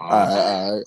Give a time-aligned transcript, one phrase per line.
[0.00, 0.84] all right, all right.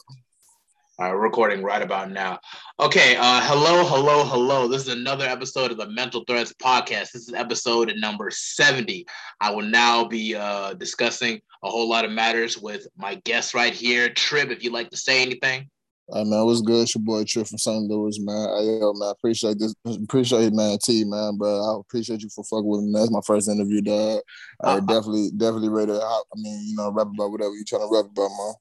[1.00, 2.40] All right, recording right about now.
[2.79, 4.67] Okay, uh, hello, hello, hello.
[4.67, 7.12] This is another episode of the Mental Threads Podcast.
[7.12, 9.05] This is episode number 70.
[9.41, 13.73] I will now be uh, discussing a whole lot of matters with my guest right
[13.73, 14.10] here.
[14.10, 15.70] Trip, if you'd like to say anything.
[16.11, 16.81] Hey man, what's good?
[16.81, 17.89] It's your boy Trip from St.
[17.89, 18.49] Louis, man.
[18.57, 19.73] Hey, yo, man, appreciate this.
[19.85, 20.77] Appreciate it, man.
[20.83, 21.47] T, man, bro.
[21.47, 22.91] I appreciate you for fucking with me.
[22.93, 24.20] That's my first interview, dog.
[24.61, 26.02] I uh, definitely, definitely ready to.
[26.02, 28.53] I mean, you know, rap about whatever you trying to rap about, man.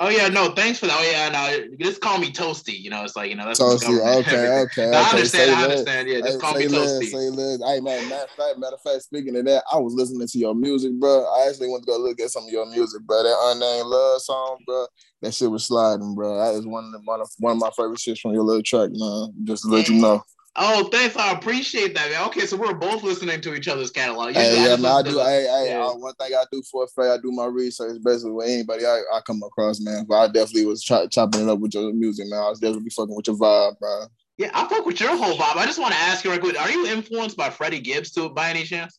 [0.00, 0.96] Oh yeah, no, thanks for that.
[0.98, 2.78] Oh yeah, no, just call me Toasty.
[2.78, 3.98] You know, it's like you know that's Toasty.
[4.20, 5.50] Okay, okay, no, I understand.
[5.52, 6.08] I understand.
[6.08, 7.04] Yeah, just hey, call me Toasty.
[7.10, 7.58] say less.
[7.64, 10.38] Hey man, matter of fact, matter of fact, speaking of that, I was listening to
[10.38, 11.24] your music, bro.
[11.24, 13.22] I actually went to go look at some of your music, bro.
[13.22, 14.86] That unnamed love song, bro.
[15.22, 16.38] That shit was sliding, bro.
[16.38, 18.62] That is one of the, one of one of my favorite shits from your little
[18.62, 19.32] track, man.
[19.44, 20.22] Just to let you know.
[20.60, 21.16] Oh, thanks.
[21.16, 22.26] I appreciate that, man.
[22.26, 24.34] Okay, so we're both listening to each other's catalog.
[24.34, 25.18] Hey, yeah, man, I do.
[25.18, 25.84] Hey, hey, yeah.
[25.84, 28.84] uh, one thing I do for a fact, I do my research basically with anybody
[28.84, 30.04] I, I come across, man.
[30.08, 32.40] But I definitely was ch- chopping it up with your music, man.
[32.40, 34.06] I was definitely fucking with your vibe, bro.
[34.36, 35.56] Yeah, I fuck with your whole vibe.
[35.56, 38.30] I just want to ask you real quick: Are you influenced by Freddie Gibbs too,
[38.30, 38.98] by any chance?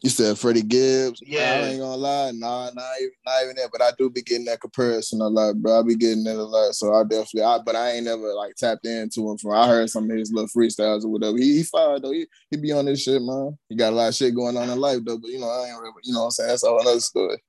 [0.00, 1.20] You said Freddie Gibbs.
[1.26, 1.60] Yeah.
[1.60, 2.30] I ain't gonna lie.
[2.30, 3.70] Nah, not even, not even that.
[3.72, 5.80] But I do be getting that comparison a lot, bro.
[5.80, 6.74] I be getting that a lot.
[6.74, 9.52] So I definitely, I, but I ain't never like tapped into him from.
[9.52, 11.36] I heard some of his little freestyles or whatever.
[11.36, 12.12] He, he fired though.
[12.12, 13.58] He, he be on this shit, man.
[13.68, 15.18] He got a lot of shit going on in life though.
[15.18, 16.48] But you know, I ain't really, you know what I'm saying?
[16.50, 17.42] That's all another story.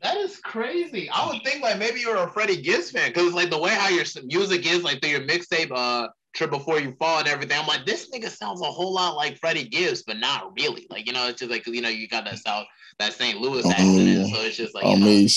[0.00, 1.10] That is crazy.
[1.10, 3.88] I would think like maybe you're a Freddie Gibbs fan because like the way how
[3.88, 6.06] your music is like through your mixtape, uh,
[6.38, 7.58] Trip Before You Fall and everything.
[7.58, 10.86] I'm like, this nigga sounds a whole lot like Freddie Gibbs, but not really.
[10.88, 12.64] Like, you know, it's just like, you know, you got that South,
[13.00, 13.40] that St.
[13.40, 14.28] Louis oh, accent.
[14.28, 15.28] So it's just like, oh, me.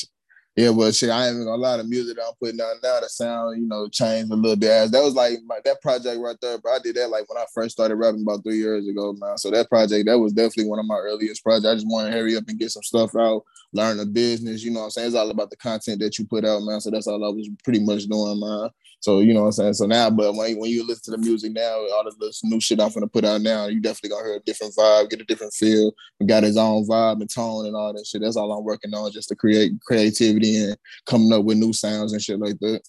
[0.56, 1.78] Yeah, but shit, I ain't even gonna lie.
[1.78, 4.70] The music that I'm putting out now, the sound, you know, changed a little bit.
[4.70, 6.76] As that was like my, that project right there, bro.
[6.76, 9.40] I did that like when I first started rapping about three years ago, man.
[9.40, 11.66] So that project, that was definitely one of my earliest projects.
[11.66, 14.62] I just want to hurry up and get some stuff out, learn the business.
[14.62, 15.08] You know what I'm saying?
[15.08, 16.82] It's all about the content that you put out, man.
[16.82, 18.70] So that's all I was pretty much doing, man.
[19.02, 19.74] So you know what I'm saying.
[19.74, 22.62] So now, but when when you listen to the music now, all of this new
[22.62, 25.26] shit I'm gonna put out now, you definitely gonna hear a different vibe, get a
[25.26, 25.92] different feel.
[26.26, 28.22] Got his own vibe and tone and all that shit.
[28.22, 32.14] That's all I'm working on, just to create creativity and coming up with new sounds
[32.14, 32.82] and shit like that.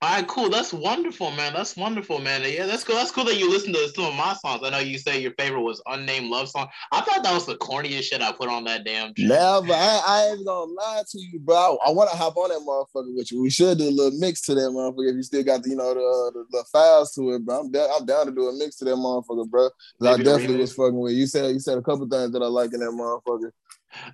[0.00, 0.48] All right, cool.
[0.48, 1.54] That's wonderful, man.
[1.54, 2.42] That's wonderful, man.
[2.44, 2.94] Yeah, that's cool.
[2.94, 4.60] That's cool that you listen to some of my songs.
[4.62, 6.68] I know you say your favorite was Unnamed Love Song.
[6.92, 9.28] I thought that was the corniest shit I put on that damn shit.
[9.28, 9.72] Never.
[9.72, 11.78] I, I ain't gonna lie to you, bro.
[11.84, 13.42] I, I want to hop on that motherfucker with you.
[13.42, 15.76] We should do a little mix to that motherfucker if you still got the, you
[15.76, 17.58] know, the, uh, the, the files to it, bro.
[17.58, 19.68] I'm, down, I'm down to do a mix to that motherfucker, bro.
[20.00, 21.26] I definitely was fucking with you.
[21.26, 23.50] Said you said a couple things that I like in that motherfucker.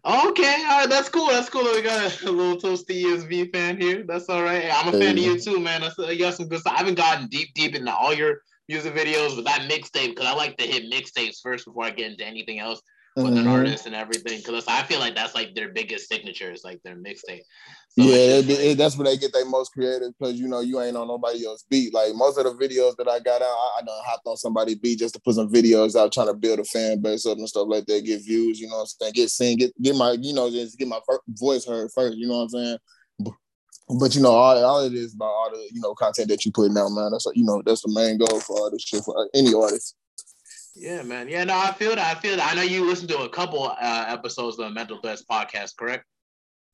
[0.05, 1.29] Okay, all right, that's cool.
[1.29, 1.65] That's cool.
[1.65, 4.05] We got a, little toasty ESV fan here.
[4.07, 4.71] That's all right.
[4.73, 5.81] I'm a fan of you too, man.
[5.81, 6.75] That's, uh, you got some good stuff.
[6.75, 10.35] I haven't gotten deep, deep into all your music videos, but that mixtape because I
[10.35, 12.81] like to hit mixtapes first before I get into anything else
[13.17, 13.39] with mm-hmm.
[13.39, 14.39] an artist and everything.
[14.39, 17.43] Because I feel like that's like their biggest signature is like their mixtape.
[17.97, 20.81] So yeah, it, it, that's where they get their most creative because you know you
[20.81, 21.95] ain't on nobody else beat.
[21.95, 24.75] Like most of the videos that I got out, I, I done hopped on somebody
[24.75, 27.49] beat just to put some videos out, trying to build a fan base up and
[27.49, 28.59] stuff like that, get views.
[28.59, 29.13] You know what I'm saying?
[29.15, 30.99] Get seen, get get my you know just get my
[31.29, 32.17] voice heard first.
[32.17, 32.79] You know what I'm saying?
[33.87, 36.51] But, you know all, all it is about all the you know content that you
[36.51, 37.13] putting out, man.
[37.13, 39.95] That's you know that's the main goal for all this shit for any artist.
[40.75, 41.29] Yeah, man.
[41.29, 42.17] Yeah, no, I feel that.
[42.17, 42.53] I feel that.
[42.53, 46.05] I know you listened to a couple uh, episodes of the Mental Threads podcast, correct?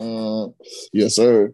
[0.00, 0.48] Uh,
[0.92, 1.52] yes, sir.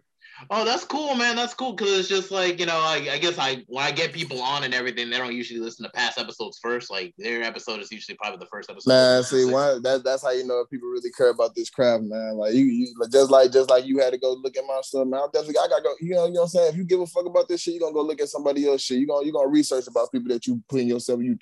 [0.50, 1.34] Oh, that's cool, man.
[1.34, 4.12] That's cool because it's just like you know, like I guess I when I get
[4.12, 6.90] people on and everything, they don't usually listen to past episodes first.
[6.90, 8.90] Like their episode is usually probably the first episode.
[8.90, 12.04] Man, see, one that, that's how you know if people really care about this craft,
[12.04, 12.34] man.
[12.36, 15.06] Like you, you just like just like you had to go look at my stuff,
[15.06, 15.22] man.
[15.24, 15.94] I'm definitely I gotta go.
[16.00, 16.68] You know, you know what I'm saying.
[16.70, 18.68] If you give a fuck about this shit, you are gonna go look at somebody
[18.68, 18.98] else shit.
[18.98, 21.22] You gonna you gonna research about people that you put in yourself.
[21.22, 21.38] You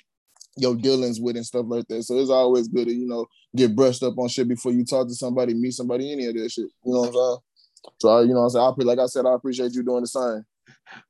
[0.57, 2.03] your dealings with and stuff like that.
[2.03, 5.07] So it's always good to, you know, get brushed up on shit before you talk
[5.07, 6.69] to somebody, meet somebody, any of that shit.
[6.85, 7.37] You know what I'm saying?
[7.99, 8.75] So I, you know what I'm saying?
[8.79, 10.45] I like I said, I appreciate you doing the same.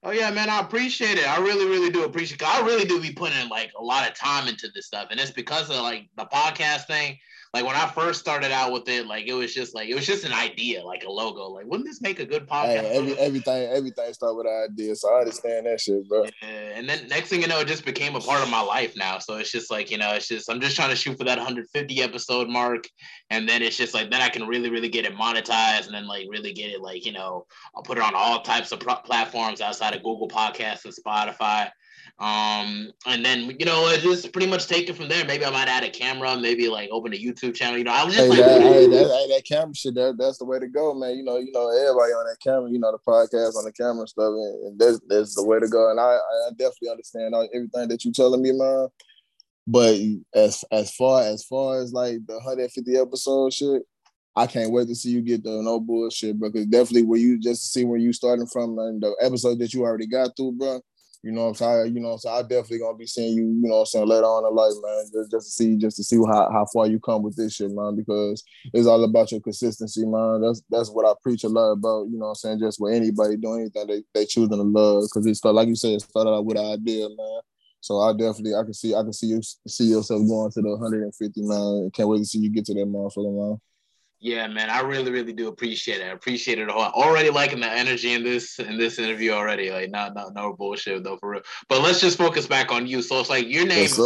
[0.04, 1.28] Oh yeah, man, I appreciate it.
[1.28, 2.48] I really, really do appreciate it.
[2.48, 5.08] I really do be putting like a lot of time into this stuff.
[5.12, 7.18] And it's because of like the podcast thing
[7.56, 10.06] like when I first started out with it, like it was just like it was
[10.06, 11.48] just an idea, like a logo.
[11.48, 12.82] Like, wouldn't this make a good podcast?
[12.82, 16.26] Hey, every, everything, everything started with an idea, so I understand that shit, bro.
[16.26, 18.98] Yeah, and then next thing you know, it just became a part of my life
[18.98, 19.20] now.
[19.20, 21.38] So it's just like you know, it's just I'm just trying to shoot for that
[21.38, 22.90] 150 episode mark,
[23.30, 26.08] and then it's just like then I can really, really get it monetized, and then
[26.08, 28.96] like really get it like you know, I'll put it on all types of pro-
[28.96, 31.70] platforms outside of Google Podcasts and Spotify.
[32.18, 35.26] Um, and then you know, just pretty much take it from there.
[35.26, 37.78] Maybe I might add a camera, maybe like open a YouTube channel.
[37.78, 39.96] You know, I was just hey, like, that, hey, that, hey, that camera shit.
[39.96, 41.18] That, that's the way to go, man.
[41.18, 42.72] You know, you know, everybody on that camera.
[42.72, 45.60] You know, the podcast on the camera and stuff, and, and that's that's the way
[45.60, 45.92] to go.
[45.92, 48.88] And I, I definitely understand everything that you're telling me, man.
[49.68, 50.00] But
[50.34, 53.84] as as far as far as like the 150 episode shit,
[54.38, 57.74] I can't wait to see you get the no bullshit, because definitely where you just
[57.74, 60.80] see where you starting from and the episode that you already got through, bro.
[61.26, 61.96] You know what I'm saying?
[61.96, 62.38] You know what I'm saying?
[62.38, 64.74] I definitely gonna be seeing you, you know what I'm saying, later on in life,
[64.80, 65.06] man.
[65.12, 67.72] Just, just to see just to see how, how far you come with this shit,
[67.72, 70.42] man, because it's all about your consistency, man.
[70.42, 72.60] That's that's what I preach a lot about, you know what I'm saying?
[72.60, 75.10] Just with anybody doing anything they, they choosing to love.
[75.12, 77.40] Cause it's like you said, it started out with an idea, man.
[77.82, 80.70] So I definitely I can see I can see you see yourself going to the
[80.78, 81.90] 150, man.
[81.90, 83.60] Can't wait to see you get to that motherfucker, man.
[84.26, 86.06] Yeah, man, I really, really do appreciate it.
[86.06, 86.92] I appreciate it all.
[86.94, 89.70] Already liking the energy in this in this interview already.
[89.70, 91.42] Like, not not no bullshit though, for real.
[91.70, 93.04] But let's just focus back on you.
[93.04, 94.00] So it's like your name, yes,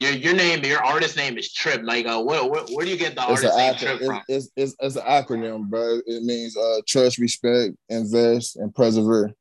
[0.00, 1.82] your your name, your artist name is Trip.
[1.84, 4.22] Like, uh, where, where, where do you get the it's artist name Trip from?
[4.26, 6.00] It's, it's, it's, an acronym, bro.
[6.06, 9.32] It means uh, trust, respect, invest, and persevere.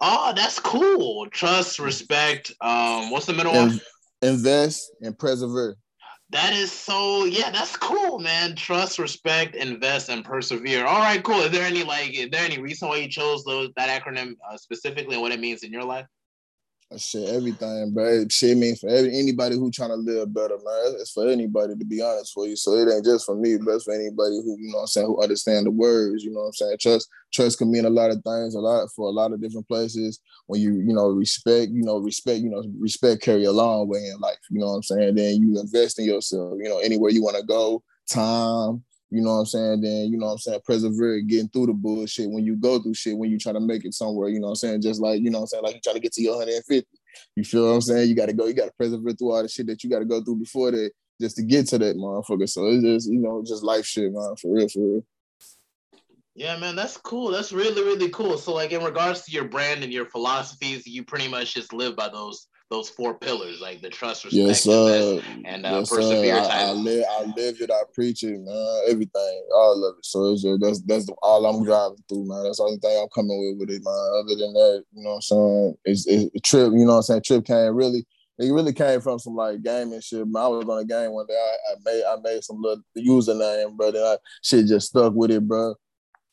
[0.00, 1.28] Oh, that's cool.
[1.30, 2.50] Trust, respect.
[2.60, 3.80] Um, what's the middle In- one?
[4.22, 5.76] Invest and persevere.
[6.32, 8.56] That is so yeah, that's cool, man.
[8.56, 10.86] Trust, respect, invest, and persevere.
[10.86, 11.40] All right, cool.
[11.40, 14.56] Is there any like, is there any reason why you chose those that acronym uh,
[14.56, 16.06] specifically and what it means in your life?
[16.98, 18.24] Shit, everything, bro.
[18.28, 20.94] Shit means for every, anybody who trying to live better, man.
[21.00, 22.56] It's for anybody to be honest for you.
[22.56, 25.06] So it ain't just for me, but it's for anybody who, you know I'm saying,
[25.06, 26.76] who understand the words, you know I'm saying?
[26.80, 29.68] Trust trust can mean a lot of things, a lot for a lot of different
[29.68, 30.20] places.
[30.46, 34.06] When you, you know, respect, you know, respect, you know, respect carry a long way
[34.12, 35.14] in life, you know what I'm saying?
[35.14, 39.34] Then you invest in yourself, you know, anywhere you want to go, time, you know
[39.34, 39.80] what I'm saying?
[39.82, 42.94] Then, you know what I'm saying, persevere getting through the bullshit when you go through
[42.94, 44.80] shit, when you try to make it somewhere, you know what I'm saying?
[44.80, 46.88] Just like, you know what I'm saying, like you try to get to your 150.
[47.36, 48.08] You feel what I'm saying?
[48.08, 50.36] You gotta go, you gotta persevere through all the shit that you gotta go through
[50.36, 52.48] before that just to get to that motherfucker.
[52.48, 55.04] So it's just, you know, just life shit, man, for real, for real.
[56.34, 57.30] Yeah, man, that's cool.
[57.30, 58.38] That's really, really cool.
[58.38, 61.94] So, like, in regards to your brand and your philosophies, you pretty much just live
[61.94, 66.36] by those those four pillars, like the trust, respect, yes, uh, and uh, yes, persevere.
[66.36, 67.70] I, I, live, I live it.
[67.70, 68.80] I preach it, man.
[68.88, 70.06] Everything, all of it.
[70.06, 72.44] So it's just, that's that's all I'm driving through, man.
[72.44, 74.10] That's the only thing I'm coming with with it, man.
[74.18, 75.74] Other than that, you know what I'm saying?
[75.84, 76.72] It's, it's trip.
[76.72, 77.22] You know what I'm saying?
[77.26, 78.06] Trip came really.
[78.38, 80.26] It really came from some like gaming shit.
[80.26, 81.34] Man, I was on a game one day.
[81.34, 83.90] I, I made I made some little username, bro.
[83.90, 85.74] Then I shit just stuck with it, bro.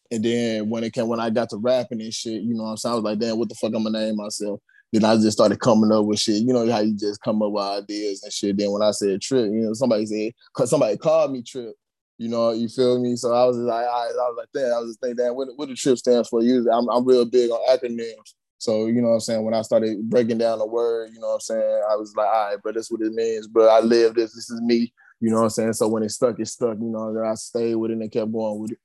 [0.10, 2.70] And then when it came, when I got to rapping and shit, you know what
[2.70, 2.94] I'm saying?
[2.94, 4.62] I was like, damn, what the fuck I'm gonna name myself?
[4.92, 6.42] Then I just started coming up with shit.
[6.42, 8.58] You know how you just come up with ideas and shit.
[8.58, 11.76] Then when I said Trip, you know, somebody said, cause somebody called me Trip.
[12.18, 13.16] You know, you feel me?
[13.16, 15.48] So I was like, I, I was like, damn, I was just thinking, damn, what,
[15.56, 16.42] what the Trip stands for?
[16.42, 18.34] Usually, I'm, I'm real big on acronyms.
[18.58, 19.46] So, you know what I'm saying?
[19.46, 21.82] When I started breaking down the word, you know what I'm saying?
[21.90, 23.48] I was like, all right, but that's what it means.
[23.48, 24.36] But I live this.
[24.36, 24.92] This is me.
[25.22, 25.74] You know what I'm saying?
[25.74, 26.78] So when it stuck, it stuck.
[26.78, 28.80] You know, I stayed with it and kept going with it.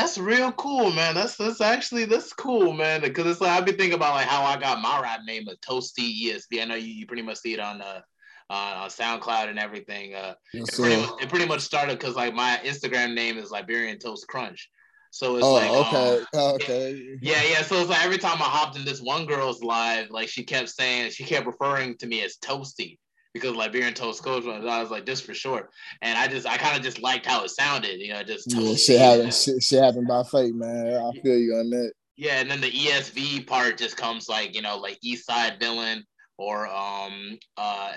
[0.00, 1.14] That's real cool, man.
[1.14, 3.02] That's that's actually that's cool, man.
[3.02, 5.60] Because it's like I've been thinking about like how I got my rap name of
[5.60, 6.62] Toasty ESV.
[6.62, 8.00] I know you, you pretty much see it on uh,
[8.48, 10.14] uh, SoundCloud and everything.
[10.14, 13.50] Uh, yes, it, pretty much, it, pretty much, started because like my Instagram name is
[13.50, 14.70] Liberian Toast Crunch.
[15.12, 17.62] So it's oh, like, okay, um, okay, yeah, yeah.
[17.62, 20.70] So it's like every time I hopped in this one girl's live, like she kept
[20.70, 22.96] saying, she kept referring to me as Toasty
[23.32, 25.70] because Liberian Toast Crunch I was like just for sure.
[26.02, 28.74] and I just I kind of just liked how it sounded, you know, just yeah,
[28.74, 30.94] shit happened, shit, shit happened by fate, man.
[30.94, 31.92] I feel you on that.
[32.16, 36.04] Yeah, and then the ESV part just comes like you know like East Side Villain
[36.38, 37.92] or um uh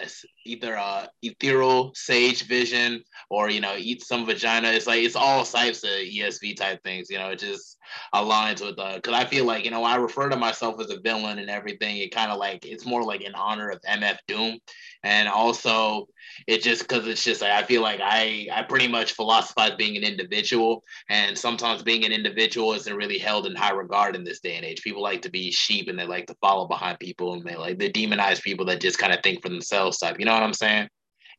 [0.46, 4.70] either uh ethereal sage vision or you know eat some vagina.
[4.70, 7.30] It's like it's all types of ESV type things, you know.
[7.30, 7.78] It just
[8.14, 11.00] aligns with uh because I feel like you know I refer to myself as a
[11.00, 11.98] villain and everything.
[11.98, 14.60] It kind of like it's more like in honor of MF Doom
[15.04, 16.08] and also
[16.48, 19.98] it just because it's just like I feel like I I pretty much philosophize being
[19.98, 24.40] an individual, and sometimes being an individual isn't really held in high regard in this
[24.40, 24.82] day and age.
[24.82, 27.78] People like to be sheep and they like to follow behind people, and they like
[27.78, 30.20] they demonize people that just kind of think for themselves type.
[30.20, 30.90] You know what I'm saying?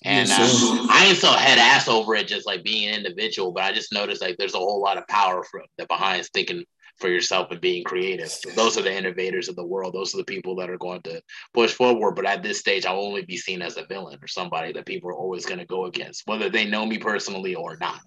[0.05, 0.37] And uh,
[0.91, 3.93] I ain't so head ass over it just like being an individual, but I just
[3.93, 6.65] noticed like there's a whole lot of power for the behind thinking
[6.99, 8.29] for yourself and being creative.
[8.29, 9.95] So those are the innovators of the world.
[9.95, 11.23] Those are the people that are going to
[11.53, 12.13] push forward.
[12.15, 15.11] But at this stage, I'll only be seen as a villain or somebody that people
[15.11, 18.01] are always going to go against, whether they know me personally or not.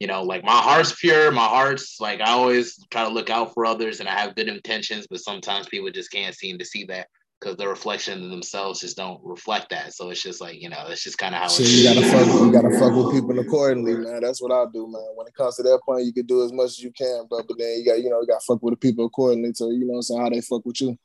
[0.00, 3.54] You know, like my heart's pure, my heart's like I always try to look out
[3.54, 6.84] for others and I have good intentions, but sometimes people just can't seem to see
[6.86, 7.06] that
[7.44, 9.92] because the reflection of themselves just don't reflect that.
[9.92, 11.48] So it's just like you know, it's just kind of how.
[11.48, 12.26] So you gotta fuck.
[12.26, 14.22] You gotta fuck with people accordingly, man.
[14.22, 15.06] That's what I do, man.
[15.14, 17.46] When it comes to that point, you can do as much as you can, but
[17.46, 19.52] but then you got you know you got to fuck with the people accordingly.
[19.54, 20.98] So you know, so how they fuck with you.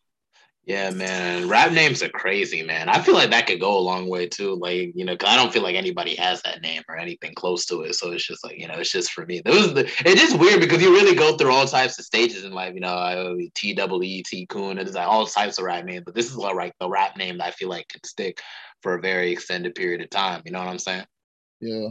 [0.70, 1.50] Yeah, man.
[1.50, 2.90] Rap names are crazy, man.
[2.90, 4.54] I feel like that could go a long way too.
[4.54, 7.82] Like, you know, I don't feel like anybody has that name or anything close to
[7.82, 7.96] it.
[7.96, 9.42] So it's just like, you know, it's just for me.
[9.44, 12.44] Those the it is just weird because you really go through all types of stages
[12.44, 12.76] in life.
[12.76, 14.78] You know, T double E T Coon.
[14.78, 17.48] It's like all types of rap names, but this is like the rap name that
[17.48, 18.40] I feel like can stick
[18.84, 20.44] for a very extended period of time.
[20.46, 21.06] You know what I'm saying?
[21.62, 21.90] Yeah.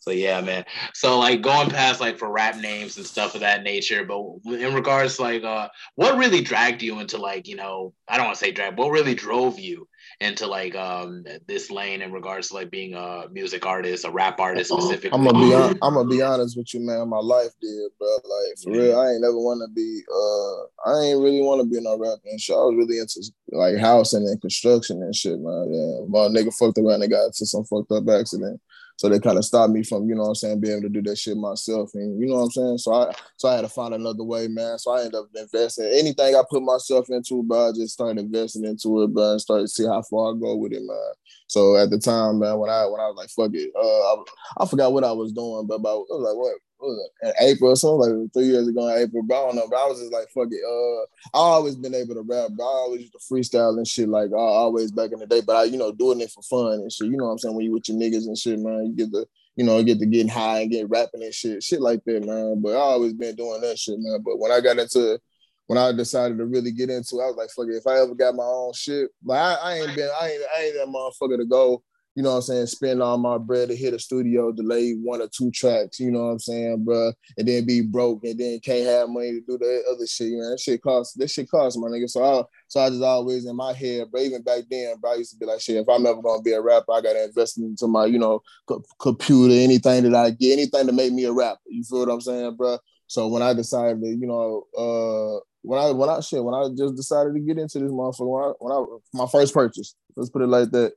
[0.00, 0.64] So yeah, man.
[0.92, 4.74] So like going past like for rap names and stuff of that nature, but in
[4.74, 8.38] regards to like uh what really dragged you into like, you know, I don't want
[8.38, 9.88] to say drag, what really drove you
[10.20, 14.40] into like um this lane in regards to like being a music artist, a rap
[14.40, 15.10] artist specifically?
[15.18, 17.08] I'm gonna be on, I'm gonna be honest with you, man.
[17.08, 18.08] My life did, bro.
[18.08, 20.02] Like for real, I ain't never want to be.
[20.12, 22.56] uh I ain't really want to be no rap and shit.
[22.56, 23.20] I was really into
[23.52, 25.72] like housing and construction and shit, man.
[25.72, 28.60] Yeah, my nigga fucked around and got into some fucked up accident.
[28.98, 30.88] So they kind of stopped me from, you know what I'm saying, being able to
[30.88, 31.92] do that shit myself.
[31.94, 32.78] And you know what I'm saying?
[32.78, 34.76] So I so I had to find another way, man.
[34.78, 35.84] So I ended up investing.
[35.94, 39.62] Anything I put myself into, bro, I just started investing into it, bro, and started
[39.64, 41.12] to see how far I go with it, man.
[41.46, 44.64] So at the time, man, when I when I was like, fuck it, uh, I,
[44.64, 47.76] I forgot what I was doing, but about it was like what in April or
[47.76, 49.66] something, like three years ago in April, I don't know.
[49.68, 50.62] But I was just like, fuck it.
[50.64, 51.02] Uh,
[51.36, 54.32] I always been able to rap, but I always used to freestyle and shit, like
[54.32, 55.40] always back in the day.
[55.40, 57.08] But I, you know, doing it for fun and shit.
[57.08, 57.54] You know what I'm saying?
[57.54, 60.06] When you with your niggas and shit, man, you get the, you know, get to
[60.06, 62.60] getting high and get rapping and shit, shit like that, man.
[62.62, 64.22] But I always been doing that shit, man.
[64.24, 65.18] But when I got into
[65.66, 68.00] when I decided to really get into it, I was like, fuck it, if I
[68.00, 70.88] ever got my own shit, like I, I ain't been, I ain't, I ain't that
[70.88, 71.82] motherfucker to go
[72.18, 75.22] you know what I'm saying, spend all my bread to hit a studio, delay one
[75.22, 78.58] or two tracks, you know what I'm saying, bro, and then be broke and then
[78.58, 80.50] can't have money to do the other shit, man.
[80.50, 82.10] That shit costs, that shit costs, my nigga.
[82.10, 85.14] So I, so I just always in my head, but even back then, bro, I
[85.14, 87.56] used to be like, shit, if I'm ever gonna be a rapper, I gotta invest
[87.56, 91.32] into my, you know, co- computer, anything that I get, anything to make me a
[91.32, 91.60] rapper.
[91.68, 92.78] You feel what I'm saying, bro?
[93.06, 96.66] So when I decided to, you know, uh, when I when I shit, when I
[96.76, 98.84] just decided to get into this motherfucker, when I, when I
[99.14, 100.94] my first purchase, let's put it like that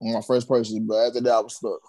[0.00, 1.80] my first purchase, but after that I was stuck.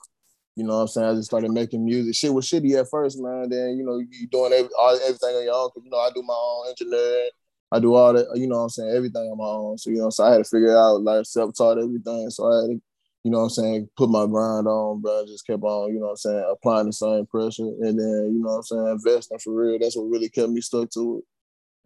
[0.55, 1.09] You know what I'm saying?
[1.09, 2.15] I just started making music.
[2.15, 3.49] Shit was shitty at first, man.
[3.49, 5.69] Then, you know, you doing every, all, everything on your own.
[5.69, 7.29] Cause, you know, I do my own engineering.
[7.71, 8.95] I do all that, you know what I'm saying?
[8.95, 9.77] Everything on my own.
[9.77, 12.29] So, you know, so I had to figure out, like, self-taught everything.
[12.31, 12.81] So I had to,
[13.23, 15.21] you know what I'm saying, put my grind on, bro.
[15.21, 17.63] I just kept on, you know what I'm saying, applying the same pressure.
[17.63, 19.77] And then, you know what I'm saying, investing for real.
[19.79, 21.23] That's what really kept me stuck to it.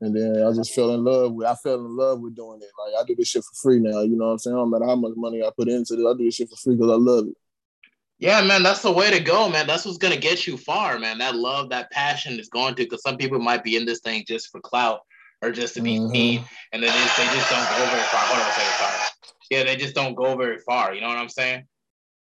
[0.04, 2.70] And then I just fell in love with I fell in love with doing it.
[2.78, 4.02] Like I do this shit for free now.
[4.02, 4.56] You know what I'm saying?
[4.58, 6.76] No matter how much money I put into it, I do this shit for free
[6.76, 7.36] because I love it.
[8.20, 9.66] Yeah, man, that's the way to go, man.
[9.66, 11.20] That's what's gonna get you far, man.
[11.20, 14.26] That love, that passion is going to because some people might be in this thing
[14.28, 15.00] just for clout
[15.42, 16.12] or just to be mm-hmm.
[16.12, 18.22] seen, and then they just, they just don't go very far.
[18.26, 19.10] Hold on a second, sorry.
[19.52, 20.94] Yeah, they just don't go very far.
[20.94, 21.64] You know what I'm saying?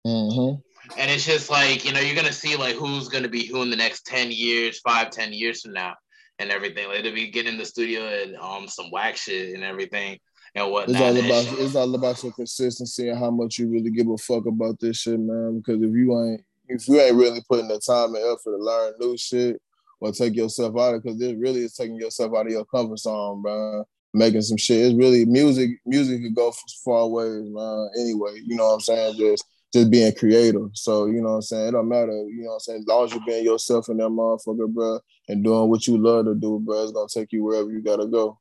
[0.06, 0.60] Mm-hmm.
[1.00, 3.70] And it's just like you know, you're gonna see like who's gonna be who in
[3.70, 5.94] the next ten years, five, ten years from now
[6.38, 6.88] and everything.
[6.88, 10.18] Like to be getting in the studio and um some whack shit and everything
[10.54, 10.96] and whatnot.
[10.96, 14.16] It's all about it's all about your consistency and how much you really give a
[14.16, 15.58] fuck about this shit, man.
[15.58, 18.94] Because if you ain't if you ain't really putting the time and effort to learn
[18.98, 19.60] new shit
[20.00, 22.98] or take yourself out of because this really is taking yourself out of your comfort
[22.98, 23.86] zone, bro.
[24.14, 24.86] Making some shit.
[24.86, 25.70] It's really music.
[25.84, 26.52] Music could go
[26.84, 27.90] far ways, man.
[28.00, 29.16] Anyway, you know what I'm saying?
[29.16, 30.70] Just just being creative.
[30.74, 31.68] So, you know what I'm saying?
[31.68, 32.78] It don't matter, you know what I'm saying?
[32.80, 36.26] As long as you're being yourself in that motherfucker, bro, and doing what you love
[36.26, 38.38] to do, bro, it's gonna take you wherever you gotta go.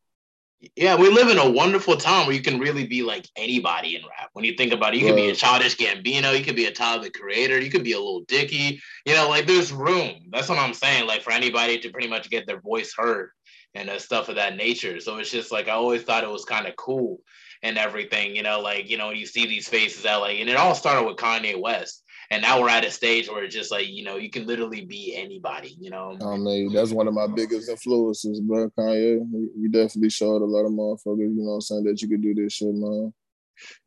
[0.75, 4.03] Yeah, we live in a wonderful time where you can really be like anybody in
[4.03, 4.29] rap.
[4.33, 5.11] When you think about it, you right.
[5.11, 7.91] could be a childish Gambino, you could be a Tyler the Creator, you could be
[7.91, 8.81] a Lil Dicky.
[9.05, 10.13] You know, like there's room.
[10.31, 11.07] That's what I'm saying.
[11.07, 13.31] Like for anybody to pretty much get their voice heard
[13.75, 14.99] and uh, stuff of that nature.
[14.99, 17.19] So it's just like I always thought it was kind of cool
[17.65, 20.55] and everything, you know, like, you know, you see these faces out like, and it
[20.55, 22.03] all started with Kanye West.
[22.29, 24.85] And now we're at a stage where it's just like, you know, you can literally
[24.85, 26.15] be anybody, you know.
[26.23, 28.69] I mean, that's one of my biggest influences, bro.
[28.77, 29.19] Kanye.
[29.57, 32.35] You definitely showed a lot of motherfuckers, you know I'm saying, that you could do
[32.35, 33.13] this shit, man.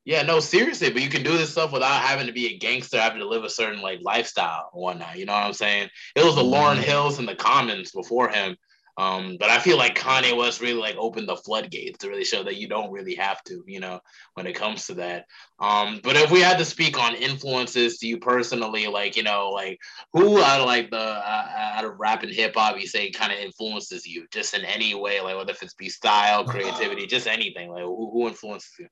[0.04, 2.98] Yeah, no, seriously, but you can do this stuff without having to be a gangster,
[2.98, 5.18] having to live a certain like lifestyle or whatnot.
[5.18, 5.88] You know what I'm saying?
[6.16, 6.80] It was the mm-hmm.
[6.80, 8.56] Hills and the Commons before him
[8.98, 12.42] um, but I feel like Kanye West really like opened the floodgates to really show
[12.42, 14.00] that you don't really have to, you know,
[14.34, 15.26] when it comes to that.
[15.60, 19.50] Um, but if we had to speak on influences to you personally, like you know,
[19.50, 19.78] like
[20.12, 23.32] who out of like the uh, out of rap and hip hop you say kind
[23.32, 27.28] of influences you, just in any way, like whether if it's be style, creativity, just
[27.28, 28.88] anything, like who, who influences you?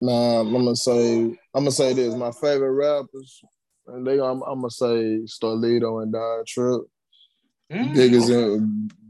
[0.00, 2.14] Nah, I'm gonna say I'm gonna say this.
[2.14, 3.42] My favorite rappers,
[3.88, 6.82] and they I'm, I'm gonna say Starlito and Don Trip.
[7.74, 8.30] Mm, biggest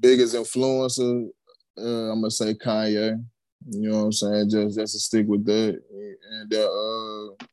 [0.01, 1.29] biggest influencer,
[1.79, 3.23] uh, I'm gonna say Kanye.
[3.71, 4.51] You know what I'm saying?
[4.51, 5.81] Just just to stick with that,
[6.31, 7.47] and uh,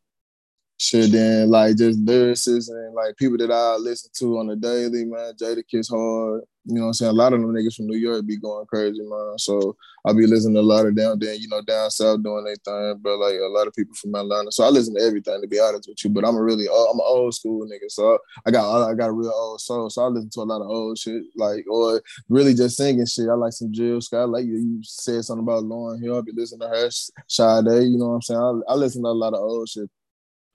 [0.78, 1.12] shit.
[1.12, 5.34] Then like just lyricists and like people that I listen to on the daily, man.
[5.34, 6.44] Jadakiss hard.
[6.66, 7.10] You know what I'm saying?
[7.10, 9.38] A lot of them niggas from New York be going crazy, man.
[9.38, 9.76] So
[10.06, 12.56] I be listening to a lot of down there, you know, down south doing their
[12.56, 14.52] thing, but like a lot of people from Atlanta.
[14.52, 16.12] So I listen to everything to be honest with you.
[16.12, 17.90] But I'm a really I'm an old school nigga.
[17.90, 19.90] So I got I got a real old soul.
[19.90, 23.30] So I listen to a lot of old shit, like or really just singing shit.
[23.30, 24.30] I like some Jill Scott.
[24.30, 26.18] Like you, you said something about Lauryn Hill.
[26.18, 26.90] I be listening to her
[27.28, 28.64] Sade, you know what I'm saying?
[28.68, 29.90] I, I listen to a lot of old shit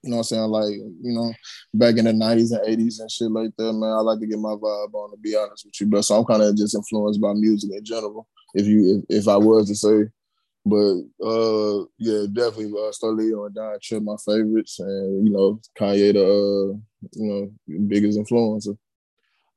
[0.03, 0.51] You know what I'm saying?
[0.51, 1.33] Like, you know,
[1.75, 3.91] back in the 90s and 80s and shit like that, man.
[3.91, 5.87] I like to get my vibe on to be honest with you.
[5.87, 9.29] But so I'm kind of just influenced by music in general, if you if, if
[9.29, 10.11] I was to say.
[10.65, 16.13] But uh yeah, definitely uh Starlito and Don Trip my favorites and you know, Kanye
[16.13, 16.77] the uh,
[17.13, 17.51] you know,
[17.87, 18.77] biggest influencer.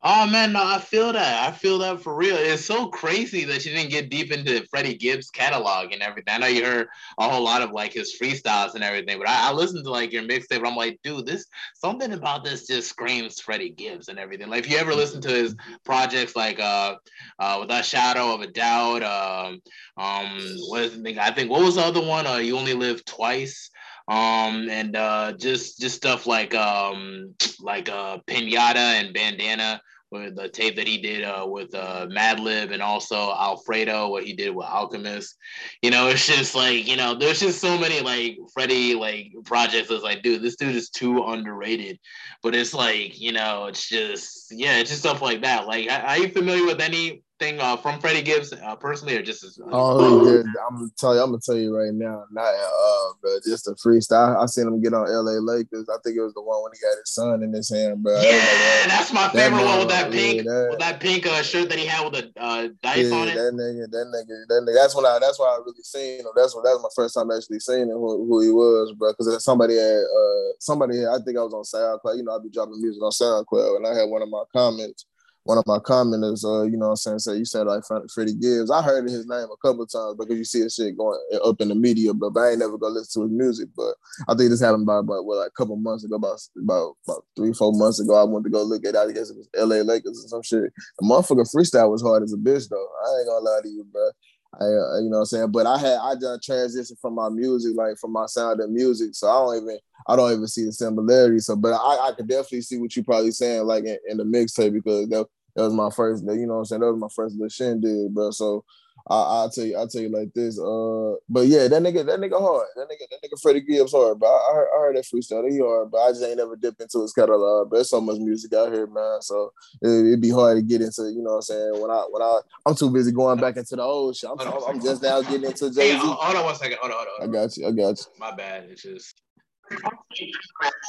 [0.01, 1.50] Oh man, no, I feel that.
[1.50, 2.38] I feel that for real.
[2.38, 6.34] It's so crazy that you didn't get deep into Freddie Gibbs' catalog and everything.
[6.34, 6.88] I know you heard
[7.18, 10.13] a whole lot of like his freestyles and everything, but I, I listened to like
[10.13, 10.65] your mixtape.
[10.65, 14.48] I'm like, dude, this something about this just screams Freddie Gibbs and everything.
[14.48, 15.53] Like, if you ever listen to his
[15.84, 16.96] projects, like uh,
[17.38, 19.60] uh, without shadow of a doubt, um,
[19.98, 20.39] um,
[20.70, 21.20] what is the thing?
[21.20, 22.25] I think what was the other one?
[22.25, 23.70] Uh, you only live twice
[24.10, 29.80] um, and uh, just just stuff like um, like uh, Pinata and Bandana,
[30.12, 34.34] with the tape that he did uh, with uh, Madlib and also Alfredo, what he
[34.34, 35.38] did with Alchemist.
[35.84, 39.92] You know, it's just like you know, there's just so many like Freddie like projects.
[39.92, 42.00] It's like, dude, this dude is too underrated.
[42.42, 45.68] But it's like you know, it's just yeah, it's just stuff like that.
[45.68, 49.43] Like, are you familiar with any thing uh, from Freddie Gibbs uh, personally, or just?
[49.43, 51.22] As, uh, oh, yeah, I'm gonna tell you.
[51.22, 52.25] I'm gonna tell you right now.
[52.31, 54.38] Not uh, but just a freestyle.
[54.38, 55.39] I, I seen him get on L.A.
[55.39, 55.86] Leakers.
[55.89, 58.13] I think it was the one when he got his son in his hand, bro.
[58.22, 61.41] Yeah, that's my favorite that one with that pink, yeah, that, with that pink uh,
[61.41, 63.36] shirt that he had with the uh, dice yeah, on it.
[63.36, 64.75] That nigga, that nigga, that nigga.
[64.75, 65.17] That's when I.
[65.19, 66.31] That's why I really seen him.
[66.36, 69.13] That's when That was my first time actually seeing him who, who he was, bro.
[69.13, 71.00] Because somebody had uh somebody.
[71.00, 72.17] Had, I think I was on SoundCloud.
[72.17, 75.05] You know, I'd be dropping music on SoundCloud, and I had one of my comments
[75.43, 78.36] one of my commenters, uh, you know what I'm saying, say you said like Freddie
[78.36, 78.69] Gibbs.
[78.69, 81.69] I heard his name a couple times because you see his shit going up in
[81.69, 83.69] the media, but, but I ain't never gonna listen to his music.
[83.75, 83.96] But
[84.27, 87.25] I think this happened about, about what, like a couple months ago, about, about about
[87.36, 88.15] three, four months ago.
[88.15, 90.72] I went to go look at I guess it was LA Leakers or some shit.
[91.00, 92.88] The motherfucker freestyle was hard as a bitch though.
[93.05, 94.10] I ain't gonna lie to you, bro.
[94.56, 95.51] I, uh, you know what I'm saying?
[95.51, 99.12] But I had I done transition from my music, like from my sound and music.
[99.13, 101.39] So I don't even I don't even see the similarity.
[101.39, 104.24] So but I, I could definitely see what you probably saying like in, in the
[104.24, 106.82] mixtape because that, that was my first, you know what I'm saying?
[106.82, 108.32] That was my first little shindig, bro.
[108.32, 108.63] So
[109.08, 110.60] I, will tell you, I'll tell you like this.
[110.60, 112.68] Uh, but yeah, that nigga, that nigga hard.
[112.75, 114.19] That nigga, that nigga Freddie Gibbs hard.
[114.19, 115.50] But I, I, heard, I heard that freestyle.
[115.50, 117.69] He hard, but I just ain't never dipped into his catalog.
[117.69, 119.21] But there's so much music out here, man.
[119.21, 121.04] So it, would be hard to get into.
[121.04, 121.82] You know what I'm saying?
[121.82, 124.30] When I, when I, I'm too busy going back into the old shit.
[124.30, 125.97] I'm, I'm, I'm just now getting into Jay Z.
[125.97, 126.78] Hey, hold on one second.
[126.82, 127.30] Hold on, hold on.
[127.30, 127.41] Hold on.
[127.41, 127.67] I got you.
[127.67, 128.06] I got you.
[128.19, 128.65] My bad.
[128.69, 129.21] It's just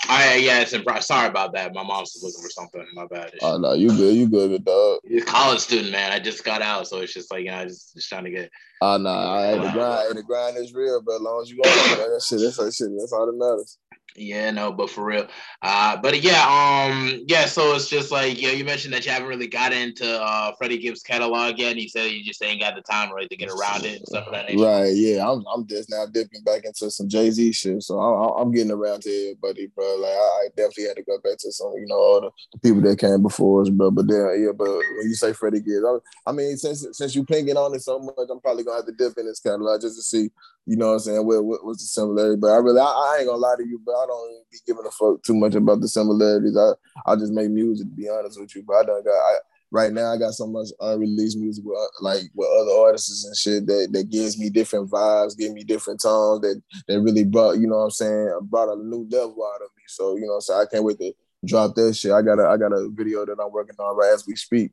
[0.08, 1.04] I yeah, it's impressive.
[1.04, 1.74] Sorry about that.
[1.74, 2.86] My mom's looking for something.
[2.94, 3.32] My bad.
[3.42, 4.14] Oh no, you good.
[4.14, 5.00] You good, dog.
[5.06, 6.12] He's college student, man.
[6.12, 8.30] I just got out, so it's just like you know, I just just trying to
[8.30, 8.50] get.
[8.82, 10.16] Ah, oh no, I the grind.
[10.16, 12.90] the grind is real, but as long as you go, that shit, that's that shit.
[12.98, 13.78] That's all that matters.
[14.16, 15.26] Yeah, no, but for real.
[15.62, 17.46] Uh, but yeah, um, yeah.
[17.46, 20.78] So it's just like yeah, you mentioned that you haven't really got into uh Freddie
[20.78, 21.72] Gibbs catalog yet.
[21.72, 24.06] And you said you just ain't got the time right to get around it and
[24.06, 24.64] stuff of that nature.
[24.64, 24.92] Right.
[24.94, 25.28] Yeah.
[25.28, 27.82] I'm I'm just now dipping back into some Jay Z shit.
[27.82, 29.96] So I'm, I'm getting around to everybody, bro.
[29.96, 32.80] Like I, I, definitely had to go back to some, you know, all the, people
[32.82, 33.90] that came before us, bro.
[33.90, 37.24] But then yeah, but when you say Freddie Gibbs, I, I mean, since since you
[37.24, 39.96] pinging on it so much, I'm probably gonna have to dip in this catalog just
[39.96, 40.30] to see
[40.66, 41.26] you know what I'm saying?
[41.26, 42.36] What, what what's the similarity?
[42.36, 44.58] But I really, I, I, ain't gonna lie to you, but I don't even be
[44.66, 46.56] giving a fuck too much about the similarities.
[46.56, 46.72] I
[47.06, 48.62] I just make music to be honest with you.
[48.66, 49.36] But I don't got I,
[49.70, 50.12] right now.
[50.12, 53.88] I got so much unreleased music with uh, like with other artists and shit that
[53.92, 57.76] that gives me different vibes, give me different tones that that really brought you know
[57.76, 59.84] what I'm saying brought a new level out of me.
[59.88, 61.12] So you know, so I can't wait to
[61.46, 62.12] drop that shit.
[62.12, 64.72] I got a I got a video that I'm working on right as we speak.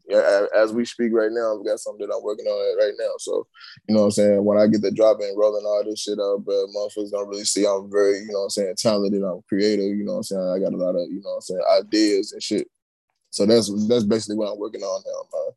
[0.56, 3.12] As we speak right now, I've got something that I'm working on right now.
[3.20, 3.48] So,
[3.88, 4.44] you know what I'm saying?
[4.44, 7.46] When I get the drop and rolling all this shit up, but motherfuckers don't really
[7.46, 10.24] see I'm very, you know what I'm saying, talented, I'm creative, you know what I'm
[10.24, 10.54] saying?
[10.56, 12.68] I got a lot of, you know what I'm saying, ideas and shit.
[13.30, 15.52] So that's that's basically what I'm working on now, man.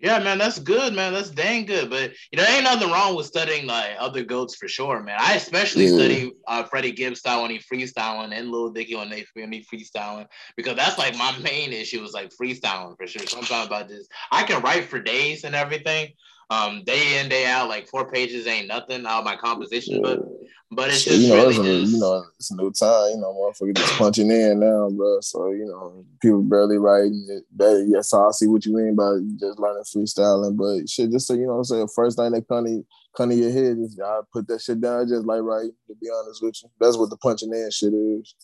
[0.00, 1.12] Yeah, man, that's good, man.
[1.12, 1.90] That's dang good.
[1.90, 5.18] But you know, ain't nothing wrong with studying like other goats for sure, man.
[5.20, 5.94] I especially yeah.
[5.94, 9.64] study uh, Freddie Gibbs style when he freestyling and Lil Dicky when they when he
[9.72, 13.26] freestyling because that's like my main issue is like freestyling for sure.
[13.26, 16.12] Sometimes about this, I can write for days and everything,
[16.50, 20.26] um, day in day out, like four pages ain't nothing out of my composition, book,
[20.72, 23.10] but it's just you know, really it's, a, you know, it's a new time.
[23.10, 25.20] You know, motherfucker just punching in now, bro.
[25.20, 27.44] So you know, people barely writing it.
[27.54, 30.56] But yeah, so I see what you mean by just learning freestyling.
[30.56, 32.84] But shit, just so you know, I'm saying first thing that come to,
[33.16, 35.70] come to your head is I put that shit down, just like right.
[35.86, 38.34] To be honest with you, that's what the punching in shit is.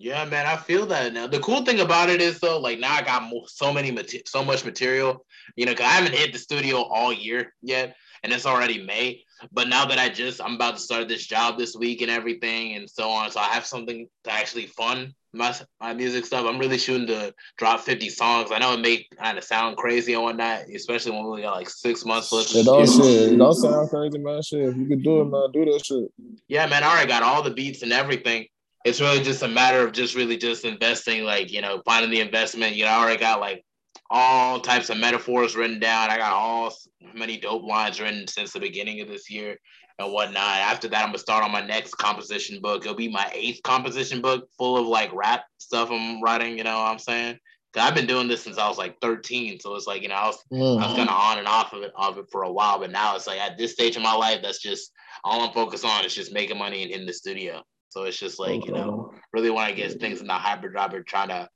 [0.00, 1.26] Yeah, man, I feel that now.
[1.26, 4.44] The cool thing about it is though, like now I got more, so many so
[4.44, 5.24] much material,
[5.56, 9.24] you know, cause I haven't hit the studio all year yet, and it's already May.
[9.52, 12.74] But now that I just I'm about to start this job this week and everything
[12.74, 16.46] and so on, so I have something to actually fun my my music stuff.
[16.46, 18.50] I'm really shooting to drop 50 songs.
[18.52, 21.68] I know it may kind of sound crazy and whatnot, especially when we got like
[21.68, 22.54] six months left.
[22.54, 23.32] It don't shit.
[23.32, 24.42] It don't sound crazy, man.
[24.42, 26.10] Shit, if you could do it, man, do that shit.
[26.48, 26.82] Yeah, man.
[26.82, 28.46] I already got all the beats and everything.
[28.84, 32.20] It's really just a matter of just really just investing, like you know, finding the
[32.20, 32.76] investment.
[32.76, 33.64] You know, I already got like
[34.10, 36.10] all types of metaphors written down.
[36.10, 36.72] I got all
[37.14, 39.56] many dope lines written since the beginning of this year
[39.98, 40.42] and whatnot.
[40.44, 42.84] After that, I'm gonna start on my next composition book.
[42.84, 46.56] It'll be my eighth composition book, full of like rap stuff I'm writing.
[46.56, 47.38] You know what I'm saying?
[47.74, 50.14] Cause I've been doing this since I was like 13, so it's like you know
[50.14, 50.82] I was mm-hmm.
[50.82, 52.90] I was kind of on and off of it of it for a while, but
[52.90, 54.90] now it's like at this stage of my life, that's just
[55.24, 57.62] all I'm focused on is just making money and in the studio.
[57.90, 61.02] So it's just like you know really want to get things in the hybrid driver,
[61.02, 61.48] trying to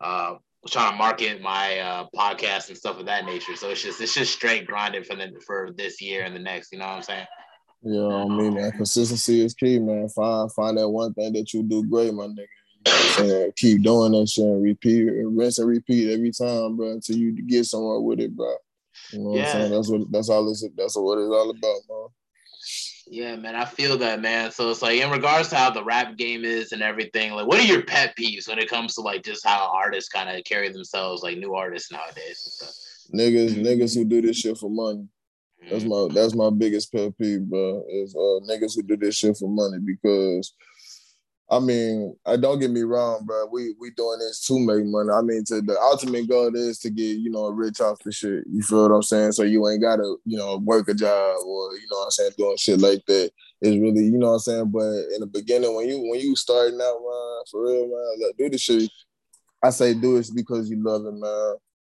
[0.00, 0.34] uh,
[0.68, 3.56] trying to market my uh, podcast and stuff of that nature.
[3.56, 6.72] So it's just it's just straight grinding for the for this year and the next.
[6.72, 7.26] You know what I'm saying?
[7.84, 10.08] Yeah, I mean, man, consistency is key, man.
[10.08, 12.46] Find find that one thing that you do great, my nigga.
[13.18, 17.16] You know Keep doing that shit and repeat, rinse and repeat every time, bro, until
[17.16, 18.54] you get somewhere with it, bro.
[19.12, 19.46] You know what yeah.
[19.46, 19.72] I'm saying?
[19.72, 22.01] That's what that's all it's that's what it's all about, man.
[23.12, 24.50] Yeah, man, I feel that, man.
[24.52, 27.60] So it's like in regards to how the rap game is and everything, like what
[27.60, 30.70] are your pet peeves when it comes to like just how artists kind of carry
[30.70, 32.74] themselves, like new artists nowadays and stuff?
[33.14, 35.06] Niggas, niggas who do this shit for money.
[35.70, 37.84] That's my that's my biggest pet peeve, bro.
[37.86, 40.54] Is uh, niggas who do this shit for money because
[41.52, 43.44] I mean, I don't get me wrong, bro.
[43.52, 45.10] We we doing this to make money.
[45.12, 48.44] I mean, to the ultimate goal is to get you know rich off the shit.
[48.50, 49.32] You feel what I'm saying?
[49.32, 52.30] So you ain't gotta you know work a job or you know what I'm saying
[52.38, 53.32] doing shit like that.
[53.60, 54.70] It's really you know what I'm saying.
[54.70, 58.36] But in the beginning, when you when you starting out, man, for real, man, like,
[58.38, 58.90] do the shit.
[59.62, 61.56] I say do it because you love it, man.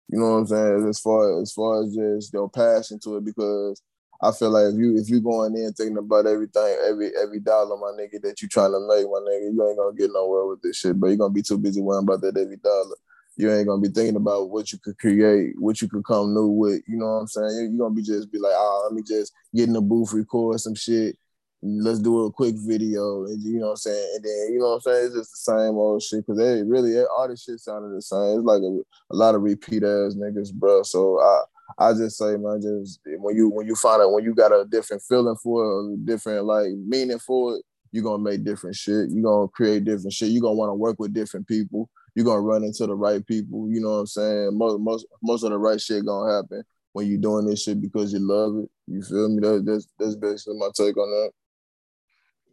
[0.10, 0.90] You know what I'm saying?
[0.90, 3.82] As far as far as just your passion to it, because
[4.22, 7.78] I feel like if you if you going in thinking about everything, every every dollar,
[7.78, 10.62] my nigga, that you trying to make, my nigga, you ain't gonna get nowhere with
[10.62, 11.00] this shit.
[11.00, 12.96] But you're gonna be too busy worrying about that every dollar.
[13.38, 16.48] You ain't gonna be thinking about what you could create, what you could come new
[16.48, 16.82] with.
[16.88, 17.72] You know what I'm saying?
[17.72, 20.60] You're gonna be just be like, oh, let me just get in the booth, record
[20.62, 21.18] some shit,
[21.62, 24.70] let's do a quick video, and you know what I'm saying, and then you know
[24.70, 27.60] what I'm saying, it's just the same old shit because they really all this shit
[27.60, 28.40] sounded the same.
[28.40, 28.80] It's like a,
[29.12, 30.84] a lot of repeat ass niggas, bro.
[30.84, 31.42] So I
[31.78, 34.66] I just say, man, just when you when you find out when you got a
[34.66, 39.10] different feeling for it, a different like meaning for it, you're gonna make different shit.
[39.10, 40.30] You're gonna create different shit.
[40.30, 41.90] You're gonna want to work with different people.
[42.14, 43.70] You're gonna run into the right people.
[43.70, 44.58] You know what I'm saying?
[44.58, 48.14] Most most most of the right shit gonna happen when you're doing this shit because
[48.14, 48.70] you love it.
[48.88, 49.42] You feel me?
[49.42, 51.32] That, that's that's basically my take on that.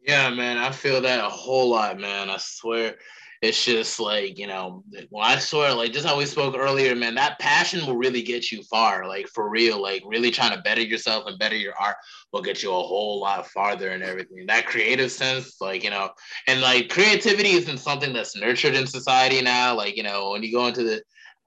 [0.07, 2.29] Yeah, man, I feel that a whole lot, man.
[2.29, 2.97] I swear.
[3.43, 7.17] It's just like, you know, well, I swear, like just how we spoke earlier, man,
[7.17, 9.09] that passion will really get you far.
[9.09, 11.97] Like for real, like really trying to better yourself and better your art
[12.33, 14.47] will get you a whole lot farther and everything.
[14.47, 16.11] That creative sense, like, you know,
[16.47, 19.75] and like creativity isn't something that's nurtured in society now.
[19.77, 21.03] Like, you know, when you go into the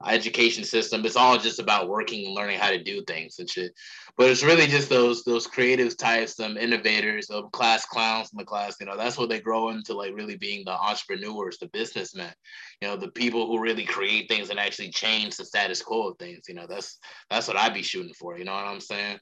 [0.05, 1.05] education system.
[1.05, 3.73] It's all just about working and learning how to do things and shit.
[4.17, 8.45] But it's really just those those creative types, some innovators, of class clowns in the
[8.45, 8.75] class.
[8.79, 12.33] You know, that's what they grow into, like really being the entrepreneurs, the businessmen.
[12.81, 16.17] You know, the people who really create things and actually change the status quo of
[16.17, 16.45] things.
[16.47, 18.37] You know, that's that's what I'd be shooting for.
[18.37, 19.19] You know what I'm saying?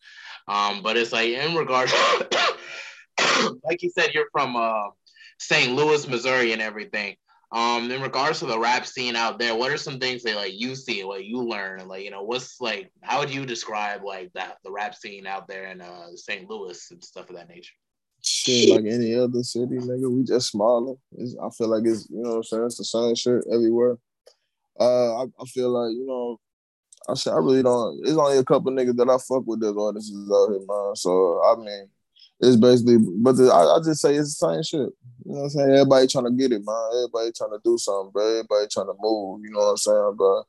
[0.47, 1.93] Um, but it's like in regards,
[3.63, 4.89] like you said, you're from uh,
[5.39, 5.73] St.
[5.73, 7.15] Louis, Missouri, and everything
[7.53, 10.59] um in regards to the rap scene out there what are some things that like
[10.59, 14.31] you see like you learn like you know what's like how would you describe like
[14.33, 17.73] that the rap scene out there in uh st louis and stuff of that nature
[18.21, 22.21] shit like any other city nigga we just smaller it's, i feel like it's you
[22.23, 23.97] know what i'm saying it's the same shit everywhere
[24.79, 26.39] uh I, I feel like you know
[27.07, 27.99] I said I really don't.
[28.03, 30.95] It's only a couple niggas that I fuck with that artists out here, man.
[30.95, 31.89] So I mean,
[32.39, 34.93] it's basically, but the, I, I, just say it's the same shit.
[35.25, 35.71] You know what I'm saying?
[35.71, 36.89] Everybody trying to get it, man.
[36.95, 38.27] Everybody trying to do something, bro.
[38.27, 39.41] Everybody trying to move.
[39.43, 40.43] You know what I'm saying, bro?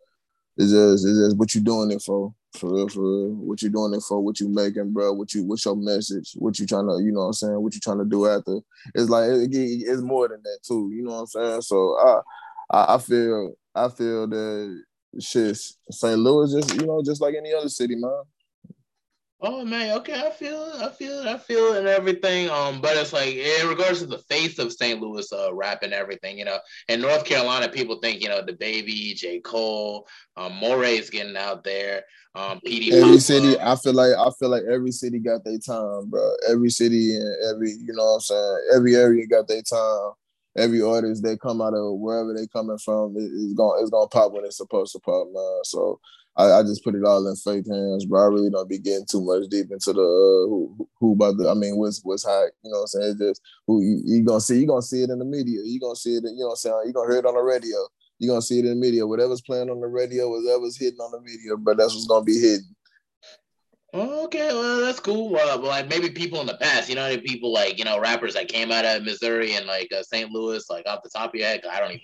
[0.56, 3.34] It's just, it's just what you doing it for, for real, for real.
[3.34, 4.20] What you doing it for?
[4.20, 5.12] What you making, bro?
[5.12, 6.32] What you, what's your message?
[6.36, 7.60] What you trying to, you know what I'm saying?
[7.60, 8.58] What you trying to do after?
[8.94, 10.90] It's like it, it's more than that too.
[10.92, 11.62] You know what I'm saying?
[11.62, 12.20] So I,
[12.70, 14.82] I, I feel, I feel that
[15.20, 15.56] shit.
[15.90, 16.18] St.
[16.18, 18.22] Louis, just you know, just like any other city, man.
[19.46, 22.48] Oh man, okay, I feel it, I feel it, I feel it and everything.
[22.48, 24.98] Um, but it's like in regards to the face of St.
[24.98, 26.56] Louis uh rap and everything, you know,
[26.88, 29.40] in North Carolina, people think, you know, the baby J.
[29.40, 32.04] Cole, um, Morray's getting out there.
[32.34, 35.58] Um, PD every Pop city, I feel like I feel like every city got their
[35.58, 36.34] time, bro.
[36.48, 40.12] Every city and every, you know what I'm saying, every area got their time.
[40.56, 44.32] Every artist they come out of wherever they coming from is gonna it's gonna pop
[44.32, 45.60] when it's supposed to pop, man.
[45.64, 46.00] So
[46.36, 49.06] I, I, just put it all in faith hands, but I really don't be getting
[49.06, 51.48] too much deep into the uh, who, who about the.
[51.48, 52.48] I mean, what's what's hot.
[52.64, 53.10] You know what I'm saying?
[53.10, 54.58] It's just who you, you gonna see.
[54.58, 55.60] You gonna see it in the media.
[55.64, 56.24] You gonna see it.
[56.24, 56.82] In, you know what I'm saying?
[56.86, 57.78] You gonna hear it on the radio.
[58.18, 59.06] You gonna see it in the media.
[59.06, 62.40] Whatever's playing on the radio, whatever's hitting on the media, but that's what's gonna be
[62.40, 62.74] hidden.
[63.94, 65.30] Okay, well that's cool.
[65.30, 68.48] But like maybe people in the past, you know, people like you know rappers that
[68.48, 70.32] came out of Missouri and like uh, St.
[70.32, 71.62] Louis, like off the top of your head.
[71.70, 72.00] I don't even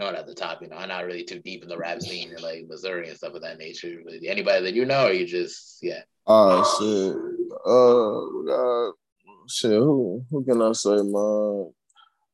[0.00, 0.60] not at the top.
[0.62, 3.16] You know, I'm not really too deep in the rap scene in like Missouri and
[3.16, 4.00] stuff of that nature.
[4.04, 6.00] But anybody that you know, or you just yeah.
[6.26, 7.16] Oh shit.
[7.66, 8.92] Uh, uh
[9.48, 9.70] shit.
[9.72, 11.72] Who who can I say, man?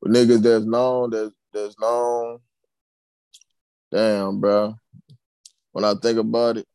[0.05, 2.39] Niggas that's known, that that's known.
[3.91, 4.75] Damn, bro.
[5.71, 6.67] When I think about it,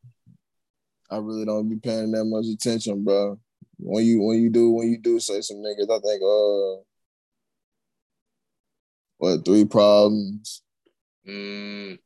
[1.09, 3.39] I really don't be paying that much attention, bro.
[3.77, 6.83] When you when you do when you do say some niggas, I think uh
[9.17, 10.62] what three problems,
[11.27, 11.99] Mm.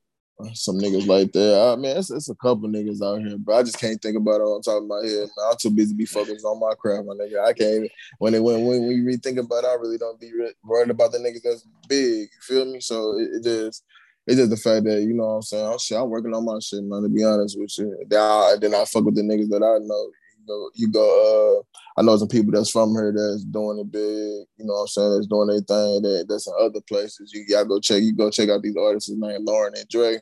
[0.54, 1.74] Some niggas like that.
[1.74, 4.40] I mean, it's, it's a couple niggas out here, but I just can't think about
[4.40, 5.28] it on top of my head.
[5.36, 5.48] Man.
[5.50, 7.44] I'm too busy be focused on my craft, my nigga.
[7.44, 10.32] I can't even, when it when when we think about it, I really don't be
[10.64, 12.30] worried about the niggas that's big.
[12.32, 12.80] You feel me?
[12.82, 13.84] So it, it just
[14.28, 15.66] it's just the fact that you know what I'm saying.
[15.66, 17.02] I'm, shit, I'm working on my shit, man.
[17.02, 19.80] To be honest with you, then I, then I fuck with the niggas that I
[19.84, 20.12] know
[20.48, 21.60] go, you go.
[21.60, 21.64] Uh,
[22.00, 24.48] I know some people that's from here that's doing it big.
[24.58, 25.14] You know what I'm saying?
[25.14, 26.02] That's doing their thing.
[26.04, 27.32] That that's in other places.
[27.34, 28.02] You gotta go check.
[28.02, 30.20] You go check out these artists named Lauren and Dre.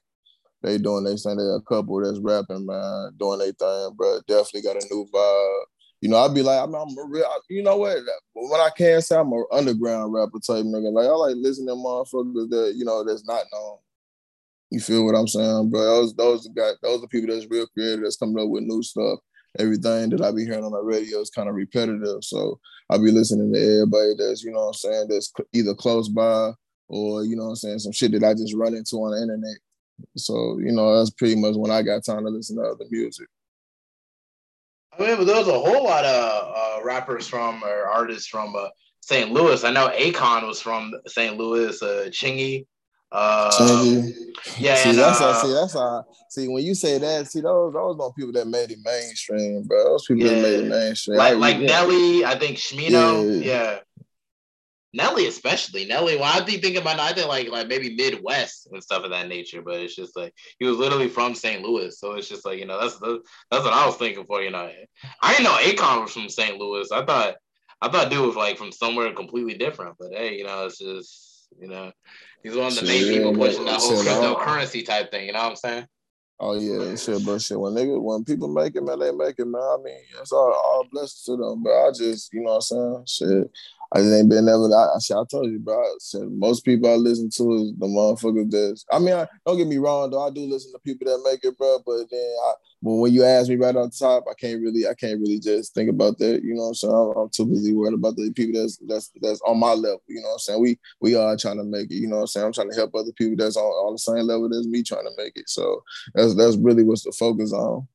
[0.64, 1.38] They doing their thing.
[1.38, 4.20] They a couple that's rapping, man, doing their thing, bro.
[4.28, 5.64] Definitely got a new vibe.
[6.02, 7.98] You know, I'd be like, I'm, I'm a real, you know what?
[8.34, 10.92] When I can say, I'm an underground rapper type nigga.
[10.92, 13.78] Like, I like listening to motherfuckers that, you know, that's not known.
[14.70, 15.82] You feel what I'm saying, bro?
[15.82, 19.20] Those, those got, those are people that's real creative, that's coming up with new stuff
[19.60, 22.24] everything that I be hearing on the radio is kind of repetitive.
[22.24, 26.10] So I be listening to everybody that's, you know what I'm saying, that's either close
[26.10, 26.52] by
[26.88, 29.22] or, you know what I'm saying, some shit that I just run into on the
[29.22, 29.58] internet.
[30.18, 33.28] So, you know, that's pretty much when I got time to listen to other music.
[34.98, 38.56] I mean, but there was a whole lot of uh, rappers from or artists from
[38.56, 38.70] uh,
[39.02, 39.32] St.
[39.32, 39.63] Louis.
[39.63, 41.38] I know Akon was from St.
[41.38, 42.65] Louis, uh, Chingy.
[43.17, 43.49] Uh,
[44.58, 46.06] yeah, see, and, that's uh, see, that's how.
[46.30, 49.86] See, when you say that, see, those those are people that made it mainstream, bro.
[49.86, 50.34] Those people yeah.
[50.34, 51.17] that made it mainstream.
[51.17, 53.80] Like, like Nelly, I think Smino, yeah.
[53.80, 53.80] yeah.
[54.91, 56.15] Nelly, especially Nelly.
[56.15, 59.30] When I think thinking about, I think like like maybe Midwest and stuff of that
[59.30, 59.62] nature.
[59.62, 61.62] But it's just like he was literally from St.
[61.62, 64.41] Louis, so it's just like you know that's the, that's what I was thinking for.
[64.41, 64.69] You know,
[65.21, 66.58] I didn't know Akon was from St.
[66.58, 66.91] Louis.
[66.91, 67.36] I thought
[67.82, 69.95] I thought dude was like from somewhere completely different.
[69.97, 71.91] But hey, you know, it's just you know
[72.45, 75.25] He's one of the main people pushing that whole cryptocurrency type thing.
[75.25, 75.88] You know what I'm saying?
[76.39, 77.60] Oh yeah, shit, but shit.
[77.60, 79.63] When nigga, when people make it, man, they make it, man.
[79.63, 81.63] I mean, it's all all blessings to them.
[81.63, 83.03] But I just, you know what I'm saying?
[83.08, 83.51] Shit.
[83.93, 84.65] I just ain't been never.
[84.65, 85.79] I, I, I told you, bro.
[85.79, 88.86] I said, most people I listen to is the motherfuckers that's.
[88.91, 90.27] I mean, I, don't get me wrong, though.
[90.27, 91.79] I do listen to people that make it, bro.
[91.84, 92.53] But then, I,
[92.86, 95.74] but when you ask me right on top, I can't really, I can't really just
[95.74, 96.43] think about that.
[96.43, 96.93] You know what I'm saying?
[96.93, 100.04] I'm, I'm, too busy worried about the people that's that's that's on my level.
[100.08, 100.62] You know what I'm saying?
[100.62, 101.95] We we are trying to make it.
[101.95, 102.45] You know what I'm saying?
[102.45, 105.06] I'm trying to help other people that's on, on the same level as me trying
[105.06, 105.50] to make it.
[105.50, 107.88] So that's that's really what's the focus on.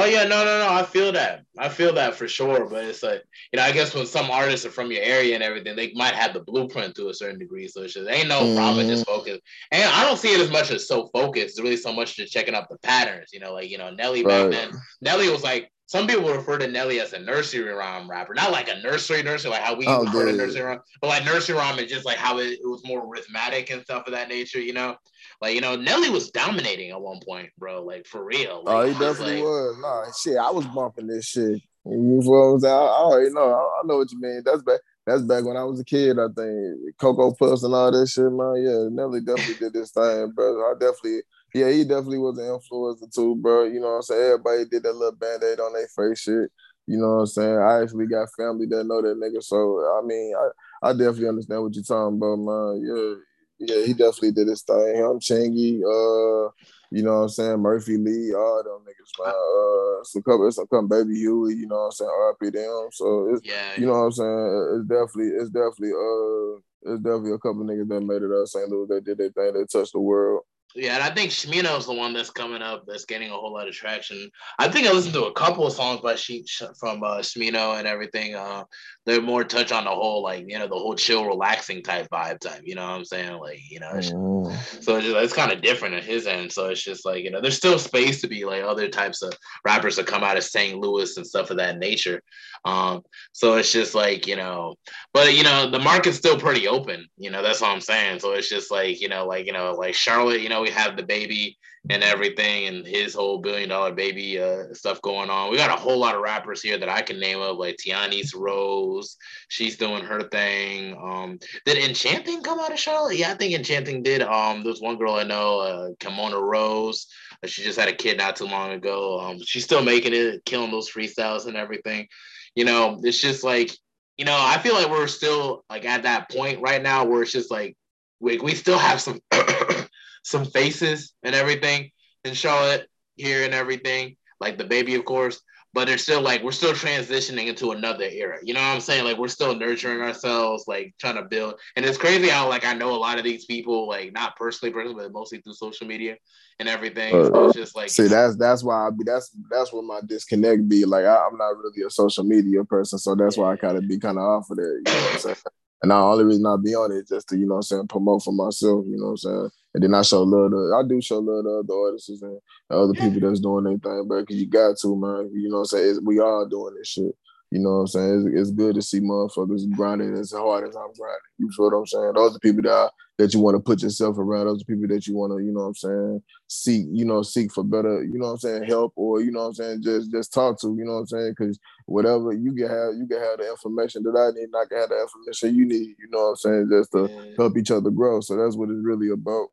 [0.00, 0.72] Oh yeah, no, no, no.
[0.72, 1.42] I feel that.
[1.58, 2.66] I feel that for sure.
[2.70, 5.42] But it's like, you know, I guess when some artists are from your area and
[5.42, 7.66] everything, they might have the blueprint to a certain degree.
[7.66, 8.56] So it's just ain't no mm-hmm.
[8.56, 9.40] problem just focus.
[9.72, 11.58] And I don't see it as much as so focused.
[11.58, 13.30] It's really so much just checking up the patterns.
[13.32, 14.48] You know, like you know, Nelly right.
[14.48, 14.80] back then.
[15.00, 18.68] Nelly was like some people refer to Nelly as a nursery rhyme rapper, not like
[18.68, 21.78] a nursery nursery, like how we oh, refer to nursery rhyme, but like nursery rhyme
[21.78, 24.74] is just like how it, it was more rhythmic and stuff of that nature, you
[24.74, 24.96] know.
[25.40, 27.82] Like you know, Nelly was dominating at one point, bro.
[27.82, 28.62] Like for real.
[28.64, 29.78] Like, oh, he definitely like, was.
[29.80, 31.62] Nah, shit, I was bumping this shit.
[31.84, 32.74] You feel what I'm saying?
[32.74, 33.48] I, I already know.
[33.52, 34.42] I, I, know what you mean.
[34.44, 34.80] That's back.
[35.06, 36.18] That's back when I was a kid.
[36.18, 38.56] I think Cocoa Puffs and all that shit, man.
[38.62, 40.70] Yeah, Nelly definitely did this thing, bro.
[40.70, 41.20] I definitely.
[41.54, 43.64] Yeah, he definitely was an influencer too, bro.
[43.64, 44.22] You know what I'm saying?
[44.22, 46.50] Everybody did that little band-aid on their face shit.
[46.86, 47.58] You know what I'm saying?
[47.58, 49.42] I actually got family that know that nigga.
[49.42, 52.82] So I mean, I, I definitely understand what you're talking about, man.
[52.84, 53.14] Yeah,
[53.58, 54.96] yeah, he definitely did his thing.
[54.96, 56.50] Him, Chingy, uh,
[56.90, 59.34] you know what I'm saying, Murphy Lee, all them niggas, man.
[59.34, 62.88] Uh, some couple, some come Baby Huey, you know what I'm saying, RP them.
[62.92, 64.78] So it's, yeah, you know what I'm saying.
[64.78, 68.68] It's definitely, it's definitely, uh, it's definitely a couple niggas that made it out St.
[68.68, 68.86] Louis.
[68.88, 69.54] They did their thing.
[69.54, 70.42] They touched the world.
[70.74, 73.68] Yeah, and I think Smino's the one that's coming up that's getting a whole lot
[73.68, 74.30] of traction.
[74.58, 76.44] I think I listened to a couple of songs by she
[76.78, 78.34] from uh, Smino and everything.
[78.34, 78.64] Uh,
[79.08, 82.38] they're more touch on the whole like you know the whole chill, relaxing type vibe
[82.40, 82.60] type.
[82.64, 83.38] You know what I'm saying?
[83.38, 84.82] Like you know, mm.
[84.82, 86.52] so it's, just, it's kind of different at his end.
[86.52, 89.32] So it's just like you know, there's still space to be like other types of
[89.64, 90.78] rappers that come out of St.
[90.78, 92.22] Louis and stuff of that nature.
[92.66, 94.74] Um, so it's just like you know,
[95.14, 97.06] but you know the market's still pretty open.
[97.16, 98.20] You know that's what I'm saying.
[98.20, 100.42] So it's just like you know, like you know, like Charlotte.
[100.42, 101.56] You know, we have DaBaby
[101.90, 105.50] and everything, and his whole billion dollar baby uh, stuff going on.
[105.50, 108.34] We got a whole lot of rappers here that I can name up, like Tianice
[108.36, 109.16] Rose.
[109.48, 110.96] She's doing her thing.
[111.02, 113.16] Um, did Enchanting come out of Charlotte?
[113.16, 114.22] Yeah, I think Enchanting did.
[114.22, 117.06] Um, there's one girl I know, uh, Kimona Rose.
[117.46, 119.20] She just had a kid not too long ago.
[119.20, 122.08] Um, she's still making it, killing those freestyles and everything.
[122.54, 123.70] You know, it's just like,
[124.16, 127.32] you know, I feel like we're still like at that point right now where it's
[127.32, 127.76] just like
[128.20, 129.20] we, we still have some
[130.28, 131.90] some faces and everything
[132.24, 132.86] in Charlotte
[133.16, 135.40] here and everything, like the baby, of course.
[135.74, 138.38] But it's still like we're still transitioning into another era.
[138.42, 139.04] You know what I'm saying?
[139.04, 141.54] Like we're still nurturing ourselves, like trying to build.
[141.76, 144.72] And it's crazy how like I know a lot of these people, like not personally,
[144.72, 146.16] personally, but mostly through social media
[146.58, 147.14] and everything.
[147.14, 150.00] Uh, so it's just like see, that's that's why I be that's that's where my
[150.04, 150.84] disconnect be.
[150.86, 153.86] Like I, am not really a social media person, so that's why I kind of
[153.86, 154.62] be kind of off of it.
[154.62, 155.36] You know what I'm saying?
[155.82, 157.86] And the only reason I be on it is just to, you know I'm saying,
[157.88, 159.50] promote for myself, you know what I'm saying?
[159.74, 162.94] And then I show love to, I do show love to other artists and other
[162.94, 165.30] people that's doing their thing, but because you got to, man.
[165.34, 165.90] You know what I'm saying?
[165.90, 167.14] It's, we all doing this shit.
[167.50, 168.26] You know what I'm saying?
[168.26, 171.20] It's, it's, good to see motherfuckers grinding as hard as I'm grinding.
[171.38, 172.12] You feel what I'm saying?
[172.14, 174.46] Those are people that are, that you want to put yourself around.
[174.46, 177.22] Those are people that you want to, you know what I'm saying, seek, you know,
[177.22, 179.82] seek for better, you know what I'm saying, help or you know what I'm saying,
[179.82, 181.34] just just talk to, you know what I'm saying?
[181.36, 184.64] Because whatever you can have, you can have the information that I need, and I
[184.68, 187.70] can have the information you need, you know what I'm saying, just to help each
[187.70, 188.20] other grow.
[188.20, 189.48] So that's what it's really about.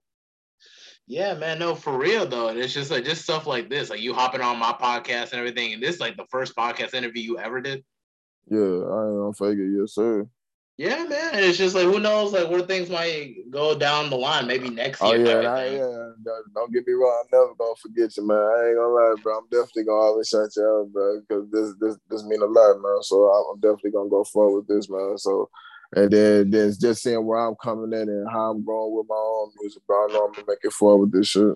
[1.07, 2.47] Yeah, man, no, for real though.
[2.47, 5.39] And it's just like just stuff like this, like you hopping on my podcast and
[5.39, 5.73] everything.
[5.73, 7.83] And this like the first podcast interview you ever did.
[8.49, 10.27] Yeah, I am fake it, yes, sir.
[10.77, 11.35] Yeah, man.
[11.35, 15.01] It's just like who knows, like where things might go down the line, maybe next
[15.01, 15.37] oh, year.
[15.37, 16.09] Oh yeah, I, yeah.
[16.23, 18.37] Don't, don't, get me wrong, I'm never gonna forget you, man.
[18.37, 19.37] I ain't gonna lie, bro.
[19.37, 22.81] I'm definitely gonna always shout you out, bro, because this this this mean a lot,
[22.81, 23.03] man.
[23.03, 25.17] So I'm definitely gonna go forward with this, man.
[25.17, 25.49] So
[25.95, 29.15] and then then just seeing where I'm coming in and how I'm growing with my
[29.15, 30.05] own music, bro.
[30.05, 31.55] I know I'm gonna make it forward with this shit.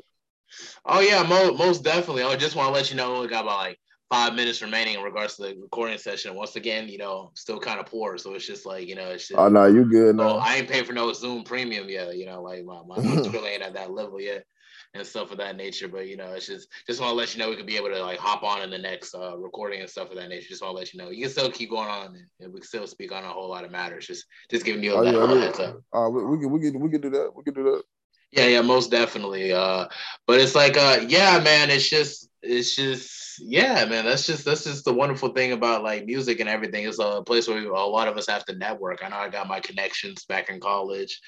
[0.86, 2.24] Oh yeah, most most definitely.
[2.24, 5.02] I just want to let you know we got about like five minutes remaining in
[5.04, 6.36] regards to the recording session.
[6.36, 9.28] Once again, you know, still kind of poor, so it's just like you know, it's
[9.28, 9.40] just.
[9.40, 10.38] Oh no, you good now.
[10.38, 12.16] I ain't paying for no Zoom Premium yet.
[12.16, 14.46] You know, like my my really ain't at that level yet
[14.94, 15.88] and stuff of that nature.
[15.88, 17.90] But you know, it's just just want to let you know we could be able
[17.90, 20.50] to like hop on in the next uh, recording and stuff of that nature.
[20.50, 22.68] Just want to let you know you can still keep going on and we can
[22.68, 24.08] still speak on a whole lot of matters.
[24.08, 25.82] Just just giving you a oh, yeah, heads up.
[25.94, 27.32] Uh, we, we can we can we can do that.
[27.36, 27.84] We can do that.
[28.32, 29.52] Yeah, yeah, most definitely.
[29.52, 29.88] Uh,
[30.28, 34.66] but it's like, uh, yeah, man, it's just, it's just, yeah, man, that's just, that's
[34.66, 36.88] just the wonderful thing about like music and everything.
[36.88, 39.04] It's a place where a lot of us have to network.
[39.04, 41.20] I know I got my connections back in college.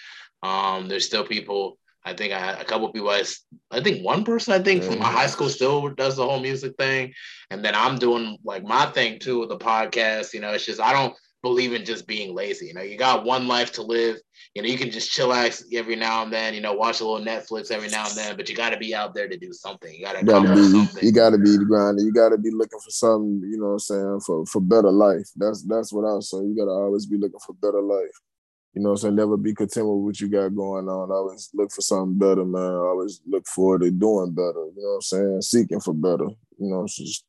[0.43, 3.09] Um, there's still people I think I had a couple people.
[3.09, 3.23] I,
[3.69, 6.75] I think one person I think from my high school still does the whole music
[6.77, 7.13] thing,
[7.49, 10.33] and then I'm doing like my thing too with the podcast.
[10.33, 12.67] You know, it's just I don't believe in just being lazy.
[12.67, 14.17] You know, you got one life to live.
[14.55, 16.53] You know, you can just chillax every now and then.
[16.53, 18.95] You know, watch a little Netflix every now and then, but you got to be
[18.95, 19.93] out there to do something.
[19.93, 20.31] You got to be.
[20.31, 21.05] Something.
[21.05, 22.05] You got to be grinding.
[22.05, 23.41] You got to be looking for something.
[23.49, 25.29] You know, what I'm saying for for better life.
[25.35, 26.49] That's that's what I'm saying.
[26.49, 28.19] You got to always be looking for better life.
[28.73, 31.11] You know, so never be content with what you got going on.
[31.11, 32.73] Always look for something better, man.
[32.73, 34.65] Always look forward to doing better.
[34.75, 35.41] You know what I'm saying?
[35.41, 36.29] Seeking for better.
[36.57, 37.25] You know, just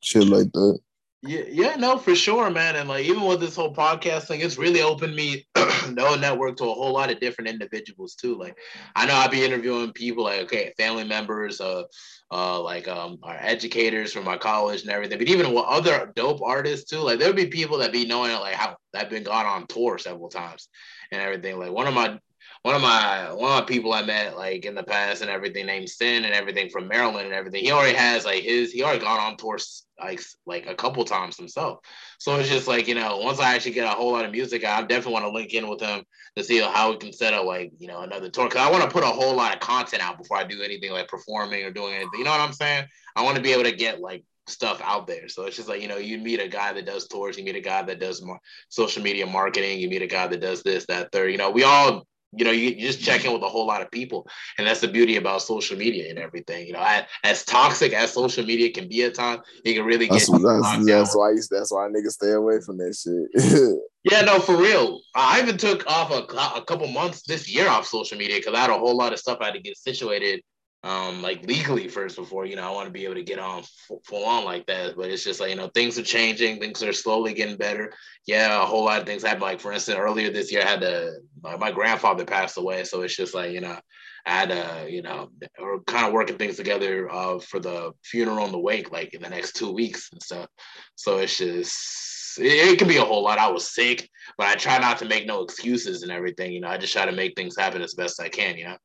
[0.00, 0.78] shit like that.
[1.22, 2.76] Yeah, yeah, no, for sure, man.
[2.76, 5.44] And like even with this whole podcast thing, it's really opened me
[5.90, 8.36] no network to a whole lot of different individuals too.
[8.38, 8.56] Like
[8.94, 11.82] I know I'll be interviewing people like okay, family members, uh,
[12.30, 15.18] uh, like um, our educators from my college and everything.
[15.18, 18.54] But even with other dope artists too, like there'll be people that be knowing like
[18.54, 20.68] how I've been gone on tour several times
[21.10, 21.58] and everything.
[21.58, 22.20] Like one of my
[22.62, 25.66] one of my one of my people I met like in the past and everything
[25.66, 27.64] named Sin and everything from Maryland and everything.
[27.64, 29.58] He already has like his he already gone on tour
[30.00, 31.78] like like a couple times himself.
[32.18, 34.64] So it's just like you know once I actually get a whole lot of music,
[34.64, 36.04] I definitely want to link in with him
[36.36, 38.84] to see how we can set up like you know another tour because I want
[38.84, 41.70] to put a whole lot of content out before I do anything like performing or
[41.70, 42.18] doing anything.
[42.18, 42.86] You know what I'm saying?
[43.16, 45.28] I want to be able to get like stuff out there.
[45.28, 47.56] So it's just like, you know, you meet a guy that does tours, you meet
[47.56, 50.86] a guy that does more social media marketing, you meet a guy that does this,
[50.86, 51.30] that, third.
[51.30, 53.80] You know, we all you know, you, you, just check in with a whole lot
[53.80, 54.26] of people,
[54.58, 56.66] and that's the beauty about social media and everything.
[56.66, 60.06] You know, as, as toxic as social media can be at times, it can really
[60.06, 60.14] get.
[60.14, 63.78] That's, that's, that's why you, that's why niggas stay away from that shit.
[64.12, 65.00] yeah, no, for real.
[65.14, 68.60] I even took off a, a couple months this year off social media because I
[68.60, 70.42] had a whole lot of stuff I had to get situated
[70.84, 73.64] um like legally first before you know I want to be able to get on
[74.04, 76.92] full, on like that but it's just like you know things are changing things are
[76.92, 77.92] slowly getting better.
[78.26, 80.80] Yeah a whole lot of things happened like for instance earlier this year I had
[80.82, 83.76] to my, my grandfather passed away so it's just like you know
[84.24, 88.44] I had to you know we're kind of working things together uh for the funeral
[88.44, 90.46] and the wake like in the next two weeks and stuff.
[90.94, 93.38] So it's just it, it can be a whole lot.
[93.38, 96.68] I was sick but I try not to make no excuses and everything you know
[96.68, 98.76] I just try to make things happen as best I can you know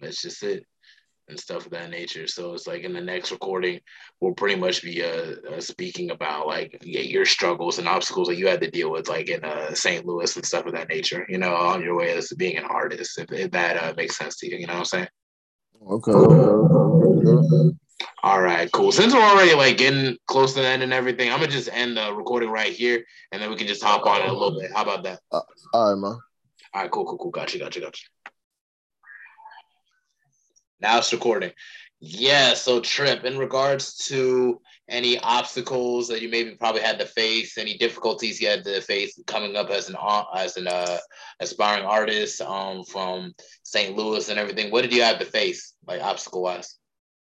[0.00, 0.64] That's just it
[1.28, 2.26] and stuff of that nature.
[2.26, 3.80] So it's like in the next recording,
[4.20, 8.36] we'll pretty much be uh, uh, speaking about like yeah, your struggles and obstacles that
[8.36, 10.06] you had to deal with, like in uh, St.
[10.06, 11.26] Louis and stuff of that nature.
[11.28, 14.36] You know, on your way as being an artist, if, if that uh, makes sense
[14.38, 14.58] to you.
[14.58, 15.08] You know what I'm saying?
[15.88, 16.12] Okay.
[16.12, 17.76] okay.
[18.22, 18.92] All right, cool.
[18.92, 21.96] Since we're already like getting close to the end and everything, I'm gonna just end
[21.96, 24.70] the recording right here, and then we can just hop on it a little bit.
[24.74, 25.20] How about that?
[25.30, 25.40] Uh,
[25.72, 26.18] all right, man.
[26.74, 27.30] All right, cool, cool, cool.
[27.30, 28.02] Gotcha, gotcha, gotcha.
[30.80, 31.52] Now it's recording.
[32.00, 37.56] Yeah, so Trip, in regards to any obstacles that you maybe probably had to face,
[37.56, 39.96] any difficulties you had to face coming up as an
[40.34, 40.98] as an uh,
[41.40, 43.96] aspiring artist um, from St.
[43.96, 46.76] Louis and everything, what did you have to face, like obstacle wise?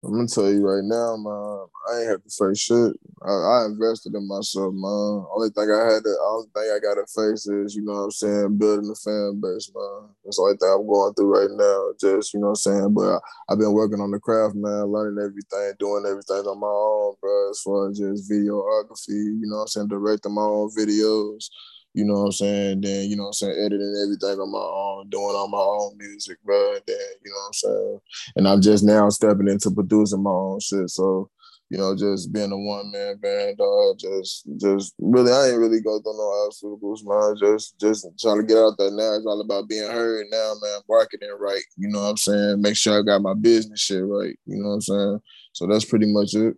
[0.04, 1.66] I'm gonna tell you right now, man.
[1.88, 2.92] I ain't have to face shit.
[3.24, 5.24] I, I, invested in myself, man.
[5.32, 8.10] Only thing I had to, only thing I gotta face is, you know what I'm
[8.10, 10.08] saying, building a fan base, man.
[10.24, 11.92] That's the only thing I'm going through right now.
[12.00, 12.94] Just, you know what I'm saying.
[12.94, 16.68] But I, have been working on the craft, man, learning everything, doing everything on my
[16.68, 17.50] own, bro.
[17.50, 21.48] As far as just videography, you know what I'm saying, directing my own videos
[21.94, 22.80] you know what I'm saying?
[22.80, 25.96] Then, you know what I'm saying, editing everything on my own, doing all my own
[25.96, 26.74] music, bro.
[26.86, 28.00] Then, you know what I'm saying?
[28.36, 30.90] And I'm just now stepping into producing my own shit.
[30.90, 31.30] So,
[31.70, 35.80] you know, just being a one man band, dog, just just really I ain't really
[35.80, 37.36] go through no obstacles, man.
[37.40, 39.14] Just just trying to get out there now.
[39.14, 40.80] It's all about being heard now, man.
[40.88, 41.62] Marketing right.
[41.76, 42.60] You know what I'm saying?
[42.60, 44.38] Make sure I got my business shit right.
[44.46, 45.20] You know what I'm saying?
[45.52, 46.56] So that's pretty much it.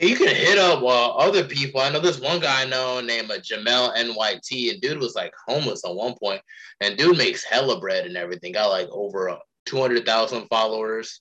[0.00, 1.80] You can hit up uh, other people.
[1.80, 5.32] I know this one guy I know named uh, Jamel NYT, and dude was like
[5.46, 6.42] homeless at one point,
[6.80, 8.52] and dude makes hella bread and everything.
[8.52, 11.20] Got like over uh, two hundred thousand followers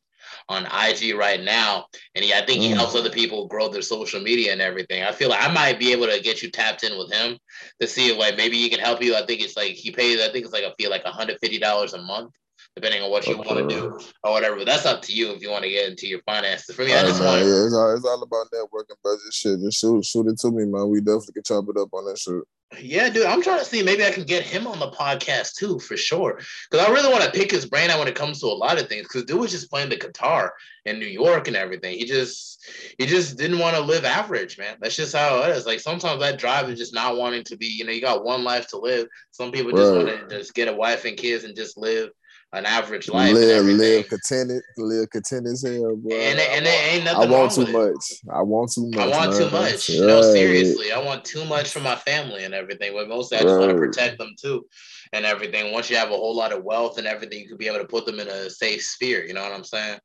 [0.49, 2.75] on IG right now, and he I think he mm.
[2.75, 5.03] helps other people grow their social media and everything.
[5.03, 7.37] I feel like I might be able to get you tapped in with him
[7.79, 9.15] to see if like maybe he can help you.
[9.15, 10.19] I think it's like he pays.
[10.19, 12.33] I think it's like I feel like one hundred fifty dollars a month
[12.75, 13.53] depending on what you okay.
[13.53, 14.57] want to do or whatever.
[14.57, 16.75] But that's up to you if you want to get into your finances.
[16.75, 17.41] For me, I just want.
[17.41, 19.59] Yeah, it's all, it's all about networking, budget shit.
[19.59, 20.89] Just shoot, shoot it to me, man.
[20.89, 22.43] We definitely can chop it up on that shit.
[22.81, 25.77] Yeah, dude, I'm trying to see maybe I can get him on the podcast too,
[25.79, 26.39] for sure.
[26.69, 28.79] Because I really want to pick his brain out when it comes to a lot
[28.79, 29.03] of things.
[29.03, 30.53] Because dude was just playing the guitar
[30.85, 31.97] in New York and everything.
[31.97, 32.65] He just
[32.97, 34.77] he just didn't want to live average, man.
[34.79, 35.65] That's just how it is.
[35.65, 37.67] Like sometimes that drive is just not wanting to be.
[37.67, 39.07] You know, you got one life to live.
[39.31, 40.05] Some people just right.
[40.05, 42.09] want to just get a wife and kids and just live
[42.53, 43.33] an average life.
[43.33, 46.15] Live, live contented, live contented as hell, bro.
[46.15, 47.29] And, and there ain't nothing.
[47.29, 48.05] I want too much.
[48.31, 48.99] I want too much.
[48.99, 49.39] I want man.
[49.39, 49.89] too much.
[49.89, 49.99] Right.
[49.99, 52.93] No, seriously, I want too much for my family and everything.
[52.93, 53.59] But mostly, I just right.
[53.59, 54.65] want to protect them too,
[55.13, 55.73] and everything.
[55.73, 57.87] Once you have a whole lot of wealth and everything, you could be able to
[57.87, 59.25] put them in a safe sphere.
[59.25, 59.99] You know what I'm saying?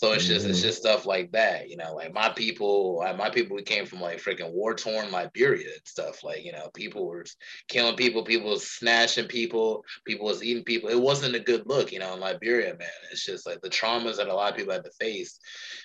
[0.00, 0.52] So it's just mm-hmm.
[0.52, 1.92] it's just stuff like that, you know.
[1.92, 6.24] Like my people, my people, we came from like freaking war torn Liberia and stuff.
[6.24, 7.26] Like you know, people were
[7.68, 10.88] killing people, people was snatching people, people was eating people.
[10.88, 12.88] It wasn't a good look, you know, in Liberia, man.
[13.12, 15.38] It's just like the traumas that a lot of people had to face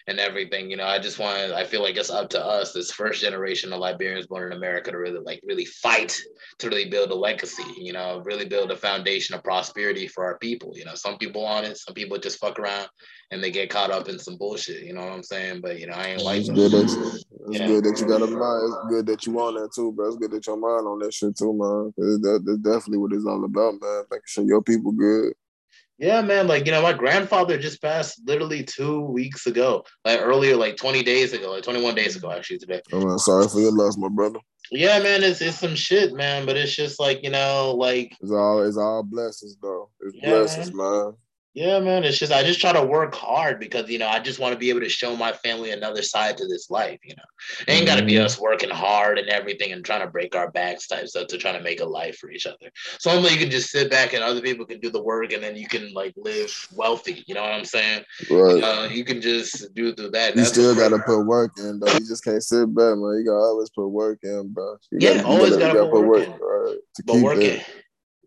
[0.07, 0.72] and everything.
[0.72, 3.74] You know, I just want I feel like it's up to us, this first generation
[3.74, 6.18] of Liberians born in America, to really like really fight
[6.59, 7.66] to really build a legacy.
[7.76, 10.72] You know, really build a foundation of prosperity for our people.
[10.74, 12.88] You know, some people on it, some people just fuck around
[13.32, 14.84] and they get caught up in some bullshit.
[14.84, 15.62] You know what I'm saying?
[15.62, 16.41] But you know, I ain't like.
[16.41, 17.08] It's good that you,
[17.49, 17.68] it's yeah.
[17.68, 18.64] good that you got a mind.
[18.66, 20.08] It's good that you on that too, bro.
[20.08, 21.93] It's good that your mind on that shit too, man.
[21.97, 24.03] That, that's definitely what it's all about, man.
[24.10, 25.34] Making sure your people good.
[25.97, 26.47] Yeah, man.
[26.47, 29.86] Like, you know, my grandfather just passed literally two weeks ago.
[30.03, 32.82] Like earlier, like 20 days ago, like 21 days ago, actually, today.
[32.91, 34.39] Oh man, sorry for your loss, my brother.
[34.72, 36.45] Yeah, man, it's it's some shit, man.
[36.45, 39.89] But it's just like, you know, like it's all it's all blessings though.
[40.01, 40.91] It's yeah, blessings, man.
[40.91, 41.14] man.
[41.56, 42.03] Yeah, man.
[42.03, 44.60] It's just I just try to work hard because you know I just want to
[44.60, 46.99] be able to show my family another side to this life.
[47.01, 47.24] You know,
[47.66, 48.26] it ain't got to be mm-hmm.
[48.26, 51.53] us working hard and everything and trying to break our backs type stuff to try
[51.53, 52.70] to make a life for each other.
[52.99, 55.56] Sometimes you can just sit back and other people can do the work and then
[55.56, 57.24] you can like live wealthy.
[57.26, 58.03] You know what I'm saying?
[58.30, 58.62] Right.
[58.62, 60.36] Uh, you can just do, do that.
[60.36, 61.93] You still got to put work in though.
[61.93, 63.16] You just can't sit back, man.
[63.18, 64.76] You got to always put work in, bro.
[64.91, 66.32] You yeah, gotta, always got to put, put work, in.
[66.32, 67.41] Right, to but keep working.
[67.43, 67.66] It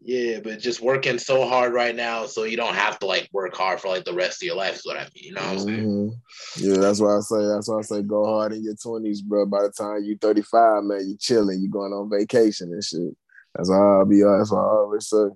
[0.08, 3.54] yeah, but just working so hard right now, so you don't have to like work
[3.54, 4.76] hard for like the rest of your life.
[4.76, 5.10] Is what I mean.
[5.16, 5.84] You know what I'm saying?
[5.84, 6.64] Mm-hmm.
[6.64, 7.46] Yeah, that's why I say.
[7.46, 9.44] That's why I say go hard in your twenties, bro.
[9.44, 13.14] By the time you 35, man, you chilling, you going on vacation and shit.
[13.54, 14.22] That's all I'll be.
[14.22, 15.26] That's what I always say.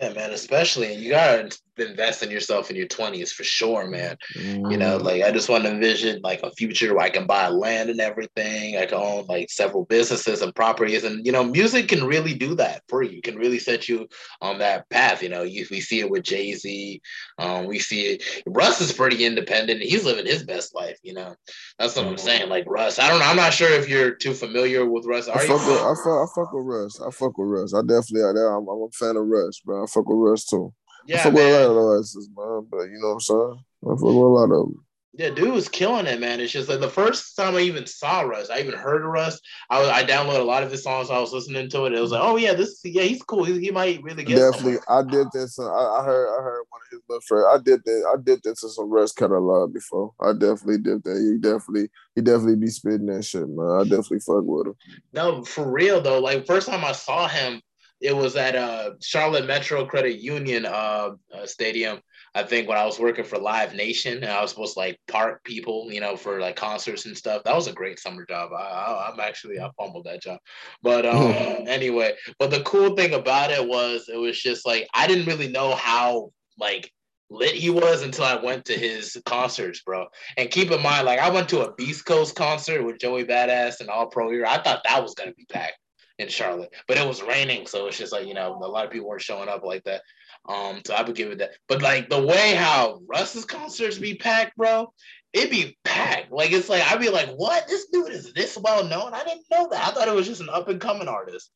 [0.00, 0.30] Yeah, man.
[0.30, 4.16] Especially you gotta invest in yourself in your 20s for sure, man.
[4.36, 4.70] Mm.
[4.70, 5.06] You know, mm-hmm.
[5.06, 8.00] like I just want to envision like a future where I can buy land and
[8.00, 8.76] everything.
[8.76, 11.04] I can own like several businesses and properties.
[11.04, 13.20] And you know, music can really do that for you.
[13.22, 14.08] Can really set you
[14.40, 15.22] on that path.
[15.22, 17.00] You know, you, we see it with Jay-Z.
[17.38, 18.42] Um, we see it.
[18.46, 19.82] Russ is pretty independent.
[19.82, 21.34] He's living his best life, you know.
[21.78, 22.08] That's what mm.
[22.08, 22.26] I'm mm-hmm.
[22.26, 22.48] saying.
[22.48, 22.98] Like Russ.
[22.98, 23.26] I don't know.
[23.26, 25.28] I'm not sure if you're too familiar with Russ.
[25.28, 27.00] Are I fuck with, I fuck, I fuck with Russ.
[27.00, 27.74] I fuck with Russ.
[27.74, 29.82] I definitely I'm, I'm a fan of Russ, bro.
[29.82, 30.72] I fuck with Russ too.
[31.06, 31.46] Yeah, I fuck man.
[31.46, 32.66] with a lot of artists, man.
[32.70, 33.64] But you know what I'm saying?
[33.84, 34.84] I fuck with a lot of them.
[35.12, 36.38] Yeah, dude was killing it, man.
[36.38, 39.40] It's just like the first time I even saw Russ, I even heard of Russ.
[39.68, 41.10] I was, I downloaded a lot of his songs.
[41.10, 41.92] I was listening to it.
[41.92, 43.42] It was like, oh yeah, this yeah, he's cool.
[43.42, 44.78] He, he might really get definitely.
[44.86, 45.00] Somewhere.
[45.00, 45.58] I did this.
[45.58, 47.46] Uh, I, I, heard I heard one of his little friends.
[47.52, 48.14] I did that.
[48.14, 50.12] I did this to some Russ catalog before.
[50.20, 51.18] I definitely did that.
[51.18, 53.80] He definitely he definitely be spitting that shit, man.
[53.80, 54.76] I definitely fuck with him.
[55.12, 56.20] No, for real though.
[56.20, 57.60] Like first time I saw him,
[58.00, 62.00] it was at uh Charlotte Metro Credit Union uh, uh Stadium
[62.34, 65.00] I think when I was working for Live Nation and I was supposed to like
[65.08, 67.42] park people, you know, for like concerts and stuff.
[67.42, 68.52] That was a great summer job.
[68.52, 70.38] I, am actually I fumbled that job,
[70.80, 71.32] but um,
[71.66, 72.14] anyway.
[72.38, 75.74] But the cool thing about it was it was just like I didn't really know
[75.74, 76.92] how like
[77.30, 80.06] lit he was until I went to his concerts, bro.
[80.36, 83.80] And keep in mind, like I went to a Beast Coast concert with Joey Badass
[83.80, 84.50] and All Pro Era.
[84.50, 85.79] I thought that was gonna be packed
[86.20, 88.90] in Charlotte, but it was raining, so it's just like you know a lot of
[88.90, 90.02] people weren't showing up like that.
[90.48, 91.52] Um, so I would give it that.
[91.68, 94.92] But like the way how Russ's concerts be packed, bro,
[95.32, 96.30] it be packed.
[96.30, 97.66] Like it's like I'd be like, what?
[97.66, 99.14] This dude is this well known?
[99.14, 99.88] I didn't know that.
[99.88, 101.50] I thought it was just an up and coming artist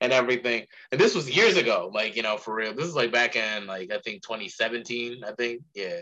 [0.00, 0.66] and everything.
[0.92, 2.74] And this was years ago, like you know, for real.
[2.74, 5.62] This is like back in like I think 2017, I think.
[5.74, 6.00] Yeah.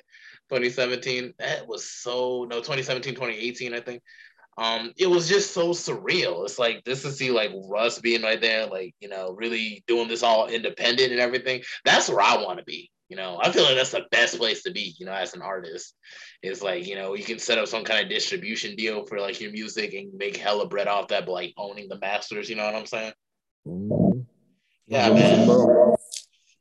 [0.50, 1.34] 2017.
[1.38, 4.02] That was so no 2017, 2018, I think
[4.58, 6.44] um, it was just so surreal.
[6.44, 10.08] It's like this to see like Russ being right there, like you know, really doing
[10.08, 11.62] this all independent and everything.
[11.84, 12.90] That's where I want to be.
[13.08, 14.94] You know, I feel like that's the best place to be.
[14.98, 15.94] You know, as an artist,
[16.42, 19.40] it's like you know you can set up some kind of distribution deal for like
[19.40, 22.50] your music and make hella bread off that, but like owning the masters.
[22.50, 23.12] You know what I'm saying?
[23.64, 24.20] Mm-hmm.
[24.88, 25.94] Yeah, man.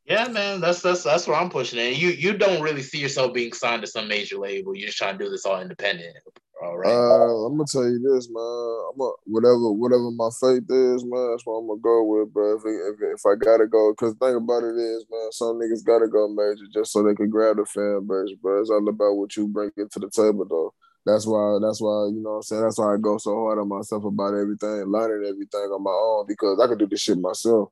[0.06, 1.98] Yeah, man, that's that's that's where I'm pushing it.
[1.98, 4.76] You you don't really see yourself being signed to some major label.
[4.76, 6.16] You're just trying to do this all independent.
[6.62, 6.89] All right.
[6.89, 8.41] Uh, I'm gonna tell you this, man.
[8.41, 11.30] I'm a, whatever whatever my faith is, man.
[11.30, 12.55] That's what I'm gonna go with, bro.
[12.58, 16.08] If if, if I gotta go, cause thing about it is, man, some niggas gotta
[16.08, 18.60] go major just so they can grab the fan base, bro.
[18.60, 20.74] It's all about what you bring it to the table, though.
[21.05, 21.60] That's why.
[21.62, 22.64] That's why you know what I'm saying.
[22.64, 26.26] That's why I go so hard on myself about everything, learning everything on my own
[26.28, 27.70] because I could do this shit myself.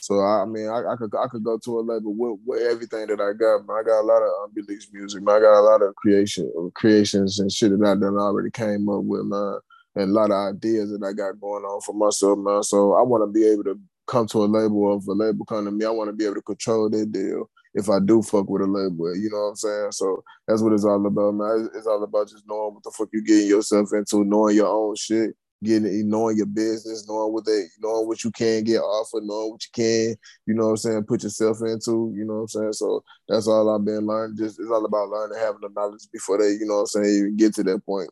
[0.00, 3.08] So I mean, I, I, could I could go to a label with, with everything
[3.08, 3.66] that I got.
[3.66, 3.78] Man.
[3.78, 5.22] I got a lot of unreleased music.
[5.22, 5.36] Man.
[5.36, 9.02] I got a lot of creation creations and shit that I done already came up
[9.02, 9.58] with, man,
[9.96, 12.62] and a lot of ideas that I got going on for myself, man.
[12.62, 15.64] So I want to be able to come to a label of a label come
[15.64, 15.84] to me.
[15.84, 18.66] I want to be able to control that deal if I do fuck with a
[18.66, 19.14] label.
[19.16, 19.92] You know what I'm saying?
[19.92, 21.70] So that's what it's all about, man.
[21.74, 24.94] It's all about just knowing what the fuck you getting yourself into, knowing your own
[24.94, 29.50] shit getting knowing your business, knowing what they knowing what you can get offered, knowing
[29.50, 32.48] what you can, you know what I'm saying, put yourself into, you know what I'm
[32.48, 32.72] saying?
[32.74, 34.36] So that's all I've been learning.
[34.36, 37.16] Just it's all about learning having the knowledge before they, you know what I'm saying,
[37.16, 38.10] even get to that point.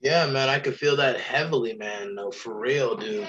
[0.00, 2.14] Yeah, man, I could feel that heavily, man.
[2.14, 3.28] No, for real, dude.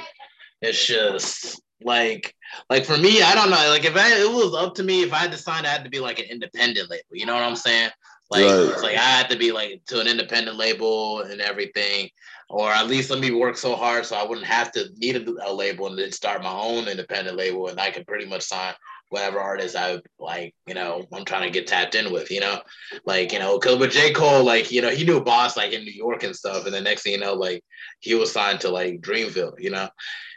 [0.61, 2.33] It's just like
[2.69, 3.69] like for me, I don't know.
[3.69, 5.83] Like if I, it was up to me, if I had to sign, I had
[5.83, 7.03] to be like an independent label.
[7.11, 7.91] You know what I'm saying?
[8.29, 8.81] Like right.
[8.81, 12.09] like I had to be like to an independent label and everything
[12.49, 15.49] or at least let me work so hard so I wouldn't have to need a,
[15.49, 18.73] a, label and then start my own independent label and I could pretty much sign
[19.09, 22.59] whatever artist I like, you know, I'm trying to get tapped in with, you know,
[23.05, 24.11] like, you know, cause with J.
[24.11, 26.65] Cole, like, you know, he knew Bas like in New York and stuff.
[26.65, 27.63] And the next thing you know, like
[27.99, 29.87] he was signed to like Dreamville, you know,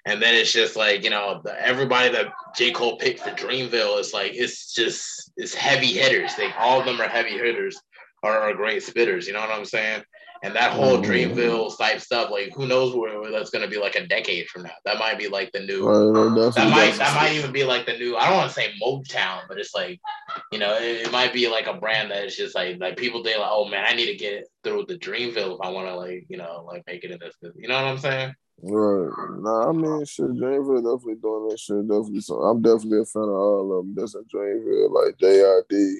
[0.07, 2.71] and then it's just like, you know, the, everybody that J.
[2.71, 6.33] Cole picked for Dreamville is like, it's just, it's heavy hitters.
[6.39, 7.81] Like all of them are heavy hitters
[8.23, 9.27] are, are great spitters.
[9.27, 10.03] You know what I'm saying?
[10.43, 11.11] And that whole mm-hmm.
[11.39, 14.63] Dreamville type stuff, like who knows where, where, that's gonna be like a decade from
[14.63, 14.71] now.
[14.87, 15.85] That might be like the new.
[15.85, 18.17] That might that might even be like the new.
[18.17, 20.01] I don't want to say Motown, but it's like,
[20.51, 23.23] you know, it, it, might be like a brand that is just like like people
[23.23, 25.97] think like, oh man, I need to get through the Dreamville if I want to
[25.97, 27.35] like you know like make it in this.
[27.43, 28.35] You know what I'm saying?
[28.63, 29.11] Right.
[29.41, 31.87] Nah, I mean, shit, Dreamville definitely doing that shit.
[31.87, 33.95] Definitely, so I'm definitely a fan of all of them.
[33.95, 35.97] That's in Dreamville, like JID.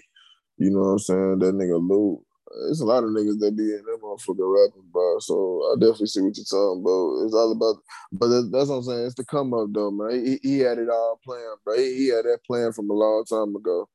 [0.57, 1.39] You know what I'm saying?
[1.41, 2.21] That nigga Lute
[2.69, 5.19] it's a lot of niggas that be in that motherfucker rapping, bro.
[5.21, 7.25] So I definitely see what you're talking about.
[7.25, 7.83] It's all about,
[8.13, 9.07] but that's what I'm saying.
[9.07, 10.25] It's the come up though, man.
[10.25, 11.77] He, he had it all planned, bro.
[11.77, 13.89] He, he, had that plan from a long time ago.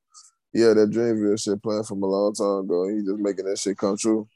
[0.53, 2.88] Yeah, that Dreamville shit planned from a long time ago.
[2.88, 4.28] He just making that shit come true.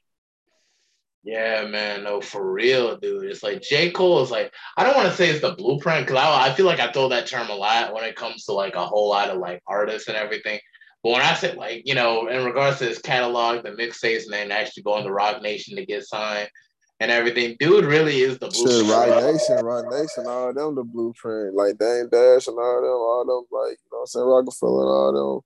[1.22, 3.24] Yeah, man, no, for real, dude.
[3.24, 3.90] It's like J.
[3.90, 6.64] Cole is like, I don't want to say it's the blueprint because I, I feel
[6.64, 9.28] like I throw that term a lot when it comes to like a whole lot
[9.28, 10.58] of like artists and everything.
[11.02, 14.32] But when I said like, you know, in regards to his catalog, the mixtapes, and
[14.32, 16.50] then actually going to Roc Nation to get signed
[17.00, 18.86] and everything, dude really is the blueprint.
[18.86, 21.54] Shit, Roc Nation, Roc Nation, all them the blueprint.
[21.54, 24.80] Like Dame Dash and all them, all them, like, you know what I'm saying, Roc-A-Fella
[24.80, 25.44] and all them.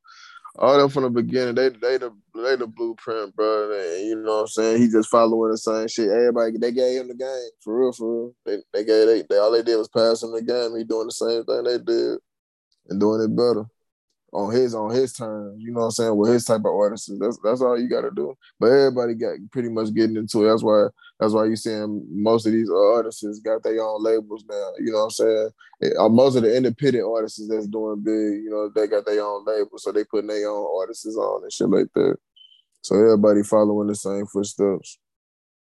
[0.56, 3.72] All them from the beginning, they they the they the blueprint, bro.
[3.72, 4.82] And you know what I'm saying?
[4.82, 6.08] He just following the same shit.
[6.08, 8.34] Everybody they gave him the game for real, for real.
[8.46, 10.76] They they gave they, they all they did was pass him the game.
[10.76, 12.18] He doing the same thing they did
[12.88, 13.64] and doing it better.
[14.34, 15.62] On his on his terms.
[15.62, 16.16] You know what I'm saying?
[16.16, 18.36] With his type of artists, that's that's all you got to do.
[18.58, 20.48] But everybody got pretty much getting into it.
[20.48, 20.88] That's why
[21.20, 24.72] that's why you seeing most of these artists got their own labels now.
[24.78, 25.50] You know what I'm saying?
[25.98, 29.44] Uh, most of the independent artists that's doing big, you know, they got their own
[29.44, 32.16] label, so they putting their own artists on and shit like that.
[32.82, 34.98] So everybody following the same footsteps.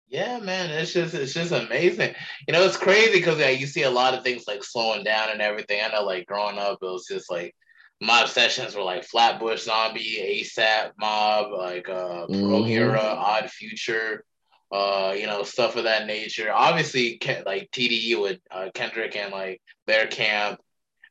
[0.08, 2.14] Yeah, man, it's just it's just amazing.
[2.46, 5.30] You know, it's crazy because like you see a lot of things like slowing down
[5.30, 5.80] and everything.
[5.82, 7.54] I know, like growing up, it was just like
[8.00, 12.48] my obsessions were like Flatbush Zombie, ASAP Mob, like uh, mm-hmm.
[12.48, 14.24] Pro Era, Odd Future,
[14.70, 16.52] uh, you know, stuff of that nature.
[16.52, 20.60] Obviously, like TDE with uh, Kendrick and like their camp.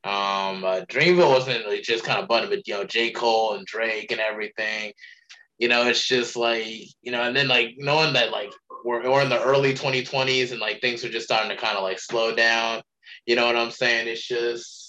[0.03, 3.65] Um, uh, Dreamville wasn't like, just kind of button, but you know, J Cole and
[3.65, 4.93] Drake and everything.
[5.57, 6.67] You know, it's just like
[7.01, 10.59] you know, and then like knowing that like we're, we're in the early 2020s and
[10.59, 12.83] like things are just starting to kind of like slow down.
[13.25, 14.07] You know what I'm saying?
[14.07, 14.86] It's just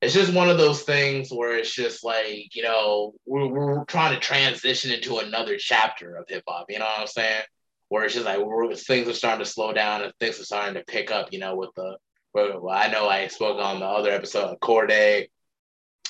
[0.00, 4.14] it's just one of those things where it's just like you know we're, we're trying
[4.14, 6.66] to transition into another chapter of hip hop.
[6.68, 7.42] You know what I'm saying?
[7.88, 8.38] Where it's just like
[8.78, 11.32] things are starting to slow down and things are starting to pick up.
[11.32, 11.96] You know, with the
[12.32, 15.28] well, I know I spoke on the other episode of Cordae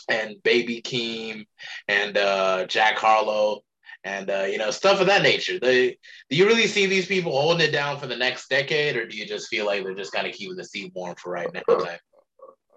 [0.08, 1.46] and Baby Keem
[1.88, 3.60] and uh, Jack Harlow
[4.04, 5.58] and uh, you know stuff of that nature.
[5.58, 9.06] They, do you really see these people holding it down for the next decade, or
[9.06, 11.52] do you just feel like they're just kind of keeping the seat warm for right
[11.52, 11.62] now?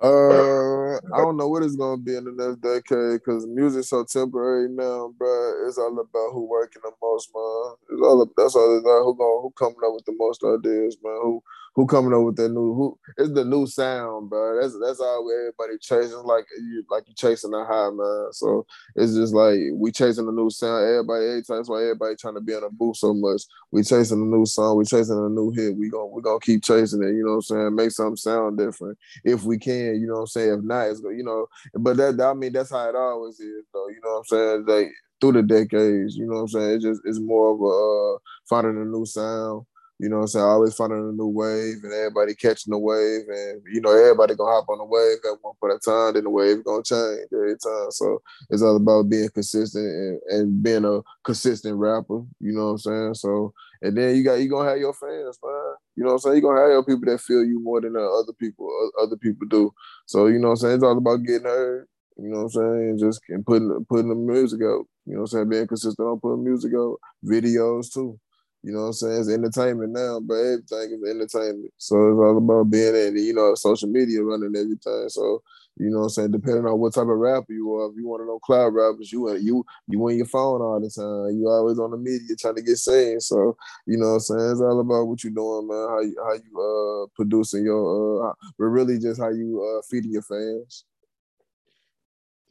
[0.02, 4.04] Uh, I don't know what it's gonna be in the next decade because music's so
[4.04, 5.68] temporary now, bro.
[5.68, 7.76] It's all about who working the most, man.
[7.90, 9.04] It's all that's all about.
[9.06, 11.20] Who going who coming up with the most ideas, man?
[11.22, 11.42] Who
[11.76, 14.62] who coming up with that new who it's the new sound, bro.
[14.62, 18.28] That's that's all everybody chasing like you like you chasing a high, man.
[18.32, 18.66] So
[18.96, 20.86] it's just like we chasing the new sound.
[20.86, 23.44] Everybody, that's why everybody trying to be on a booth so much.
[23.72, 25.76] We chasing a new song, we chasing a new hit.
[25.76, 27.16] We gonna we gonna keep chasing it.
[27.16, 27.76] You know what I'm saying?
[27.76, 30.00] Make something sound different if we can.
[30.00, 30.54] You know what I'm saying?
[30.60, 31.48] If not, it's you know.
[31.74, 33.90] But that I mean that's how it always is, though.
[33.90, 34.66] You know what I'm saying?
[34.68, 36.72] Like through the decades, you know what I'm saying?
[36.76, 39.66] It's just it's more of a uh, finding a new sound
[40.00, 40.46] you know what I'm saying?
[40.46, 44.52] Always finding a new wave and everybody catching the wave and you know, everybody gonna
[44.52, 47.58] hop on the wave at one point of time, then the wave gonna change every
[47.58, 47.92] time.
[47.92, 52.72] So it's all about being consistent and, and being a consistent rapper, you know what
[52.72, 53.14] I'm saying?
[53.16, 55.74] So and then you got you gonna have your fans, man.
[55.96, 56.36] You know what I'm saying?
[56.38, 58.70] You gonna have your people that feel you more than other people
[59.02, 59.74] other people do.
[60.06, 60.76] So you know what I'm saying?
[60.76, 61.88] It's all about getting heard.
[62.18, 62.98] You know what I'm saying?
[63.00, 64.86] Just and putting putting the music out.
[65.06, 65.50] You know what I'm saying?
[65.50, 68.20] Being consistent on putting music out, videos too.
[68.64, 69.20] You know what I'm saying?
[69.20, 71.74] It's entertainment now, but everything is entertainment.
[71.78, 75.10] So it's all about being in, you know, social media running everything.
[75.10, 75.44] So,
[75.76, 76.32] you know what I'm saying?
[76.32, 79.12] Depending on what type of rapper you are, if you want to know cloud rappers,
[79.12, 81.36] you you you on your phone all the time.
[81.38, 83.20] You always on the media trying to get seen.
[83.20, 84.52] So, you know what I'm saying?
[84.52, 85.90] It's all about what you're doing, man.
[85.90, 90.14] How you how you uh producing your uh but really just how you uh feeding
[90.14, 90.86] your fans.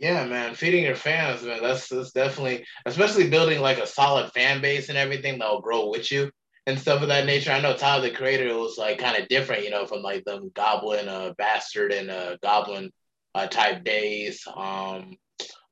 [0.02, 1.62] Yeah, man, feeding your fans, man.
[1.62, 6.10] That's that's definitely, especially building like a solid fan base and everything that'll grow with
[6.10, 6.28] you
[6.66, 7.52] and stuff of that nature.
[7.52, 10.50] I know Tyler the Creator was like kind of different, you know, from like them
[10.56, 12.90] Goblin, uh, Bastard, and uh, Goblin
[13.36, 14.44] uh, type days.
[14.52, 15.16] Um,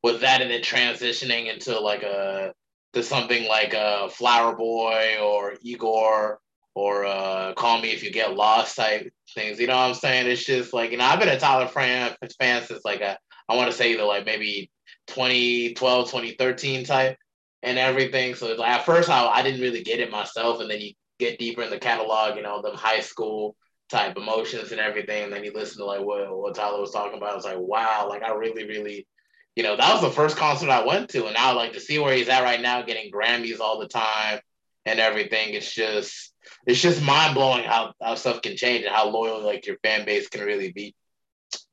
[0.03, 2.53] with that, and then transitioning into like a
[2.93, 6.39] to something like a Flower Boy or Igor
[6.75, 9.61] or uh, Call Me If You Get Lost type things.
[9.61, 10.29] You know what I'm saying?
[10.29, 13.19] It's just like you know, I've been a Tyler fan fan since like a
[13.51, 14.71] I want to say the like maybe
[15.09, 17.19] 2012, 2013 type
[17.65, 18.37] and everything.
[18.37, 20.61] So like at first I, I didn't really get it myself.
[20.61, 23.57] And then you get deeper in the catalog, you know, the high school
[23.91, 25.25] type emotions and everything.
[25.25, 27.35] And then you listen to like what, what Tyler was talking about.
[27.37, 29.09] It's like, wow, like I really, really,
[29.57, 31.27] you know, that was the first concert I went to.
[31.27, 34.39] And now like to see where he's at right now, getting Grammys all the time
[34.87, 35.55] and everything.
[35.55, 36.33] It's just,
[36.69, 40.05] it's just mind blowing how, how stuff can change and how loyal like your fan
[40.07, 40.95] base can really be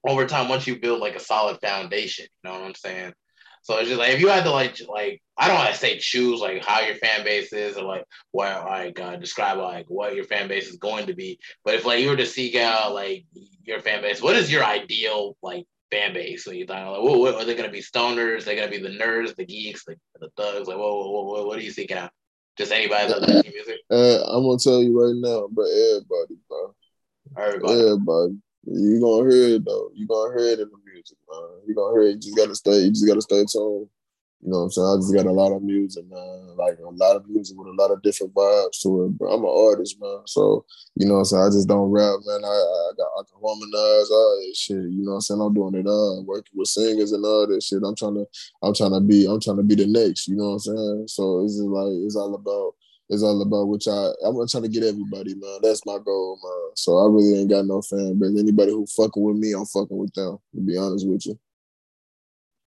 [0.08, 2.28] over time once you build like a solid foundation.
[2.44, 3.14] You know what I'm saying?
[3.64, 5.98] So it's just like if you had to like like I don't want to say
[5.98, 10.16] choose like how your fan base is or like what like uh, describe like what
[10.16, 11.38] your fan base is going to be.
[11.66, 13.26] But if like you were to seek out like
[13.64, 16.46] your fan base, what is your ideal like fan base?
[16.46, 17.82] So you thought like, what, what are they going to be?
[17.82, 18.46] Stoners?
[18.46, 20.68] They're going to be the nerds, the geeks, the, the thugs?
[20.68, 22.12] Like, what, what, what, what are you seeking out?
[22.58, 23.82] Just anybody that music?
[23.92, 26.76] Uh, I'm gonna tell you right now, but everybody, bro.
[27.38, 27.82] Everybody.
[27.82, 28.38] Everybody.
[28.70, 29.92] You gonna hear it though.
[29.96, 31.50] You gonna hear it in the music, man.
[31.66, 32.16] You gonna hear it.
[32.16, 32.80] You just gotta stay.
[32.80, 33.88] You just gotta stay tuned.
[34.44, 34.88] You know what I'm saying?
[34.88, 36.56] I just got a lot of music, man.
[36.58, 39.18] Like a lot of music with a lot of different vibes to it.
[39.18, 40.20] But I'm an artist, man.
[40.28, 40.66] So,
[40.96, 41.44] you know what I'm saying?
[41.44, 42.44] I just don't rap, man.
[42.44, 44.78] I, I got I can harmonize all that shit.
[44.78, 45.42] You know what I'm saying?
[45.42, 46.24] I'm doing it all.
[46.28, 47.82] Working with singers and all that shit.
[47.84, 48.26] I'm trying to
[48.62, 51.04] I'm trying to be I'm trying to be the next, you know what I'm saying?
[51.08, 52.76] So it's just like it's all about
[53.10, 55.60] it's all about which I I'm trying to get everybody, man.
[55.62, 56.76] That's my goal, man.
[56.76, 58.38] So I really ain't got no fan base.
[58.38, 60.38] Anybody who fucking with me, I'm fucking with them.
[60.56, 61.40] To be honest with you.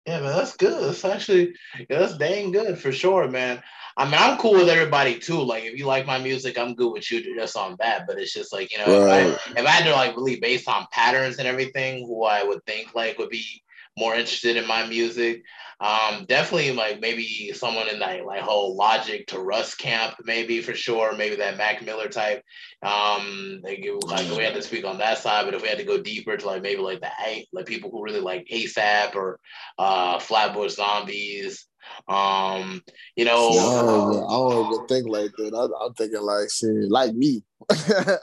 [0.07, 0.82] Yeah, man, that's good.
[0.82, 3.62] That's actually yeah, that's dang good for sure, man.
[3.97, 5.41] I mean, I'm cool with everybody too.
[5.41, 8.07] Like, if you like my music, I'm good with you just on that.
[8.07, 9.28] But it's just like you know, right.
[9.28, 12.43] if, I, if I had to like really based on patterns and everything, who I
[12.43, 13.62] would think like would be
[13.97, 15.42] more interested in my music,
[15.80, 20.74] um, definitely like maybe someone in that like whole Logic to Russ camp, maybe for
[20.74, 21.14] sure.
[21.14, 22.42] Maybe that Mac Miller type.
[22.82, 25.84] Um, like, like we had to speak on that side, but if we had to
[25.84, 27.11] go deeper to like maybe like the
[27.53, 29.40] like people who really like ASAP or
[29.78, 31.66] uh, Flatbush Zombies.
[32.09, 32.80] Um,
[33.14, 35.55] you know, no, I don't even think like that.
[35.55, 37.42] I, am thinking like shit, like me.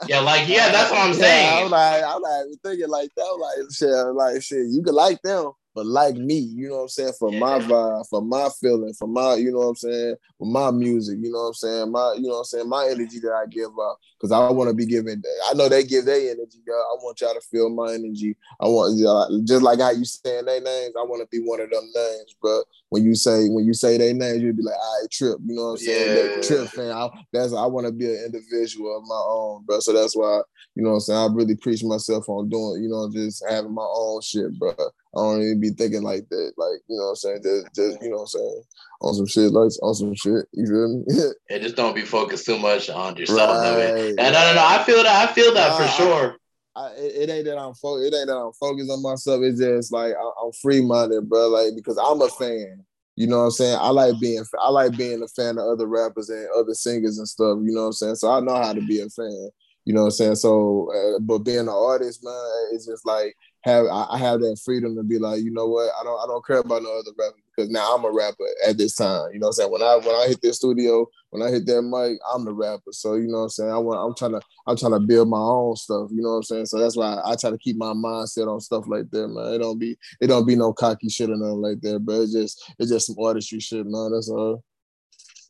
[0.08, 1.58] yeah, like yeah, that's what I'm saying.
[1.58, 3.30] Yeah, I'm like, I'm not even thinking like that.
[3.32, 4.66] I'm like shit, like shit.
[4.68, 7.38] You can like them, but like me, you know what I'm saying, for yeah.
[7.38, 11.18] my vibe, for my feeling, for my, you know what I'm saying, for my music,
[11.20, 13.46] you know what I'm saying, my, you know what I'm saying, my energy that I
[13.46, 15.22] give up, because I want to be giving.
[15.48, 16.80] I know they give their energy, girl.
[16.80, 18.36] I want y'all to feel my energy.
[18.60, 20.94] I want y'all, just like how you saying their names.
[20.98, 22.62] I want to be one of them names, bro.
[22.92, 25.54] When you say when you say their names, you'll be like, "I right, trip," you
[25.54, 26.36] know what I'm saying?
[26.36, 26.42] Yeah.
[26.42, 26.90] Trip fan.
[26.90, 29.80] I, that's I want to be an individual of my own, bro.
[29.80, 30.42] So that's why,
[30.74, 31.18] you know what I'm saying.
[31.18, 34.74] I really preach myself on doing, you know, just having my own shit, bro.
[34.78, 34.84] I
[35.14, 36.52] don't even be thinking like that.
[36.58, 37.40] Like, you know what I'm saying?
[37.42, 38.62] Just, just you know what I'm saying?
[39.00, 40.44] On some shit, like on some shit.
[40.52, 41.32] You feel me?
[41.50, 43.38] and just don't be focused too much on yourself.
[43.38, 44.14] Right.
[44.16, 45.30] No, no, no, I feel that.
[45.30, 46.36] I feel that nah, for sure.
[46.74, 49.42] I, it, ain't that I'm fo- it ain't that I'm focused on myself.
[49.42, 51.48] It's just like I, am free minded, bro.
[51.48, 52.84] Like because I'm a fan.
[53.14, 53.78] You know what I'm saying?
[53.78, 57.28] I like being I like being a fan of other rappers and other singers and
[57.28, 57.58] stuff.
[57.62, 58.14] You know what I'm saying?
[58.16, 59.50] So I know how to be a fan.
[59.84, 60.34] You know what I'm saying?
[60.36, 62.34] So, uh, but being an artist, man,
[62.72, 66.04] it's just like have I have that freedom to be like, you know what, I
[66.04, 68.94] don't I don't care about no other rapper because now I'm a rapper at this
[68.94, 69.30] time.
[69.32, 69.72] You know what I'm saying?
[69.72, 72.92] When I when I hit this studio, when I hit that mic, I'm the rapper.
[72.92, 73.70] So you know what I'm saying?
[73.70, 76.10] I want I'm trying to I'm trying to build my own stuff.
[76.12, 76.66] You know what I'm saying?
[76.66, 79.54] So that's why I, try to keep my mindset on stuff like that, man.
[79.54, 82.34] It don't be it don't be no cocky shit or nothing like that, but it's
[82.34, 84.12] just it's just some artistry shit, man.
[84.12, 84.62] That's all.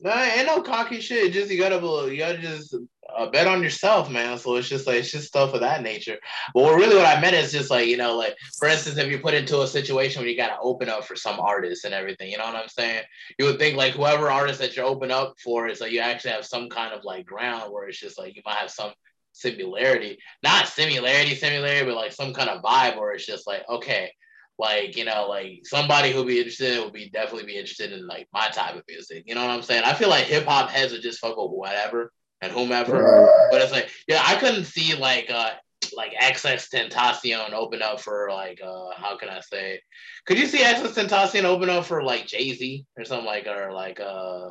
[0.00, 1.32] No, ain't no cocky shit.
[1.32, 1.76] Just you gotta
[2.12, 2.76] you gotta just
[3.16, 4.38] uh, bet on yourself, man.
[4.38, 6.18] So it's just like it's just stuff of that nature.
[6.54, 9.18] But really what I meant is just like you know, like for instance, if you
[9.18, 12.38] put into a situation where you gotta open up for some artists and everything, you
[12.38, 13.02] know what I'm saying?
[13.38, 16.32] You would think like whoever artist that you open up for is like you actually
[16.32, 18.92] have some kind of like ground where it's just like you might have some
[19.32, 24.10] similarity, not similarity, similarity, but like some kind of vibe where it's just like okay,
[24.58, 28.06] like you know like somebody who'll be interested in would be definitely be interested in
[28.06, 30.92] like my type of music you know what i'm saying i feel like hip-hop heads
[30.92, 33.30] would just fuck with whatever and whomever.
[33.50, 35.52] But it's like, yeah, I couldn't see like uh
[35.94, 39.80] like XXXTentacion open up for like uh how can I say?
[40.26, 44.00] Could you see XXXTentacion open up for like Jay Z or something like or like
[44.00, 44.48] uh?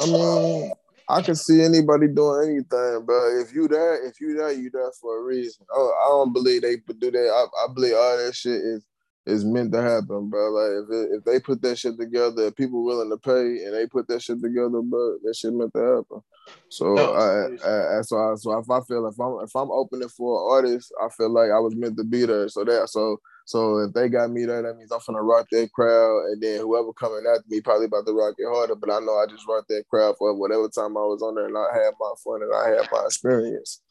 [0.00, 0.72] I mean,
[1.10, 4.90] I can see anybody doing anything, but if you there, if you there, you there
[5.00, 5.66] for a reason.
[5.70, 7.28] Oh, I don't believe they do that.
[7.28, 8.84] I, I believe all that shit is
[9.28, 10.50] is meant to happen, bro.
[10.50, 13.86] Like if it, if they put that shit together, people willing to pay, and they
[13.86, 16.22] put that shit together, but that shit meant to happen.
[16.70, 20.08] So no, I, I, so I, so if I feel if I'm if I'm opening
[20.08, 22.48] for an artist, I feel like I was meant to be there.
[22.48, 25.72] So that so so if they got me there, that means I'm gonna rock that
[25.72, 28.76] crowd, and then whoever coming after me probably about to rock it harder.
[28.76, 31.46] But I know I just rock that crowd for whatever time I was on there,
[31.46, 33.82] and I had my fun and I had my experience.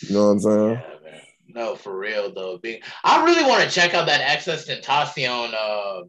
[0.00, 0.82] You know what I'm saying?
[1.04, 2.58] Yeah, no, for real though.
[2.58, 6.02] Being, I really want to check out that XX Tentacion uh,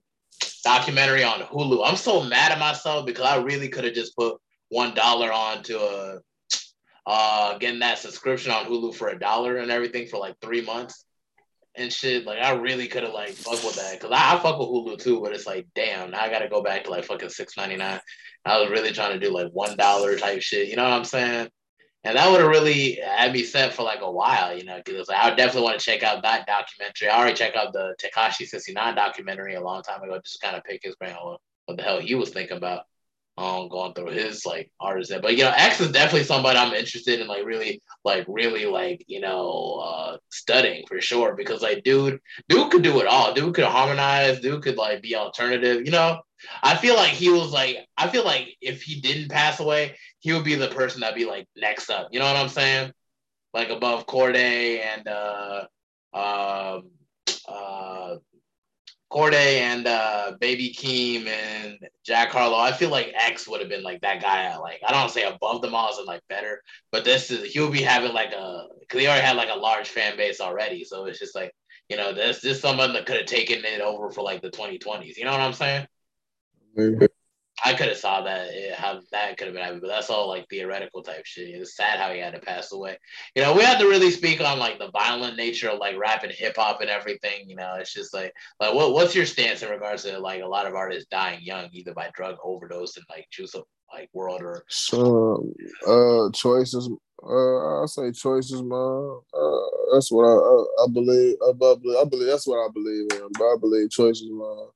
[0.64, 1.82] documentary on Hulu.
[1.86, 4.38] I'm so mad at myself because I really could have just put
[4.70, 6.20] one dollar on to a
[7.06, 11.06] uh, getting that subscription on Hulu for a dollar and everything for like three months
[11.76, 12.26] and shit.
[12.26, 14.98] Like I really could have like fuck with that because I, I, fuck with Hulu
[15.00, 17.78] too, but it's like damn, now I gotta go back to like fucking six ninety
[17.78, 18.00] nine.
[18.44, 20.68] I was really trying to do like one dollar type shit.
[20.68, 21.50] You know what I'm saying?
[22.04, 25.10] And that would have really had me set for like a while, you know, because
[25.10, 27.10] like, I definitely want to check out that documentary.
[27.10, 30.64] I already checked out the Tekashi 69 documentary a long time ago, just kind of
[30.64, 32.84] pick his brain on what the hell he was thinking about
[33.38, 37.20] um going through his like artist but you know x is definitely somebody i'm interested
[37.20, 42.20] in like really like really like you know uh studying for sure because like dude
[42.50, 43.34] dude could do it all.
[43.34, 46.20] Dude could harmonize dude could like be alternative you know
[46.64, 50.34] i feel like he was like i feel like if he didn't pass away he
[50.34, 52.92] would be the person that'd be like next up you know what i'm saying
[53.54, 55.66] like above Cordae and uh
[56.14, 56.92] um
[57.48, 58.16] uh
[59.12, 63.84] Cordae and uh, Baby Keem and Jack Harlow, I feel like X would have been
[63.84, 64.56] like that guy.
[64.58, 66.62] Like I don't say above them all, and like better,
[66.92, 69.88] but this is he'll be having like a because he already had like a large
[69.88, 70.84] fan base already.
[70.84, 71.54] So it's just like
[71.90, 75.16] you know, this this someone that could have taken it over for like the 2020s.
[75.16, 75.88] You know what I'm saying?
[77.66, 80.28] I could have saw that it, how that could have been happening, but that's all
[80.28, 81.50] like theoretical type shit.
[81.50, 82.98] It's sad how he had to pass away.
[83.36, 86.24] You know, we have to really speak on like the violent nature of like rap
[86.24, 87.50] and hip hop and everything.
[87.50, 90.48] You know, it's just like like what what's your stance in regards to like a
[90.48, 94.42] lot of artists dying young, either by drug overdose and like juice of like world
[94.42, 95.50] or so
[95.88, 96.90] uh choices
[97.24, 99.20] uh I say choices, man.
[99.34, 101.36] Uh, that's what I, I, I believe.
[101.42, 103.30] I, I believe that's what I believe in.
[103.34, 104.68] But I believe choices, man.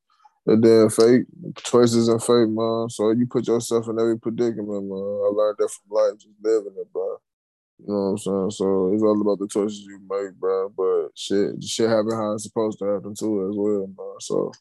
[0.47, 1.25] And then fate,
[1.57, 2.89] choices and fate, man.
[2.89, 4.97] So you put yourself in every predicament, man.
[4.97, 7.17] I learned that from life, just living it, bro.
[7.79, 8.51] You know what I'm saying?
[8.51, 10.69] So it's all about the choices you make, bro.
[10.69, 14.19] But shit, shit happen how it's supposed to happen too, as well, man.
[14.19, 14.51] So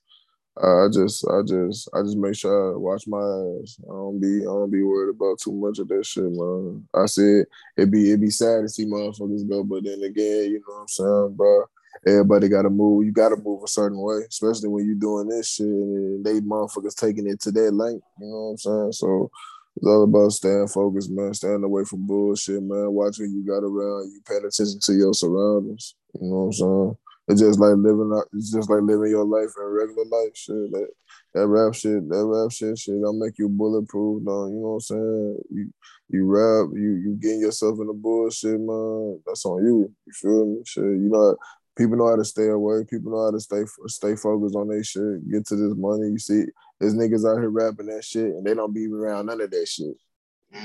[0.63, 3.79] I just, I just, I just make sure I watch my ass.
[3.83, 6.87] I don't be, I don't be worried about too much of that shit, man.
[6.95, 7.47] I said
[7.79, 10.81] it be, it be sad to see motherfuckers go, but then again, you know what
[10.83, 11.65] I'm saying, bro
[12.07, 13.05] everybody got to move.
[13.05, 16.41] You got to move a certain way, especially when you're doing this shit and they
[16.41, 18.05] motherfuckers taking it to that length.
[18.21, 18.93] You know what I'm saying?
[18.93, 19.31] So
[19.77, 21.35] it's all about staying focused, man.
[21.35, 22.93] Staying away from bullshit, man.
[22.93, 24.11] Watch who you got around.
[24.13, 25.95] You paying attention to your surroundings.
[26.21, 26.97] You know what I'm saying?
[27.29, 28.11] It's just like living.
[28.33, 30.35] It's just like living your life in regular life.
[30.35, 30.89] Shit, that
[31.35, 33.01] that rap shit, that rap shit, shit.
[33.01, 34.23] Don't make you bulletproof.
[34.25, 35.39] No, you know what I'm saying?
[35.51, 35.73] You
[36.09, 39.21] you rap, you you getting yourself in the bullshit, man.
[39.25, 39.95] That's on you.
[40.07, 40.63] You feel me?
[40.67, 41.37] Shit, you know
[41.77, 42.85] people know how to stay away.
[42.89, 45.31] People know how to stay stay focused on their shit.
[45.31, 46.09] Get to this money.
[46.09, 46.45] You see,
[46.79, 49.69] there's niggas out here rapping that shit, and they don't be around none of that
[49.69, 49.97] shit.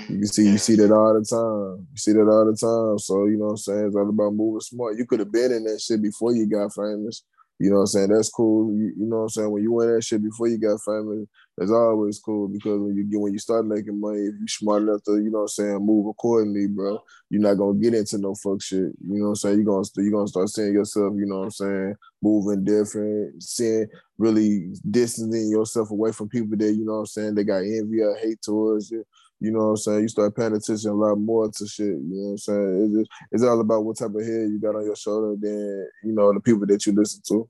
[0.10, 1.88] You see, you see that all the time.
[1.91, 2.97] You see that all the time.
[2.99, 3.88] So you know what I'm saying.
[3.88, 4.97] It's all about moving smart.
[4.97, 7.24] You could have been in that shit before you got famous.
[7.60, 8.10] You know what I'm saying?
[8.10, 8.74] That's cool.
[8.74, 9.51] You, you know what I'm saying?
[9.51, 11.26] When you in that shit before you got famous,
[11.58, 14.84] that's always cool because when you get when you start making money, if you smart
[14.84, 16.99] enough to, you know what I'm saying, move accordingly, bro,
[17.30, 18.80] you're not gonna get into no fuck shit.
[18.80, 19.56] You know what I'm saying?
[19.58, 23.88] You're gonna you're gonna start seeing yourself, you know what I'm saying, moving different, seeing
[24.18, 28.01] really distancing yourself away from people that, you know what I'm saying, they got envy
[28.01, 29.06] or hate towards you.
[29.46, 30.02] You know what I'm saying?
[30.02, 31.86] You start paying attention a lot more to shit.
[31.86, 32.84] You know what I'm saying?
[32.84, 35.88] It's, just, it's all about what type of head you got on your shoulder than,
[36.04, 37.48] you know, the people that you listen to.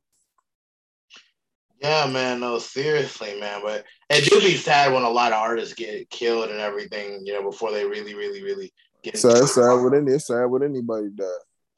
[1.81, 2.41] Yeah, man.
[2.41, 3.61] No, seriously, man.
[3.63, 7.31] But it do be sad when a lot of artists get killed and everything, you
[7.31, 9.17] know, before they really, really, really get.
[9.17, 11.25] Sad, sad with any, sad with anybody die.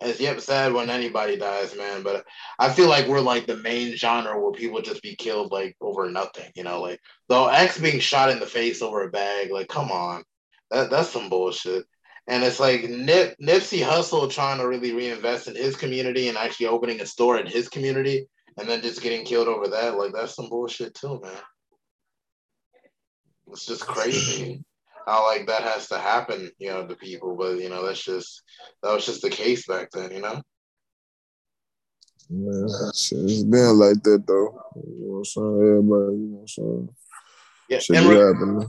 [0.01, 2.03] Uh, it's yep, sad when anybody dies, man.
[2.03, 2.25] But
[2.59, 6.09] I feel like we're like the main genre where people just be killed like over
[6.09, 9.67] nothing, you know, like though X being shot in the face over a bag, like
[9.67, 10.23] come on,
[10.71, 11.85] that that's some bullshit.
[12.27, 16.67] And it's like Nip Nipsey Hussle trying to really reinvest in his community and actually
[16.67, 18.27] opening a store in his community,
[18.57, 21.31] and then just getting killed over that, like that's some bullshit too, man.
[23.49, 24.63] It's just crazy
[25.07, 27.35] how like that has to happen, you know, to people.
[27.35, 28.43] But you know, that's just
[28.83, 30.41] that was just the case back then, you know.
[32.29, 34.61] Man, it's been like that though.
[34.75, 35.61] You know what I'm saying?
[35.61, 36.89] Everybody, you know what I'm saying?
[37.69, 38.67] Yeah, Shit in, re-.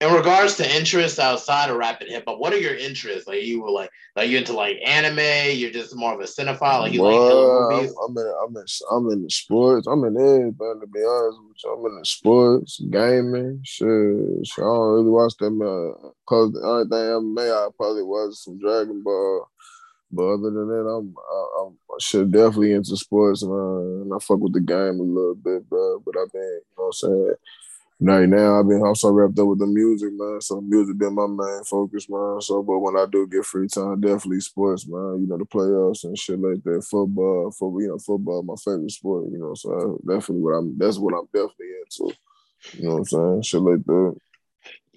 [0.00, 3.28] In regards to interests outside of rap and hip hop, what are your interests?
[3.28, 5.56] Like you were like, like you into like anime?
[5.58, 6.80] You're just more of a cinephile.
[6.80, 7.94] Like you well, like movies?
[8.02, 9.86] I'm, I'm in, I'm in, I'm in the sports.
[9.86, 10.80] I'm in everything.
[10.80, 13.60] To be honest with you, I'm in the sports, gaming.
[13.62, 15.60] Shit, shit I don't really watch them.
[15.60, 19.48] Uh, Cause the only thing I may I probably watch some Dragon Ball.
[20.12, 24.12] But other than that, I'm I, am i should definitely into sports and, uh, and
[24.14, 26.00] I fuck with the game a little bit, bro.
[26.04, 27.34] But I've been, you know what I'm saying,
[28.00, 30.40] right now I've been also wrapped up with the music, man.
[30.40, 32.40] So music been my main focus, man.
[32.40, 35.20] So, but when I do get free time, definitely sports, man.
[35.20, 36.84] You know the playoffs and shit like that.
[36.90, 39.26] Football, football, you know, football, my favorite sport.
[39.30, 40.78] You know, so definitely what I'm.
[40.78, 42.16] That's what I'm definitely into.
[42.78, 43.42] You know what I'm saying?
[43.42, 44.16] Shit like that.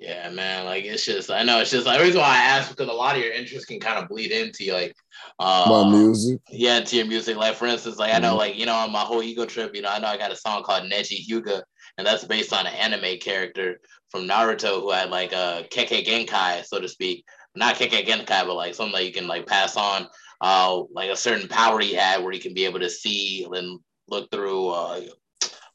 [0.03, 0.65] Yeah, man.
[0.65, 2.93] Like it's just, I know it's just like the reason why I asked because a
[2.93, 4.93] lot of your interests can kind of bleed into like
[5.39, 6.41] uh, my music.
[6.49, 7.37] Yeah, into your music.
[7.37, 8.17] Like for instance, like mm-hmm.
[8.17, 8.37] I know, mm-hmm.
[8.39, 10.35] like you know, on my whole ego trip, you know, I know I got a
[10.35, 11.61] song called Neji Hyuga,
[11.97, 13.79] and that's based on an anime character
[14.11, 17.23] from Naruto who had like a Kekkei Genkai, so to speak.
[17.55, 20.09] Not Kekkei Genkai, but like something that you can like pass on,
[20.41, 23.79] uh, like a certain power he had where he can be able to see and
[24.09, 24.99] look through, uh,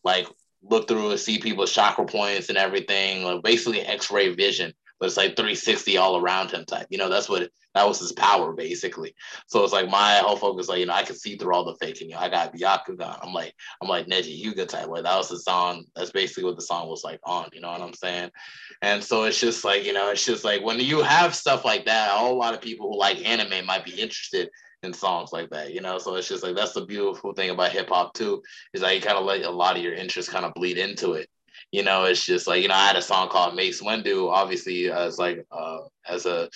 [0.05, 0.29] like
[0.71, 5.17] look through and see people's chakra points and everything, like basically X-ray vision, but it's
[5.17, 6.87] like 360 all around him type.
[6.91, 9.15] You know, that's what that was his power basically.
[9.47, 11.77] So it's like my whole focus, like you know, I can see through all the
[11.77, 12.09] faking.
[12.09, 13.19] You know, I got Byakugan.
[13.23, 14.89] I'm like, I'm like Neji Hyuga type.
[14.89, 15.85] Like that was the song.
[15.95, 17.49] That's basically what the song was like on.
[17.53, 18.31] You know what I'm saying?
[18.83, 21.85] And so it's just like you know, it's just like when you have stuff like
[21.85, 24.51] that, a whole lot of people who like anime might be interested
[24.83, 25.99] in songs like that, you know.
[25.99, 29.01] So it's just like that's the beautiful thing about hip hop too, is that you
[29.01, 31.29] kind of let a lot of your interests kind of bleed into it.
[31.73, 34.91] You know, it's just like you know, I had a song called Mace Windu, obviously
[34.91, 36.49] as like uh, as a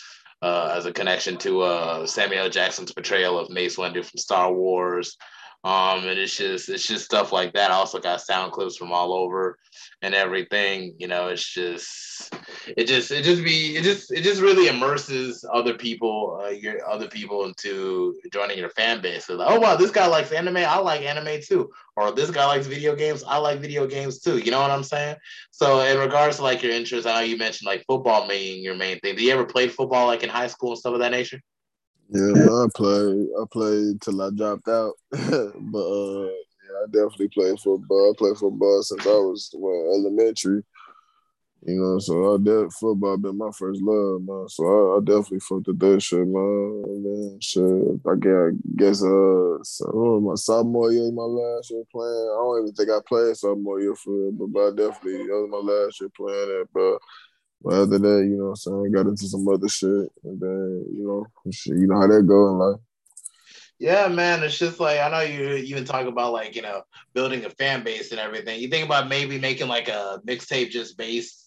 [0.43, 5.17] uh, as a connection to uh, Samuel Jackson's portrayal of Mace Windu from Star Wars.
[5.65, 7.71] Um, and it's just it's just stuff like that.
[7.71, 9.59] I also got sound clips from all over
[10.03, 10.97] and everything.
[10.99, 12.35] You know, it's just
[12.77, 16.85] it just it just be it just it just really immerses other people, uh, your
[16.89, 19.27] other people into joining your fan base.
[19.27, 20.57] So like, oh wow, this guy likes anime.
[20.57, 21.71] I like anime too.
[21.97, 23.23] Or this guy likes video games.
[23.23, 24.39] I like video games too.
[24.39, 25.17] You know what I'm saying?
[25.53, 28.75] So in regards to like your interests, I know you mentioned like football being your
[28.75, 29.15] main thing.
[29.15, 31.41] Do you ever play football like in high school and stuff of that nature?
[32.13, 32.33] Yeah,
[32.65, 33.27] I played.
[33.41, 38.13] I played till I dropped out, but uh, yeah, I definitely played football.
[38.13, 40.63] I played football since I was well, elementary.
[41.65, 44.49] You know, so I did football been my first love, man.
[44.49, 46.83] So I, I definitely fucked with that shit, man.
[46.83, 52.11] Then shit, I guess, guess uh, so, my sophomore year, my last year playing.
[52.11, 55.49] I don't even think I played sophomore year for it, but, but I definitely that
[55.49, 56.99] was my last year playing it, but.
[57.65, 60.11] But after that, you know what I'm saying, got into some other shit.
[60.25, 62.81] And then, you know, shit, you know how that go in life.
[63.79, 64.43] Yeah, man.
[64.43, 66.83] It's just like I know you even talk about like, you know,
[67.15, 68.61] building a fan base and everything.
[68.61, 71.43] You think about maybe making like a mixtape just based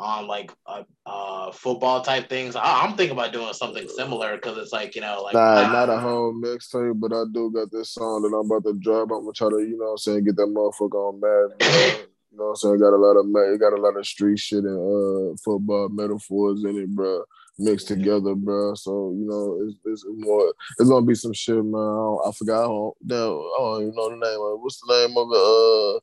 [0.00, 2.56] on like uh, uh football type things.
[2.56, 5.88] I, am thinking about doing something similar because it's like you know like nah, not
[5.90, 9.10] a whole mixtape, but I do got this song that I'm about to drop.
[9.10, 12.06] I'm gonna try to you know what I'm saying get that motherfucker on mad.
[12.30, 12.80] You know what I'm saying?
[12.80, 16.64] Got a lot of it got a lot of street shit and uh football metaphors
[16.64, 17.24] in it, bro.
[17.58, 18.74] Mixed together, bro.
[18.74, 20.52] So you know, it's, it's more.
[20.78, 21.74] It's gonna be some shit, man.
[21.74, 22.64] I, I forgot.
[22.64, 24.60] I don't, I don't even know the name of it.
[24.60, 25.36] What's the name of it?
[25.36, 26.00] Uh,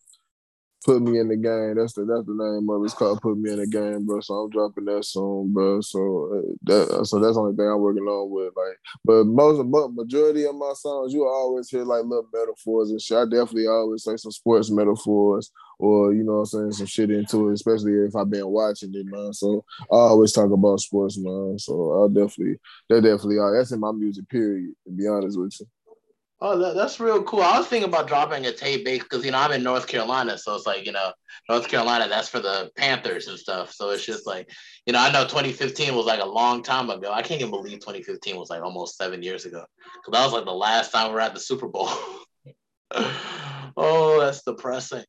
[0.85, 1.75] put me in the game.
[1.75, 2.85] That's the that's the name of it.
[2.85, 4.21] It's called Put Me in the Game, bro.
[4.21, 5.81] So I'm dropping that soon, bro.
[5.81, 5.99] So
[6.31, 8.53] uh, that so that's the only thing I'm working on with.
[8.55, 13.01] Like, but most but majority of my songs, you always hear like little metaphors and
[13.01, 13.17] shit.
[13.17, 17.49] I definitely always say some sports metaphors or you know I'm saying some shit into
[17.49, 19.33] it, especially if I've been watching it, man.
[19.33, 21.57] So I always talk about sports, man.
[21.57, 22.59] So I'll definitely
[22.89, 23.57] that definitely are.
[23.57, 25.67] That's in my music period, to be honest with you.
[26.41, 27.41] Oh, that, that's real cool.
[27.41, 30.37] I was thinking about dropping a tape base because you know I'm in North Carolina,
[30.37, 31.13] so it's like you know
[31.49, 32.09] North Carolina.
[32.09, 33.71] That's for the Panthers and stuff.
[33.71, 34.49] So it's just like
[34.85, 37.11] you know I know 2015 was like a long time ago.
[37.11, 40.45] I can't even believe 2015 was like almost seven years ago because that was like
[40.45, 41.87] the last time we were at the Super Bowl.
[43.77, 45.05] oh, that's depressing.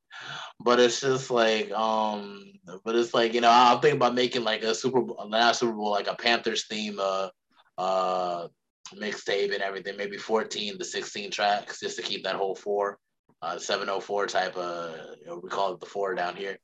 [0.60, 2.44] But it's just like um,
[2.84, 5.72] but it's like you know I'm thinking about making like a Super Bowl, not Super
[5.72, 7.30] Bowl, like a Panthers theme uh
[7.78, 8.46] uh
[8.94, 12.98] mixtape and everything, maybe 14 to 16 tracks just to keep that whole four,
[13.42, 16.58] uh, 704 type of, you know, we call it the four down here,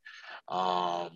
[0.49, 1.11] um,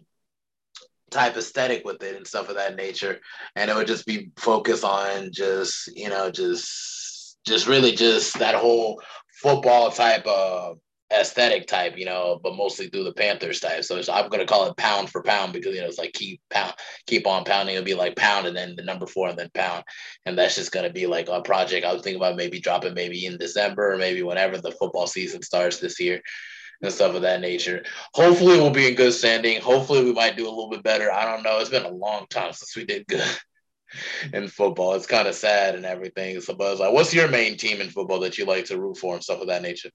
[1.11, 3.21] type aesthetic with it and stuff of that nature.
[3.55, 8.57] And it would just be focused on just, you know, just, just really just that
[8.57, 9.01] whole
[9.41, 10.79] football type of
[11.13, 13.85] aesthetic type, you know, but mostly through the Panthers type.
[13.85, 16.75] So I'm gonna call it pound for pound because you know it's like keep pound,
[17.07, 17.77] keep on pounding.
[17.77, 19.85] It'll be like pound and then the number four and then pound,
[20.25, 21.87] and that's just gonna be like a project.
[21.87, 25.43] I was thinking about maybe dropping maybe in December or maybe whenever the football season
[25.43, 26.21] starts this year.
[26.83, 27.85] And stuff of that nature.
[28.13, 29.63] Hopefully, we'll be in good standing.
[29.63, 31.11] Hopefully, we might do a little bit better.
[31.11, 31.59] I don't know.
[31.59, 33.25] It's been a long time since we did good
[34.35, 34.93] in football.
[34.93, 36.39] It's kind of sad and everything.
[36.43, 39.15] So, but like, what's your main team in football that you like to root for
[39.15, 39.89] and stuff of that nature?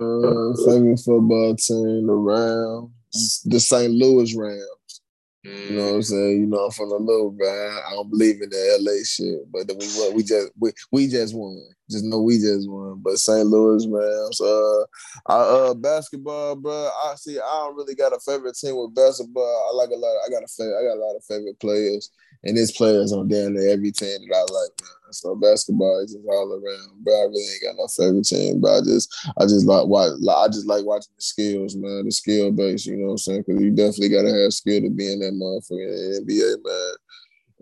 [0.00, 3.92] Uh, favorite football team, the Rams, the St.
[3.92, 5.00] Louis Rams.
[5.44, 6.40] You know what I'm saying?
[6.40, 7.80] You know, I'm from the little guy.
[7.88, 10.14] I don't believe in the LA shit, but then we.
[10.14, 11.60] We just we, we just won.
[11.92, 13.00] Just know we just won.
[13.02, 13.46] But St.
[13.46, 14.40] Louis Rams.
[14.40, 14.84] Uh,
[15.26, 16.90] I, uh, basketball, bro.
[17.04, 17.38] I see.
[17.38, 19.70] I don't really got a favorite team with basketball.
[19.70, 20.16] I like a lot.
[20.16, 20.80] Of, I got a favorite.
[20.80, 22.10] I got a lot of favorite players,
[22.44, 24.72] and there's players on damn near every team that I like.
[24.80, 25.02] Man.
[25.12, 27.04] So basketball is just all around.
[27.04, 28.60] But I really ain't got no favorite team.
[28.60, 32.04] But I just I just like watch I just like watching the skills, man.
[32.04, 33.44] The skill base, you know what I'm saying?
[33.46, 36.94] Because you definitely gotta have skill to be in that motherfucking NBA, man.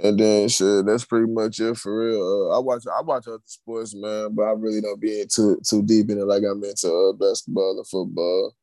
[0.02, 2.50] And then shit, that's pretty much it for real.
[2.50, 5.82] Uh, I watch I watch other sports, man, but I really don't be into too
[5.82, 8.54] deep in it like I'm into uh, basketball or football.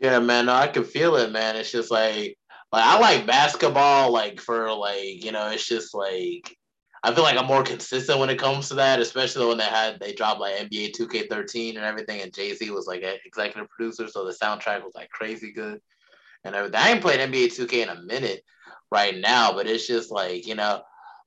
[0.00, 1.56] Yeah, man, no, I can feel it, man.
[1.56, 2.38] It's just like
[2.72, 6.56] like I like basketball, like for like you know, it's just like
[7.02, 10.00] I feel like I'm more consistent when it comes to that, especially when they had
[10.00, 14.08] they dropped like NBA 2K13 and everything, and Jay Z was like an executive producer,
[14.08, 15.82] so the soundtrack was like crazy good
[16.44, 16.80] and everything.
[16.80, 18.42] I ain't played NBA 2K in a minute
[18.94, 20.80] right now, but it's just like you know,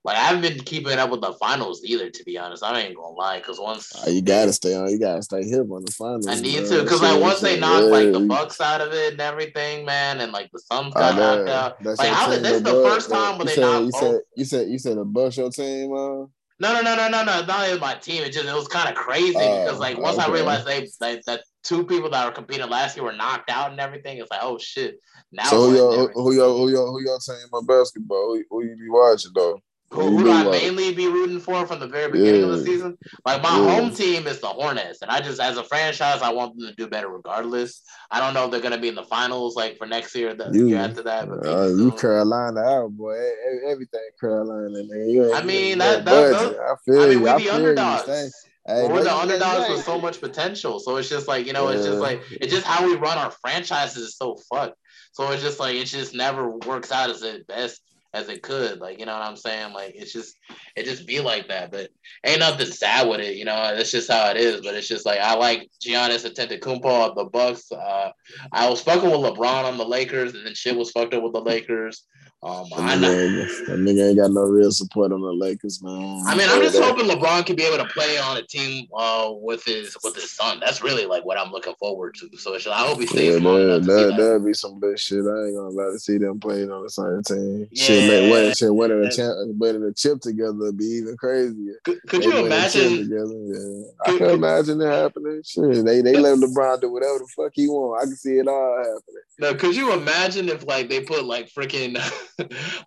[0.03, 2.63] like I haven't been keeping up with the finals either, to be honest.
[2.63, 5.69] I ain't gonna lie, because once oh, you gotta stay on, you gotta stay hip
[5.69, 6.27] on the finals.
[6.27, 6.77] I need bro.
[6.77, 10.21] to, because like once they knocked like the Bucks out of it and everything, man,
[10.21, 11.83] and like the Suns got oh, knocked out.
[11.83, 13.85] That's like how, this is the first time when they knocked.
[13.85, 16.25] You said you said you said the Bucks your team, uh?
[16.59, 17.45] No, no, no, no, no, no.
[17.45, 18.23] Not even my team.
[18.23, 20.27] It just it was kind of crazy uh, because like once okay.
[20.27, 23.71] I realized they, they that two people that were competing last year were knocked out
[23.71, 24.99] and everything, it's like oh shit.
[25.31, 28.35] Now so who y'all who y'all who y'all who y'all team on basketball?
[28.35, 29.61] Who, who you be watching though?
[29.91, 32.47] who, who do I mainly be rooting for from the very beginning yeah.
[32.47, 32.97] of the season?
[33.25, 33.75] Like my yeah.
[33.75, 36.75] home team is the Hornets, and I just as a franchise, I want them to
[36.75, 37.81] do better regardless.
[38.11, 40.33] I don't know if they're gonna be in the finals like for next year, or
[40.33, 41.29] the you, year after that.
[41.29, 43.17] But uh, you Carolina out, boy.
[43.65, 45.09] Everything Carolina, man.
[45.09, 48.46] You I mean, that, that, that, I feel I mean, we the underdogs.
[48.67, 50.79] Hey, we're the underdogs with so much potential.
[50.81, 51.77] So it's just like, you know, yeah.
[51.77, 54.77] it's just like it's just how we run our franchises is so fucked.
[55.13, 57.81] So it's just like it just never works out as it best
[58.13, 58.79] as it could.
[58.79, 59.73] Like, you know what I'm saying?
[59.73, 60.35] Like it's just
[60.75, 61.71] it just be like that.
[61.71, 61.89] But
[62.25, 63.75] ain't nothing sad with it, you know.
[63.75, 64.61] That's just how it is.
[64.61, 67.71] But it's just like I like Giannis Antetokounmpo of the Bucks.
[67.71, 68.11] Uh,
[68.51, 71.33] I was fucking with LeBron on the Lakers, and then shit was fucked up with
[71.33, 72.05] the Lakers.
[72.43, 76.23] Um, I that nigga ain't got no real support on the Lakers, man.
[76.27, 79.29] I mean, I'm just hoping LeBron can be able to play on a team uh,
[79.31, 80.59] with his with his son.
[80.63, 82.37] That's really like what I'm looking forward to.
[82.37, 85.25] So I hope he stays yeah, that, that, that'd be some good shit.
[85.25, 87.67] I ain't gonna lie to see them playing on the same team.
[87.71, 91.15] Yeah, shit, man, winning, shit, winning a champ, winning a chip together would be even
[91.17, 91.79] crazier.
[91.83, 93.03] Could, could you imagine?
[93.03, 93.83] Together, yeah.
[94.05, 95.41] I can imagine it happening.
[95.45, 98.01] Shit, they they let LeBron do whatever the fuck he want.
[98.01, 99.23] I can see it all happening.
[99.39, 101.95] No, could you imagine if like they put like freaking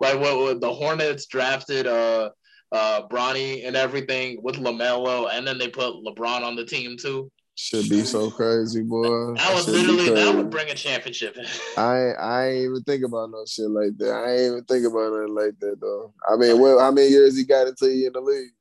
[0.01, 2.31] like what, what the Hornets drafted uh
[2.73, 7.31] uh Bronny and everything with LaMelo, and then they put LeBron on the team too.
[7.63, 9.35] Should be so crazy, boy.
[9.35, 11.37] That would literally that would bring a championship.
[11.77, 14.13] I I ain't even think about no shit like that.
[14.13, 16.15] I ain't even think about it like that though.
[16.27, 18.53] I mean, well, how many years he got into you in the league?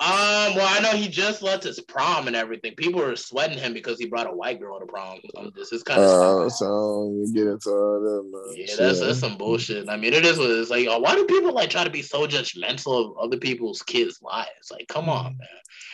[0.00, 2.74] Um, well, I know he just left his prom and everything.
[2.74, 5.18] People were sweating him because he brought a white girl to prom.
[5.36, 8.54] Um, this is kind of uh, so you get into all that.
[8.56, 9.90] Yeah, that's that's some bullshit.
[9.90, 10.86] I mean, it is what it's like.
[10.88, 14.70] Oh, why do people like try to be so judgmental of other people's kids' lives?
[14.70, 15.48] Like, come on, man.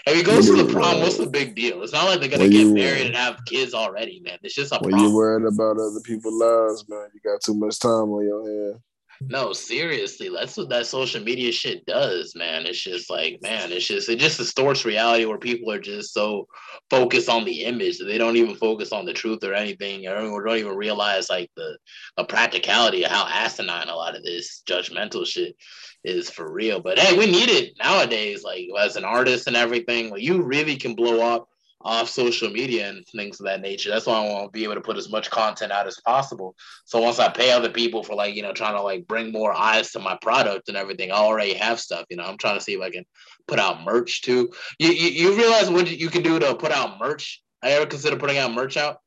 [0.07, 1.83] If he goes to the prom, what's the big deal?
[1.83, 4.39] It's not like they're gonna when get you, married and have kids already, man.
[4.45, 7.09] It's just a when you're worried about other people's lives, man.
[7.13, 8.83] You got too much time on your hands.
[9.21, 12.67] No, seriously, that's what that social media shit does, man.
[12.67, 16.47] It's just like, man, it's just it just distorts reality where people are just so
[16.91, 20.45] focused on the image that they don't even focus on the truth or anything, or
[20.45, 21.79] don't even realize like the,
[22.17, 25.57] the practicality of how asinine a lot of this judgmental shit
[26.05, 26.81] is for real.
[26.81, 30.11] But hey, we need it nowadays, like as an artist and everything.
[30.11, 31.49] Like you really can blow up
[31.87, 33.91] off social media and things of that nature.
[33.91, 36.57] That's why I want to be able to put as much content out as possible.
[36.85, 39.53] So once I pay other people for like, you know, trying to like bring more
[39.53, 42.05] eyes to my product and everything, I already have stuff.
[42.11, 43.05] You know, I'm trying to see if I can
[43.47, 44.51] put out merch too.
[44.81, 47.41] You you, you realize what you can do to put out merch?
[47.63, 48.99] I ever consider putting out merch out?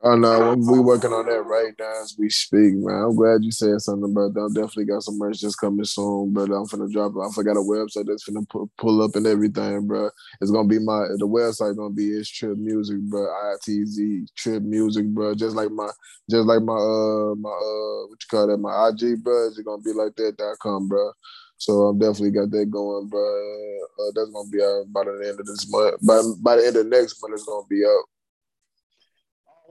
[0.00, 3.02] Oh no, we working on that right now as we speak, man.
[3.02, 4.42] I'm glad you said something about that.
[4.42, 7.18] I definitely got some merch just coming soon, but I'm finna drop it.
[7.18, 8.46] I forgot a website that's finna
[8.78, 10.08] pull up and everything, bro.
[10.40, 13.26] It's gonna be my the website gonna be is Trip Music, bro.
[13.26, 15.34] ITZ Trip Music, bro.
[15.34, 15.90] Just like my
[16.30, 19.48] just like my uh my uh what you call that my IG, bro.
[19.48, 21.10] It's gonna be like that dot com, bro.
[21.56, 23.20] So I'm definitely got that going, bro.
[23.20, 25.96] Uh, that's gonna be out by the end of this month.
[26.06, 28.04] By by the end of next month, it's gonna be out.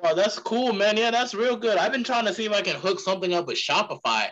[0.01, 0.95] Well, that's cool, man.
[0.95, 1.77] Yeah, that's real good.
[1.77, 4.27] I've been trying to see if I can hook something up with Shopify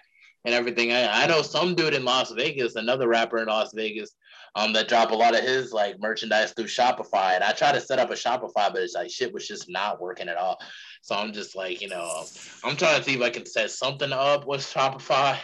[0.46, 0.92] and everything.
[0.92, 4.16] I, I know some dude in Las Vegas, another rapper in Las Vegas,
[4.54, 7.34] um, that drop a lot of his like merchandise through Shopify.
[7.34, 10.00] And I try to set up a Shopify, but it's like shit was just not
[10.00, 10.60] working at all.
[11.02, 12.26] So I'm just like, you know,
[12.64, 15.40] I'm trying to see if I can set something up with Shopify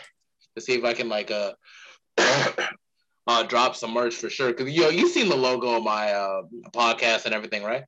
[0.55, 1.53] to see if I can like uh
[3.27, 4.53] uh drop some merch for sure.
[4.53, 6.43] Cause yo, you seen the logo of my uh
[6.73, 7.85] podcast and everything, right?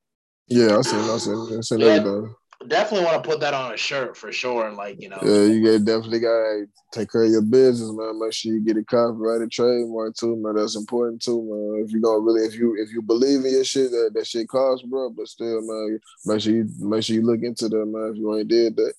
[0.48, 2.36] Yeah, I seen, I seen, I seen yeah, everything.
[2.68, 5.20] Definitely want to put that on a shirt for sure, and like you know.
[5.22, 8.20] Yeah, you get definitely gotta take care of your business, man.
[8.20, 10.56] Make sure you get it copyrighted, trademark too, man.
[10.56, 11.86] That's important too, man.
[11.86, 14.48] If you gonna really, if you if you believe in your shit, that that shit
[14.48, 15.10] costs, bro.
[15.10, 18.12] But still, man, make sure you make sure you look into that, man.
[18.12, 18.94] If you ain't did that.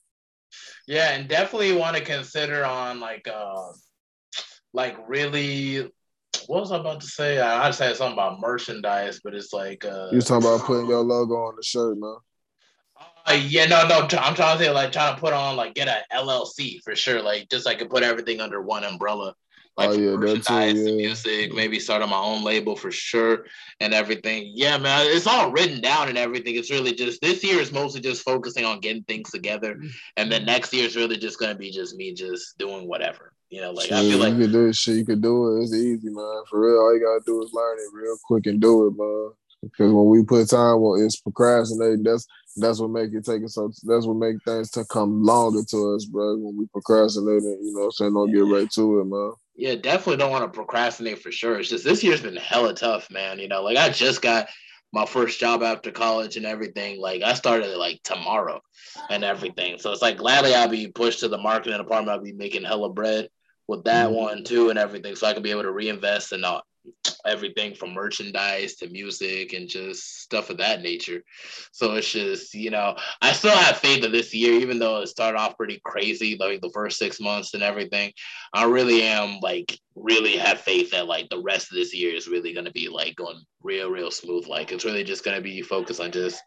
[0.86, 3.72] Yeah, and definitely want to consider on like uh
[4.72, 5.90] like really
[6.48, 7.40] what was I about to say?
[7.40, 11.02] I, I said something about merchandise, but it's like uh, you talking about putting your
[11.02, 12.16] logo on the shirt, man.
[13.26, 14.00] Uh, yeah, no, no.
[14.18, 17.22] I'm trying to say like trying to put on like get a LLC for sure,
[17.22, 19.34] like just like I could put everything under one umbrella
[19.76, 20.96] like oh, yeah, merchandise too, yeah.
[20.96, 23.46] music, maybe start on my own label for sure
[23.80, 24.52] and everything.
[24.54, 26.54] Yeah, man, it's all written down and everything.
[26.54, 29.80] It's really just this year is mostly just focusing on getting things together,
[30.16, 33.33] and then next year is really just gonna be just me just doing whatever.
[33.54, 34.96] You know, like I feel like you can do shit.
[34.96, 35.62] You can do it.
[35.62, 36.42] It's easy, man.
[36.50, 39.30] For real, all you gotta do is learn it real quick and do it, man.
[39.62, 42.26] Because when we put time on it's procrastinating, that's
[42.56, 45.94] that's what make it take us so that's what make things to come longer to
[45.94, 46.36] us, bro.
[46.36, 49.32] When we procrastinate you know, what I'm saying don't get right to it, man.
[49.54, 51.60] Yeah, definitely don't want to procrastinate for sure.
[51.60, 53.38] It's just this year's been hella tough, man.
[53.38, 54.48] You know, like I just got
[54.92, 57.00] my first job after college and everything.
[57.00, 58.60] Like I started like tomorrow
[59.10, 59.78] and everything.
[59.78, 62.18] So it's like gladly I'll be pushed to the marketing department.
[62.18, 63.28] I'll be making hella bread
[63.68, 64.16] with that mm-hmm.
[64.16, 66.62] one too and everything, so I can be able to reinvest in all,
[67.24, 71.22] everything from merchandise to music and just stuff of that nature.
[71.72, 75.08] So it's just, you know, I still have faith of this year, even though it
[75.08, 78.12] started off pretty crazy, like the first six months and everything.
[78.52, 82.28] I really am like really have faith that like the rest of this year is
[82.28, 84.46] really gonna be like going real, real smooth.
[84.46, 86.42] Like it's really just gonna be focused on just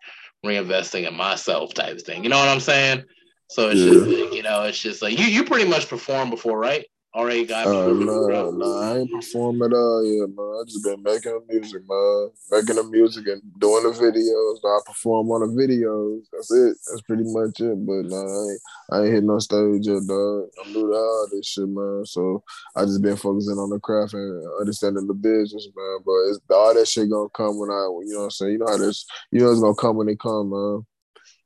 [0.46, 2.24] reinvesting in myself type of thing.
[2.24, 3.04] You know what I'm saying?
[3.50, 3.94] So it's yeah.
[3.94, 6.86] just like, you know, it's just like you you pretty much performed before, right?
[7.18, 10.62] Already got uh, no, no, I ain't perform at all yet, man.
[10.62, 12.30] I just been making the music, man.
[12.52, 14.60] Making the music and doing the videos.
[14.64, 16.26] I perform on the videos.
[16.32, 16.78] That's it.
[16.88, 17.86] That's pretty much it.
[17.86, 18.62] But no, I ain't,
[18.92, 20.50] I ain't hit no stage yet, dog.
[20.64, 22.06] I'm new to all this shit, man.
[22.06, 22.44] So
[22.76, 25.98] I just been focusing on the craft and understanding the business, man.
[26.06, 28.52] But it's all that shit gonna come when I, you know what I'm saying?
[28.54, 30.86] You know how this, you know it's gonna come when it come, man.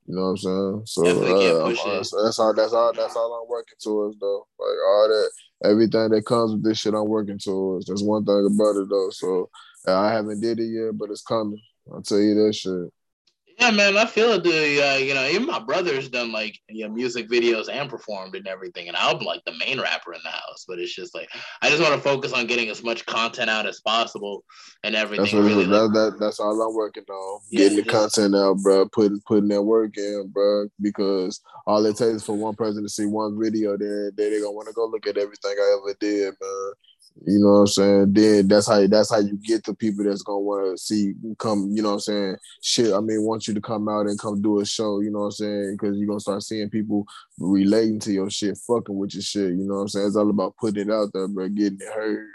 [0.07, 0.81] You know what I'm saying?
[0.85, 2.53] So, uh, I'm, so that's all.
[2.53, 2.91] That's all.
[2.91, 4.47] That's all I'm working towards, though.
[4.59, 5.29] Like all that
[5.63, 7.85] everything that comes with this shit I'm working towards.
[7.85, 9.09] There's one thing about it though.
[9.11, 9.49] So
[9.87, 11.61] I haven't did it yet, but it's coming.
[11.91, 12.93] I'll tell you that shit.
[13.59, 14.79] Yeah, man, I feel it, dude.
[14.79, 18.47] Uh, you know, even my brother's done like you know music videos and performed and
[18.47, 20.65] everything, and I'm like the main rapper in the house.
[20.67, 21.29] But it's just like
[21.61, 24.43] I just want to focus on getting as much content out as possible
[24.83, 25.25] and everything.
[25.25, 27.41] That's really, like, that, that, that's all I'm working on.
[27.49, 28.87] Yeah, getting the content out, bro.
[28.89, 30.67] Putting putting that work in, bro.
[30.81, 34.51] Because all it takes for one person to see one video, then they they gonna
[34.51, 36.73] want to go look at everything I ever did, man.
[37.25, 38.13] You know what I'm saying?
[38.13, 41.69] Then that's how that's how you get the people that's gonna want to see come.
[41.71, 42.35] You know what I'm saying?
[42.61, 45.01] Shit, I mean, want you to come out and come do a show.
[45.01, 45.77] You know what I'm saying?
[45.79, 47.05] Because you're gonna start seeing people
[47.37, 49.51] relating to your shit, fucking with your shit.
[49.51, 50.07] You know what I'm saying?
[50.07, 52.27] It's all about putting it out there, but getting it heard.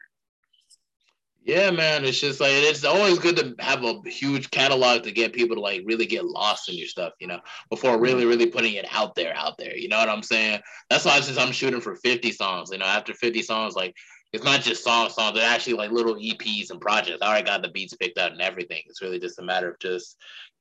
[1.46, 2.04] Yeah, man.
[2.04, 5.62] It's just like it's always good to have a huge catalog to get people to
[5.62, 7.38] like really get lost in your stuff, you know,
[7.70, 8.02] before mm-hmm.
[8.02, 9.76] really, really putting it out there, out there.
[9.76, 10.60] You know what I'm saying?
[10.90, 13.94] That's why since I'm shooting for 50 songs, you know, after 50 songs, like
[14.36, 15.34] it's not just songs, songs.
[15.34, 17.20] They're actually like little EPs and projects.
[17.22, 18.82] I already got the beats picked out and everything.
[18.86, 20.18] It's really just a matter of just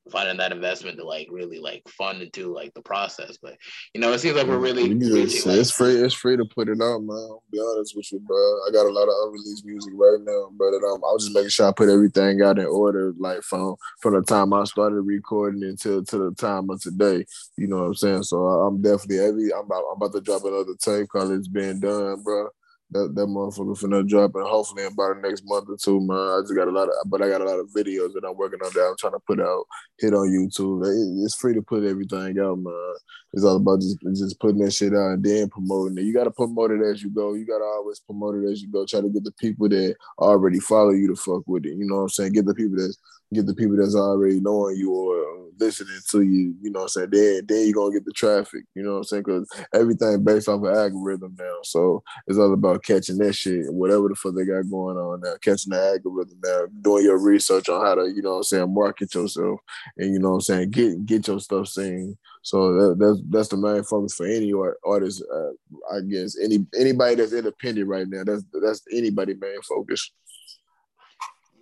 [0.09, 3.37] finding that investment to like really like fund into like the process.
[3.41, 3.57] But
[3.93, 5.95] you know, it seems like we're really reaching, like, it's free.
[5.95, 7.17] It's free to put it out, man.
[7.17, 8.37] I'll be honest with you, bro.
[8.37, 11.49] I got a lot of unreleased music right now, but um, I was just making
[11.49, 15.63] sure I put everything out in order, like from from the time I started recording
[15.65, 17.25] until to the time of today.
[17.57, 18.23] You know what I'm saying?
[18.23, 19.53] So I'm definitely every.
[19.53, 22.51] I'm about, I'm about to drop another tape called "It's Been Done," bro
[22.91, 26.17] that that motherfucker finna drop and hopefully in about the next month or two, man.
[26.17, 28.37] I just got a lot of, but I got a lot of videos that I'm
[28.37, 29.65] working on that I'm trying to put out,
[29.99, 30.85] hit on YouTube.
[30.85, 32.93] It, it's free to put everything out, man.
[33.33, 36.03] It's all about just just putting that shit out and then promoting it.
[36.03, 37.33] You gotta promote it as you go.
[37.33, 38.85] You gotta always promote it as you go.
[38.85, 41.75] Try to get the people that already follow you to fuck with it.
[41.75, 42.33] You know what I'm saying?
[42.33, 42.95] Get the people that
[43.33, 47.09] get the people that's already knowing you or listening to you, you know what I'm
[47.09, 47.09] saying?
[47.11, 49.23] Then then you're gonna get the traffic, you know what I'm saying?
[49.23, 51.57] Because everything based off of algorithm now.
[51.63, 55.35] So it's all about catching that shit, whatever the fuck they got going on now,
[55.41, 58.73] catching the algorithm now, doing your research on how to, you know what I'm saying,
[58.73, 59.59] market yourself
[59.97, 62.17] and you know what I'm saying, get get your stuff seen.
[62.41, 66.37] So that, that's that's the main focus for any art, artist, uh, I guess.
[66.39, 70.11] Any anybody that's independent right now, that's that's anybody main focus.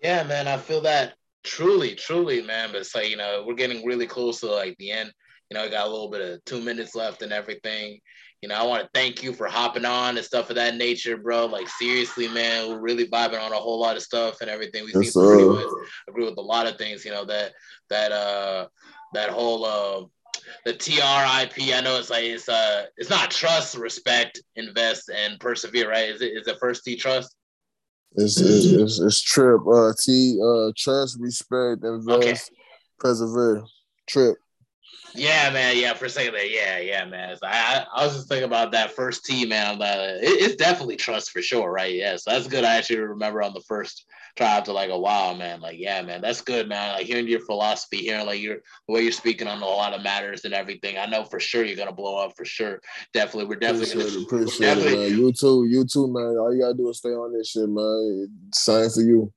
[0.03, 1.13] Yeah, man, I feel that
[1.43, 2.69] Truly, truly, man.
[2.71, 5.11] But it's like, you know, we're getting really close to like the end.
[5.49, 7.99] You know, I got a little bit of two minutes left and everything.
[8.41, 11.15] You know, I want to thank you for hopping on and stuff of that nature,
[11.15, 11.45] bro.
[11.45, 14.83] Like seriously, man, we're really vibing on a whole lot of stuff and everything.
[14.83, 17.05] We yes, seem to agree with, agree with a lot of things.
[17.05, 17.53] You know that
[17.89, 18.67] that uh
[19.13, 20.05] that whole uh
[20.65, 21.73] the TRIP.
[21.73, 26.09] I know it's like it's uh it's not trust, respect, invest, and persevere, right?
[26.09, 27.35] Is it is it first T trust?
[28.15, 29.61] It's it's, it's, it's trip.
[29.67, 30.39] Uh, T.
[30.43, 32.35] Uh, trust, respect, invest, okay.
[32.99, 33.63] persevere.
[34.07, 34.37] Trip.
[35.15, 35.77] Yeah, man.
[35.77, 36.45] Yeah, for a second there.
[36.45, 37.37] Yeah, yeah, man.
[37.37, 39.81] So I, I was just thinking about that first T, man.
[39.81, 41.93] Uh, it, it's definitely trust for sure, right?
[41.93, 42.63] Yeah, so that's good.
[42.63, 45.61] I actually remember on the first try after like a while, man.
[45.61, 46.93] Like, yeah, man, that's good, man.
[46.93, 48.57] Like hearing your philosophy, hearing like your
[48.87, 50.97] the way you're speaking on a lot of matters and everything.
[50.97, 52.79] I know for sure you're gonna blow up for sure.
[53.13, 55.19] Definitely, we're definitely appreciate gonna, it, appreciate definitely, it, man.
[55.19, 56.37] You too, you too, man.
[56.37, 58.29] All you gotta do is stay on this shit, man.
[58.53, 59.31] Sign for you.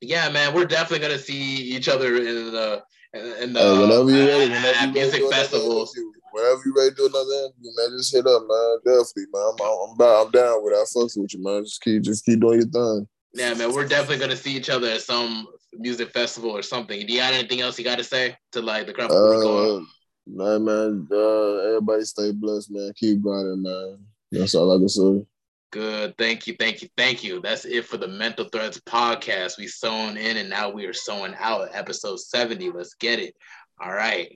[0.00, 2.82] Yeah, man, we're definitely gonna see each other in the
[3.14, 5.96] in the hey, whenever you ready, whenever you music festivals.
[6.32, 8.78] Whenever you ready to do another interview, man, just hit up, man.
[8.86, 9.52] Definitely, man.
[9.52, 10.80] I'm, I'm, I'm down with that.
[10.80, 11.62] I fucks with you, man.
[11.62, 13.06] Just keep, just keep doing your thing.
[13.34, 17.06] Yeah, man, we're definitely gonna see each other at some music festival or something.
[17.06, 19.10] Do you have anything else you got to say to like the crowd?
[19.10, 19.80] Uh,
[20.26, 22.92] man, man, uh, everybody stay blessed, man.
[22.96, 23.98] Keep grinding, man.
[24.30, 25.26] That's all I can say.
[25.72, 26.18] Good.
[26.18, 26.54] Thank you.
[26.58, 26.88] Thank you.
[26.98, 27.40] Thank you.
[27.40, 29.58] That's it for the Mental Threads podcast.
[29.58, 32.70] We sewn in and now we are sewing out episode 70.
[32.70, 33.34] Let's get it.
[33.82, 34.28] All right.